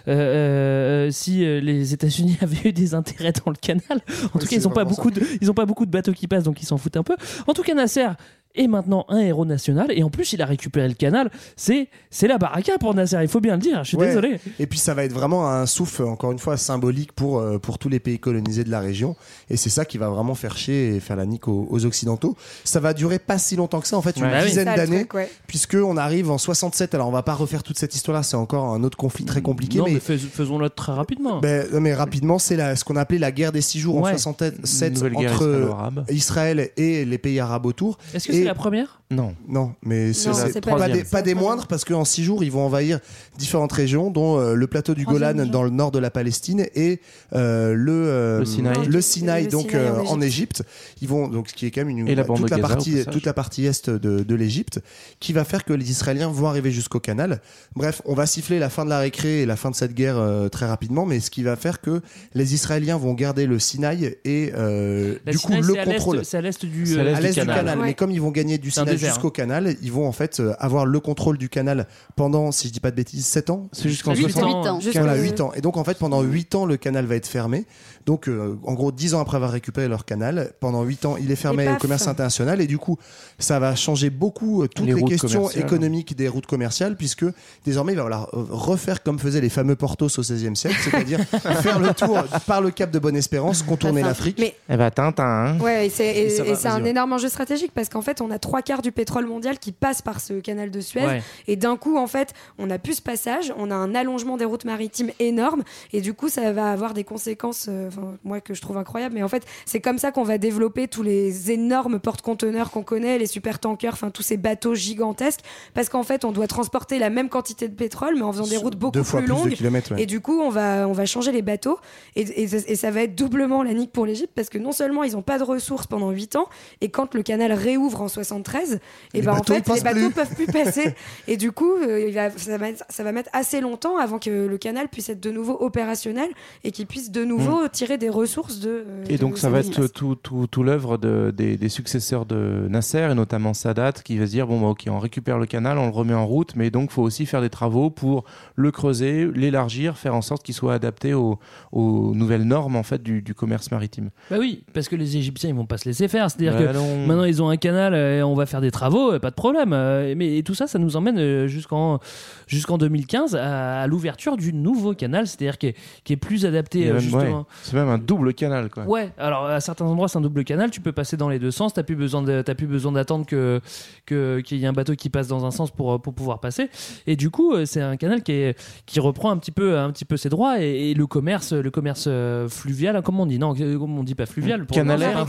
[0.07, 4.01] euh, euh, si euh, les États-Unis avaient eu des intérêts dans le canal.
[4.33, 6.13] En tout cas, ils n'ont pas vraiment beaucoup de, ils ont pas beaucoup de bateaux
[6.13, 7.15] qui passent, donc ils s'en foutent un peu.
[7.47, 8.07] En tout cas, Nasser
[8.55, 11.29] est maintenant un héros national et en plus, il a récupéré le canal.
[11.55, 13.17] C'est c'est la baraka pour Nasser.
[13.21, 13.83] Il faut bien le dire.
[13.83, 14.07] Je suis Ouais.
[14.07, 14.39] désolé.
[14.59, 17.77] Et puis ça va être vraiment un souffle, encore une fois, symbolique pour, euh, pour
[17.77, 19.15] tous les pays colonisés de la région.
[19.49, 22.35] Et c'est ça qui va vraiment faire chier et faire la nique aux, aux Occidentaux.
[22.63, 24.31] Ça va durer pas si longtemps que ça, en fait, une Ouais.
[24.33, 24.49] Ah oui.
[24.49, 25.07] dizaine d'années.
[25.13, 25.29] ouais.
[25.47, 28.65] Puisque on arrive en 67, alors on va pas refaire toute cette histoire-là, c'est encore
[28.73, 29.77] un autre conflit très compliqué.
[29.79, 31.39] non, mais, mais fais- faisons-le très rapidement.
[31.39, 34.11] ben, non, mais rapidement, c'est la- ce qu'on appelait la guerre des six jours Ouais.
[34.11, 36.03] en 67 Nouvelle guerre entre.
[36.09, 37.97] Israël et les pays arabes autour.
[38.13, 39.00] Est-ce que Et- c'est la première?
[39.11, 39.35] Non.
[39.47, 42.99] Non, mais c'est pas, pas des, pas moindres parce qu'en six jours, ils vont envahir
[43.37, 45.45] différentes régions, dont euh, le plateau du Golan région.
[45.47, 47.01] dans le nord de la Palestine et
[47.33, 48.87] euh, le, euh, Le Sinaï.
[48.87, 50.63] le Sinaï, Le donc Sinaï euh, en en Égypte.
[51.01, 52.57] Ils vont donc ce qui est quand même une Et la bande toute de la
[52.57, 54.79] Gaza, partie toute la partie est de, de l'Égypte,
[55.19, 57.41] qui va faire que les Israéliens vont arriver jusqu'au canal.
[57.75, 60.17] Bref, on va siffler la fin de la récré et la fin de cette guerre
[60.17, 62.01] euh, très rapidement, mais ce qui va faire que
[62.33, 66.65] les Israéliens vont garder le Sinaï et euh, du coup le contrôle C'est à l'est
[66.65, 67.79] du, euh, canal.
[67.79, 67.85] Ouais.
[67.87, 70.85] Mais comme ils vont gagner du Sinaï jusqu'au canal, ils vont en fait euh, avoir
[70.85, 73.69] le contrôle du canal pendant, si je dis pas de bêtises, 7 ans?
[73.71, 74.67] C'est jusqu'en Huit 60.
[74.67, 74.79] ans.
[74.95, 75.51] Voilà, 8 ans.
[75.53, 77.65] Et donc en fait pendant 8 ans le canal va être fermé.
[78.05, 81.31] Donc euh, en gros 10 ans après avoir récupéré leur canal, pendant 8 ans il
[81.31, 82.97] est fermé au commerce international et du coup
[83.39, 85.65] ça va changer beaucoup euh, toutes Les questions commerciales.
[85.65, 87.25] économiques des routes commerciales puisque
[87.65, 91.19] désormais il va falloir euh, refaire comme faisaient les fameux Portos au XVIe siècle, c'est-à-dire
[91.61, 94.37] faire le tour par le cap de Bonne-Espérance, contourner l'Afrique.
[94.39, 95.23] Mais Eh ben Tintin.
[95.23, 95.59] hein.
[95.59, 96.89] Ouais, et c'est un ouais.
[96.89, 100.01] énorme enjeu stratégique parce qu'en fait, on a trois quarts du pétrole mondial qui passe
[100.01, 101.05] par ce canal de Suez.
[101.05, 101.21] Ouais.
[101.47, 104.45] Et d'un coup, en fait, on a plus ce passage, on a un allongement des
[104.45, 105.63] routes maritimes énorme.
[105.93, 109.15] Et du coup, ça va avoir des conséquences, euh, enfin, moi, que je trouve incroyables.
[109.15, 113.17] Mais en fait, c'est comme ça qu'on va développer tous les énormes porte-conteneurs qu'on connaît,
[113.17, 115.41] les super tankers, enfin, tous ces bateaux gigantesques.
[115.73, 118.57] Parce qu'en fait, on doit transporter la même quantité de pétrole, mais en faisant des
[118.57, 119.55] routes beaucoup Deux fois plus longues.
[119.61, 120.01] ouais.
[120.01, 121.79] Et du coup, on va, on va changer les bateaux.
[122.15, 125.03] Et, et, et ça va être doublement la nique pour l'Égypte parce que non seulement
[125.03, 126.47] ils n'ont pas de ressources pendant 8 ans,
[126.81, 128.79] et quand le canal réouvre en 73,
[129.13, 130.11] et Les ben en fait, les bateaux plus.
[130.11, 130.93] peuvent plus passer.
[131.27, 134.29] Et du coup, euh, il va, ça, va, ça va mettre assez longtemps avant que
[134.47, 136.29] le canal puisse être de nouveau opérationnel
[136.63, 138.69] et qu'il puisse de nouveau tirer des ressources de.
[138.69, 142.25] euh, Et de donc ça va être tout, tout, tout l'œuvre de- des, des successeurs
[142.25, 145.45] de Nasser et notamment Sadat qui va se dire bon bah ok on récupère le
[145.45, 148.23] canal, on le remet en route, mais donc faut aussi faire des travaux pour
[148.55, 151.39] le creuser, l'élargir, faire en sorte qu'il soit adapté aux,
[151.71, 154.09] aux nouvelles normes en fait du, du commerce maritime.
[154.29, 156.29] Bah oui, parce que les Égyptiens ils vont pas se laisser faire.
[156.29, 157.07] C'est-à-dire Bah que non.
[157.07, 159.35] maintenant ils ont un canal euh, et on va faire des travaux, euh, pas de
[159.35, 159.69] problème.
[160.15, 161.99] Mais et tout ça, ça nous emmène jusqu'en
[162.47, 166.79] jusqu'en 2015 à, à l'ouverture du nouveau canal, c'est-à-dire qui est, qui est plus adapté
[166.87, 167.45] Il justement.
[167.70, 168.83] ouais, C'est même un double canal, quoi.
[168.83, 171.51] Ouais, alors à certains endroits c'est un double canal, tu peux passer dans les deux
[171.51, 173.59] sens, t'as plus besoin de, t'as plus besoin d'attendre que
[174.05, 176.69] que- qu'il y ait un bateau qui passe dans un sens pour pour pouvoir passer.
[177.07, 179.89] Et du coup euh, c'est un canal qui est qui reprend un petit peu un
[179.91, 183.25] petit peu ses droits et, et le commerce le commerce euh, fluvial, hein, comment on
[183.25, 185.25] dit non, euh, comment on dit pas fluvial, pour- Canalaire.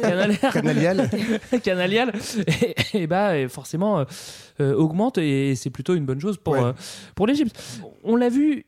[0.00, 1.10] canalaire, Canalial.
[1.62, 2.12] canalial,
[2.62, 4.04] et, et bah et forcément
[4.60, 6.62] euh, augmente et c'est plutôt une bonne chose pour Ouais.
[6.62, 6.72] euh,
[7.14, 7.60] pour l'Égypte.
[8.04, 8.64] On l'a vu.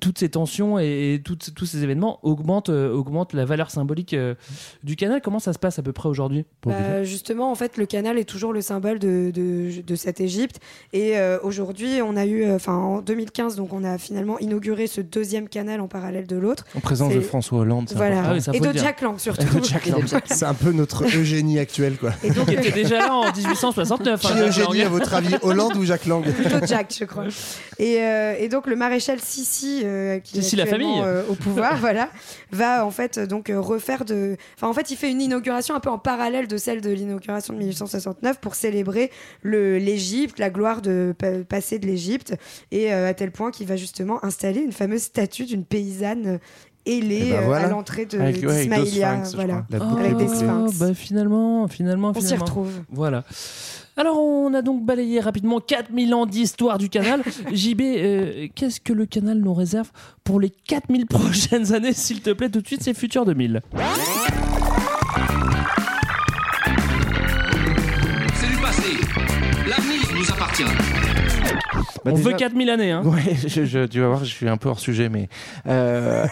[0.00, 4.12] Toutes ces tensions et, et toutes- tous ces événements augmentent, euh, augmentent la valeur symbolique
[4.14, 4.34] euh,
[4.82, 5.20] du canal.
[5.22, 8.24] Comment ça se passe à peu près aujourd'hui Bah, justement, en fait, le canal est
[8.24, 10.58] toujours le symbole de, de, de cette Égypte.
[10.92, 14.86] Et euh, aujourd'hui, on a eu, euh, enfin, en 2015, donc on a finalement inauguré
[14.88, 16.64] ce deuxième canal en parallèle de l'autre.
[16.74, 17.90] En présence de François Hollande.
[17.94, 18.22] Voilà.
[18.26, 18.72] Ah oui, ça et de.
[18.76, 19.46] Jack Lang surtout.
[19.56, 20.02] Et de Jack Lang.
[20.24, 22.12] C'est un peu notre Eugénie actuelle, quoi.
[22.24, 24.20] Et donc, Qui était déjà là en 1869.
[24.20, 24.86] Qui hein, Jack Eugénie, Lang.
[24.86, 26.24] à votre avis Hollande ou Jacques Lang?
[26.24, 27.24] Plutôt Jack, je crois.
[27.78, 31.04] Et, euh, et donc le maréchal Sissi, euh, qui Sissi, est la actuellement, famille.
[31.06, 32.08] euh, au pouvoir, voilà,
[32.52, 34.36] va en fait donc euh, refaire de.
[34.56, 37.52] Enfin, en fait, il fait une inauguration un peu en parallèle de celle de l'inauguration
[37.54, 39.10] de 1869 pour célébrer
[39.44, 42.34] l'Égypte, la gloire de pa- passé de l'Égypte,
[42.70, 46.38] et euh, à tel point qu'il va justement installer une fameuse statue d'une paysanne
[46.86, 47.66] ailée Eh ben voilà.
[47.66, 49.66] à l'entrée de Avec- ouais, avec deux d'Ismaïlia, sphinx, je voilà.
[49.98, 50.78] Avec des sphinx.
[50.78, 52.44] bah finalement, finalement, On s'y finalement.
[52.44, 52.70] retrouve.
[52.90, 53.24] Voilà.
[53.98, 57.20] Alors, on a donc balayé rapidement 4000 ans d'histoire du canal.
[57.52, 59.90] JB, euh, qu'est-ce que le canal nous réserve
[60.22, 62.48] pour les 4000 prochaines années, s'il te plaît?
[62.48, 63.60] Tout de suite, c'est Futur 2000.
[72.04, 74.48] Bah, on déjà- veut 4000 années, hein Ouais, je, je- tu vas voir, je suis
[74.48, 75.28] un peu hors sujet, mais
[75.66, 76.26] euh,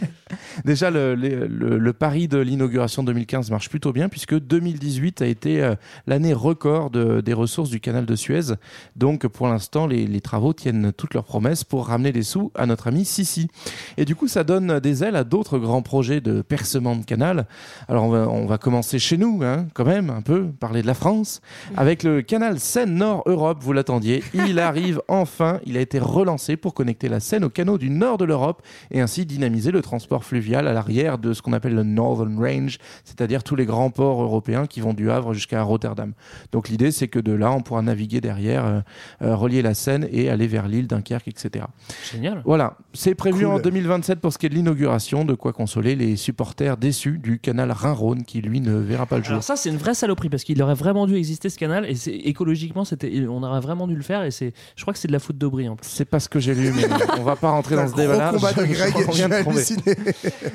[0.64, 5.26] déjà le, le- le- le pari de l'inauguration 2015 marche plutôt bien puisque 2018 a
[5.26, 5.74] été euh,
[6.06, 8.54] l'année record de- des ressources du canal de Suez.
[8.96, 12.66] Donc pour l'instant, les, les travaux tiennent toutes leurs promesses pour ramener des sous à
[12.66, 13.48] notre ami Sissi.
[13.96, 17.46] Et du coup, ça donne des ailes à d'autres grands projets de percement de canal.
[17.88, 20.86] Alors on va, on va commencer chez nous, hein, quand même, un peu, parler de
[20.86, 21.40] la France,
[21.76, 24.22] avec le canal Seine-Nord-Europe, vous l'attendiez.
[24.34, 28.18] Il arrive enfin, il a été relancé pour connecter la Seine aux canaux du nord
[28.18, 31.82] de l'Europe et ainsi dynamiser le transport fluvial à l'arrière de ce qu'on appelle le
[31.82, 36.12] Northern Range, c'est-à-dire tous les grands ports européens qui vont du Havre jusqu'à Rotterdam.
[36.52, 38.80] Donc l'idée, c'est que de là, on pourra naviguer derrière, euh,
[39.22, 41.64] euh, relier la Seine et aller vers l'île, Dunkerque, etc.
[42.12, 42.42] Génial.
[42.44, 43.54] Voilà, c'est prévu Cool.
[43.54, 47.38] en 2027 pour ce qui est de l'inauguration, de quoi consoler les supporters déçus du
[47.38, 49.32] canal Rhin-Rhône qui, lui, ne verra pas le jour.
[49.32, 52.28] Alors ça, c'est une vraie saloperie parce qu'il aurait vraiment dû exister ce canal et
[52.28, 52.84] écologiquement,
[53.28, 55.36] on aurait vraiment dû le faire et c'est, je crois que c'est de la faute
[55.36, 55.88] d'Aubry en plus.
[55.90, 56.84] C'est pas ce que j'ai lu, mais
[57.18, 58.30] on va pas rentrer dans ce gros débat-là.
[58.32, 59.82] combat de Je- je Greg, j'ai halluciné.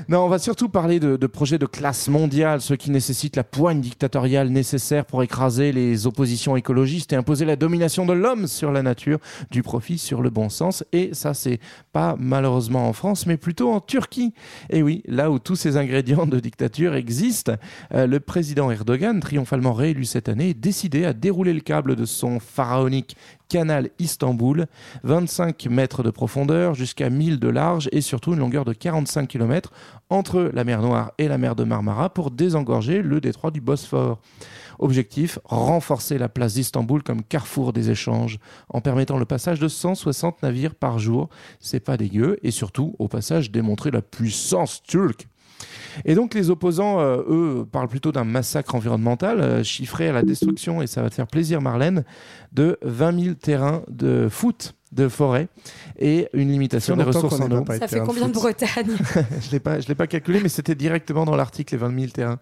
[0.07, 3.43] Non, on va surtout parler de, de projets de classe mondiale, ceux qui nécessitent la
[3.43, 8.71] poigne dictatoriale nécessaire pour écraser les oppositions écologistes et imposer la domination de l'homme sur
[8.71, 9.19] la nature,
[9.51, 10.84] du profit sur le bon sens.
[10.93, 11.59] Et ça, c'est
[11.91, 14.34] pas malheureusement en France, mais plutôt en Turquie.
[14.69, 17.53] Et oui, là où tous ces ingrédients de dictature existent,
[17.93, 22.05] euh, le président Erdogan, triomphalement réélu cette année, est décidé à dérouler le câble de
[22.05, 23.17] son pharaonique
[23.51, 24.65] canal Istanbul,
[25.03, 29.73] 25 mètres de profondeur jusqu'à 1000 de large et surtout une longueur de 45 km
[30.09, 34.21] entre la mer Noire et la mer de Marmara pour désengorger le détroit du Bosphore.
[34.79, 38.39] Objectif, renforcer la place d'Istanbul comme carrefour des échanges
[38.69, 41.27] en permettant le passage de 160 navires par jour.
[41.59, 45.27] C'est pas dégueu et surtout, au passage, démontrer la puissance turque.
[46.05, 50.24] Et donc les opposants, euh, eux, parlent plutôt d'un massacre environnemental euh, chiffré à la
[50.24, 52.03] destruction, et ça va te faire plaisir Marlène,
[52.51, 55.47] de 20 000 terrains de foot de forêt
[55.99, 57.64] et une limitation des ressources en eau.
[57.80, 58.41] Ça fait combien de foot.
[58.41, 58.97] Bretagne
[59.41, 62.12] je l'ai pas, je l'ai pas calculé, mais c'était directement dans l'article les 20 000
[62.12, 62.39] terrains.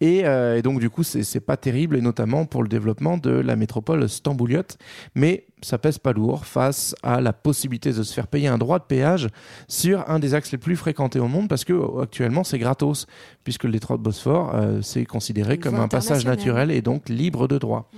[0.00, 3.18] Et, euh, et donc du coup, c'est c'est pas terrible, et notamment pour le développement
[3.18, 4.78] de la métropole stambouliote.
[5.14, 8.78] Mais ça pèse pas lourd face à la possibilité de se faire payer un droit
[8.78, 9.28] de péage
[9.68, 13.06] sur un des axes les plus fréquentés au monde, parce que euh, actuellement c'est gratos,
[13.44, 17.08] puisque le détroit de Bosphore euh, c'est considéré Une comme un passage naturel et donc
[17.08, 17.90] libre de droit.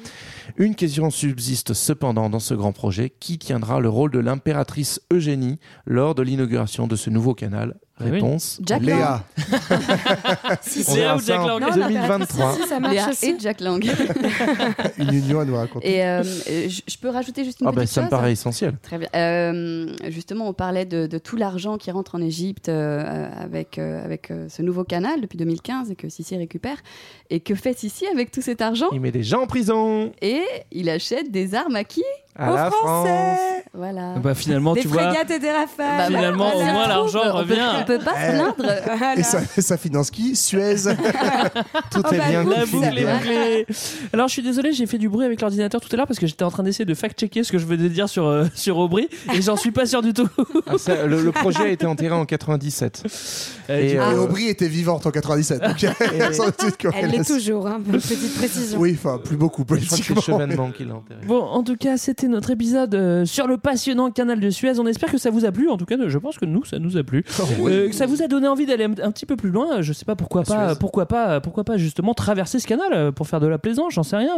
[0.57, 3.11] Une question subsiste cependant dans ce grand projet.
[3.21, 7.77] Qui tiendra le rôle de l'impératrice Eugénie lors de l'inauguration de ce nouveau canal?
[8.01, 8.11] Oui.
[8.11, 8.97] Réponse Jack Lang.
[8.97, 9.24] Léa.
[10.62, 10.97] Si, si.
[10.97, 12.55] Léa ou Jack Lang Non, 2023.
[12.55, 13.26] Si, si, ça marche Léa aussi.
[13.30, 13.84] et Jack Lang.
[14.99, 15.97] Une union à nous raconter.
[15.97, 18.74] Et euh, euh, je peux rajouter juste une Ah ben petite ça me paraît essentiel.
[18.82, 19.09] Très bien.
[19.14, 24.05] Euh, justement, on parlait de, de tout l'argent qui rentre en Égypte euh, avec, euh,
[24.05, 26.78] avec euh, ce nouveau canal depuis 2015 et que Sissi récupère.
[27.30, 28.88] Et que fait Sissi avec tout cet argent?
[28.92, 30.42] Il met des gens en prison Et
[30.72, 32.03] il achète des armes à qui?
[32.37, 33.39] À la Français France.
[33.76, 34.14] Voilà.
[34.22, 35.03] bah finalement, Des tu vois.
[35.11, 35.99] frégates et des rafales.
[35.99, 37.68] Bah, Finalement, bah, au moins, l'argent trouve, on peut- revient.
[37.80, 38.55] On peut pas se plaindre.
[38.99, 39.18] Voilà.
[39.18, 40.37] Et ça, ça finance qui?
[40.37, 40.74] Suez.
[41.91, 43.16] Tout Oh, est bah, bien La finit boucle est bien.
[43.16, 43.66] bouclée.
[44.12, 46.26] Alors je suis désolé, j'ai fait du bruit avec l'ordinateur tout à l'heure parce que
[46.26, 48.78] j'étais en train d'essayer de fact-checker ce que je venais de dire sur, euh, sur
[48.78, 50.28] Aubry et j'en suis pas sûr du tout.
[50.68, 53.03] Ah, ça, le, le projet a été enterré en 97.
[53.70, 55.61] Euh, Et, Et euh, Aubry était vivante en 97.
[55.61, 58.78] Donc, doute Elle l'est toujours, hein, petite précision.
[58.78, 61.20] Oui, enfin, plus beaucoup, je crois que c'est chevènement qui l'a enterré.
[61.26, 64.79] Bon, en tout cas, c'était notre épisode euh, sur le passionnant canal de Suez.
[64.79, 65.68] On espère que ça vous a plu.
[65.68, 67.25] En tout cas, je pense que nous, ça nous a plu.
[67.61, 69.81] Euh, que ça vous a donné envie d'aller un, un petit peu plus loin.
[69.83, 70.79] Je sais pas pourquoi pas, Suez.
[70.79, 73.95] pourquoi pas, pourquoi pas justement traverser ce canal euh, pour faire de la plaisance.
[73.95, 74.37] J'en sais rien.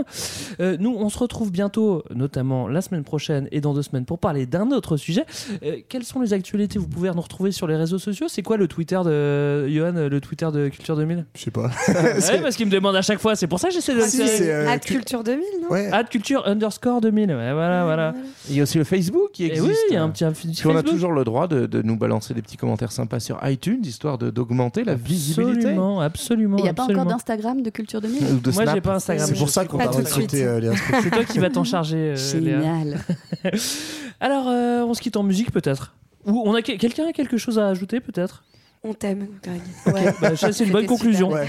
[0.61, 4.19] Euh, nous, on se retrouve bientôt, notamment la semaine prochaine et dans deux semaines, pour
[4.19, 5.25] parler d'un autre sujet.
[5.63, 8.27] Euh, quelles sont les actualités Vous pouvez nous retrouver sur les réseaux sociaux?
[8.29, 11.71] C'est quoi le Twitter de Johan, le Twitter de Culture 2000 Je sais pas.
[12.37, 13.37] Ouais, parce qu'il me demande à chaque fois.
[13.37, 15.69] C'est pour ça que j'essaie de le Si, euh, Culture 2000, non?
[15.71, 15.91] Ouais.
[15.93, 17.29] Ad culture underscore 2000.
[17.31, 18.15] Ouais, voilà, voilà.
[18.49, 19.67] Il y a aussi le Facebook qui Et existe.
[19.69, 21.67] oui, il y a un petit, un petit Puis on a toujours le droit de,
[21.67, 25.59] de nous balancer des petits commentaires sympas sur iTunes, histoire d'augmenter la visibilité.
[25.69, 26.57] Absolument, absolument.
[26.59, 27.03] Il n'y a pas absolument.
[27.03, 29.27] encore d'Instagram de Culture 2000 Ou de Moi, j'ai pas Instagram.
[29.29, 30.31] C'est je pour ça qu'on Pas t'a tout de suite.
[30.33, 30.73] recruté, euh, Léa.
[31.03, 32.61] C'est toi qui vas t'en charger, euh, Léa.
[32.61, 32.99] Génial.
[34.21, 35.95] Alors, euh, on se quitte en musique peut-être
[36.25, 38.43] Ou on a que- quelqu'un a quelque chose à ajouter peut-être?
[38.89, 39.61] On t'aime, Greg.
[39.87, 40.15] Ouais.
[40.21, 41.33] Bah, ça, C'est une bonne conclusion.
[41.33, 41.47] Ouais.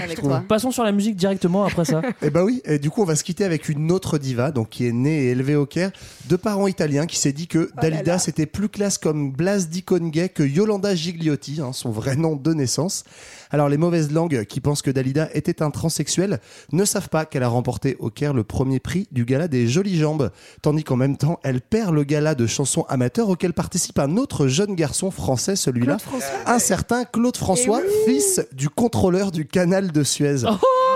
[0.48, 2.02] Passons sur la musique directement après ça.
[2.22, 4.70] Et bah oui, et du coup on va se quitter avec une autre diva, donc
[4.70, 5.92] qui est née et élevée au Caire,
[6.28, 10.28] de parents italiens, qui s'est dit que Dalida c'était plus classe comme Blas Di Congue
[10.34, 13.04] que Yolanda Gigliotti, hein, son vrai nom de naissance.
[13.50, 16.40] Alors les mauvaises langues qui pensent que Dalida était un transsexuel
[16.72, 19.96] ne savent pas qu'elle a remporté au Caire le premier prix du gala des jolies
[19.96, 24.16] jambes, tandis qu'en même temps elle perd le gala de chansons amateurs auquel participe un
[24.16, 25.98] autre jeune garçon français, celui-là,
[26.46, 28.14] un certain Claude François, oui.
[28.14, 30.44] fils du contrôleur du canal de Suez.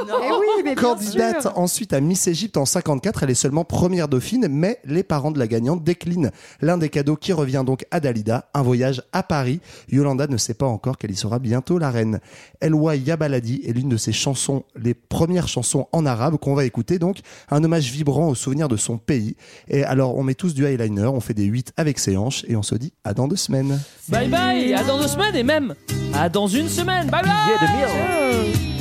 [0.09, 1.59] Eh oui, mais bien Candidate sûr.
[1.59, 5.39] ensuite à Miss Égypte en 54, elle est seulement première dauphine, mais les parents de
[5.39, 6.31] la gagnante déclinent
[6.61, 9.61] l'un des cadeaux qui revient donc à Dalida, un voyage à Paris.
[9.91, 12.21] Yolanda ne sait pas encore qu'elle y sera bientôt la reine.
[12.61, 16.99] Elwa Yabaladi est l'une de ses chansons, les premières chansons en arabe qu'on va écouter,
[16.99, 17.19] donc
[17.51, 19.37] un hommage vibrant au souvenir de son pays.
[19.69, 22.57] Et alors on met tous du eyeliner, on fait des 8 avec ses hanches et
[22.57, 23.81] on se dit à dans deux semaines.
[24.09, 25.75] bye bye, à dans deux semaines et même
[26.15, 27.09] à dans une semaine.
[27.09, 28.72] Bye bye.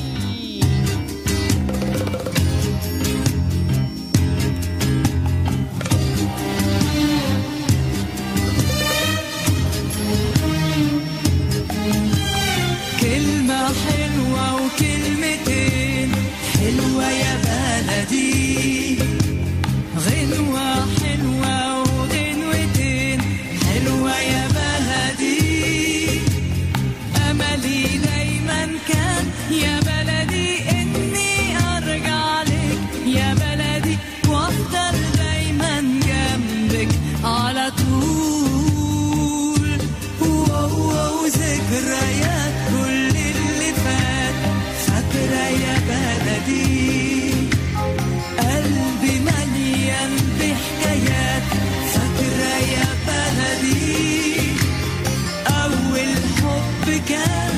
[57.03, 57.50] again.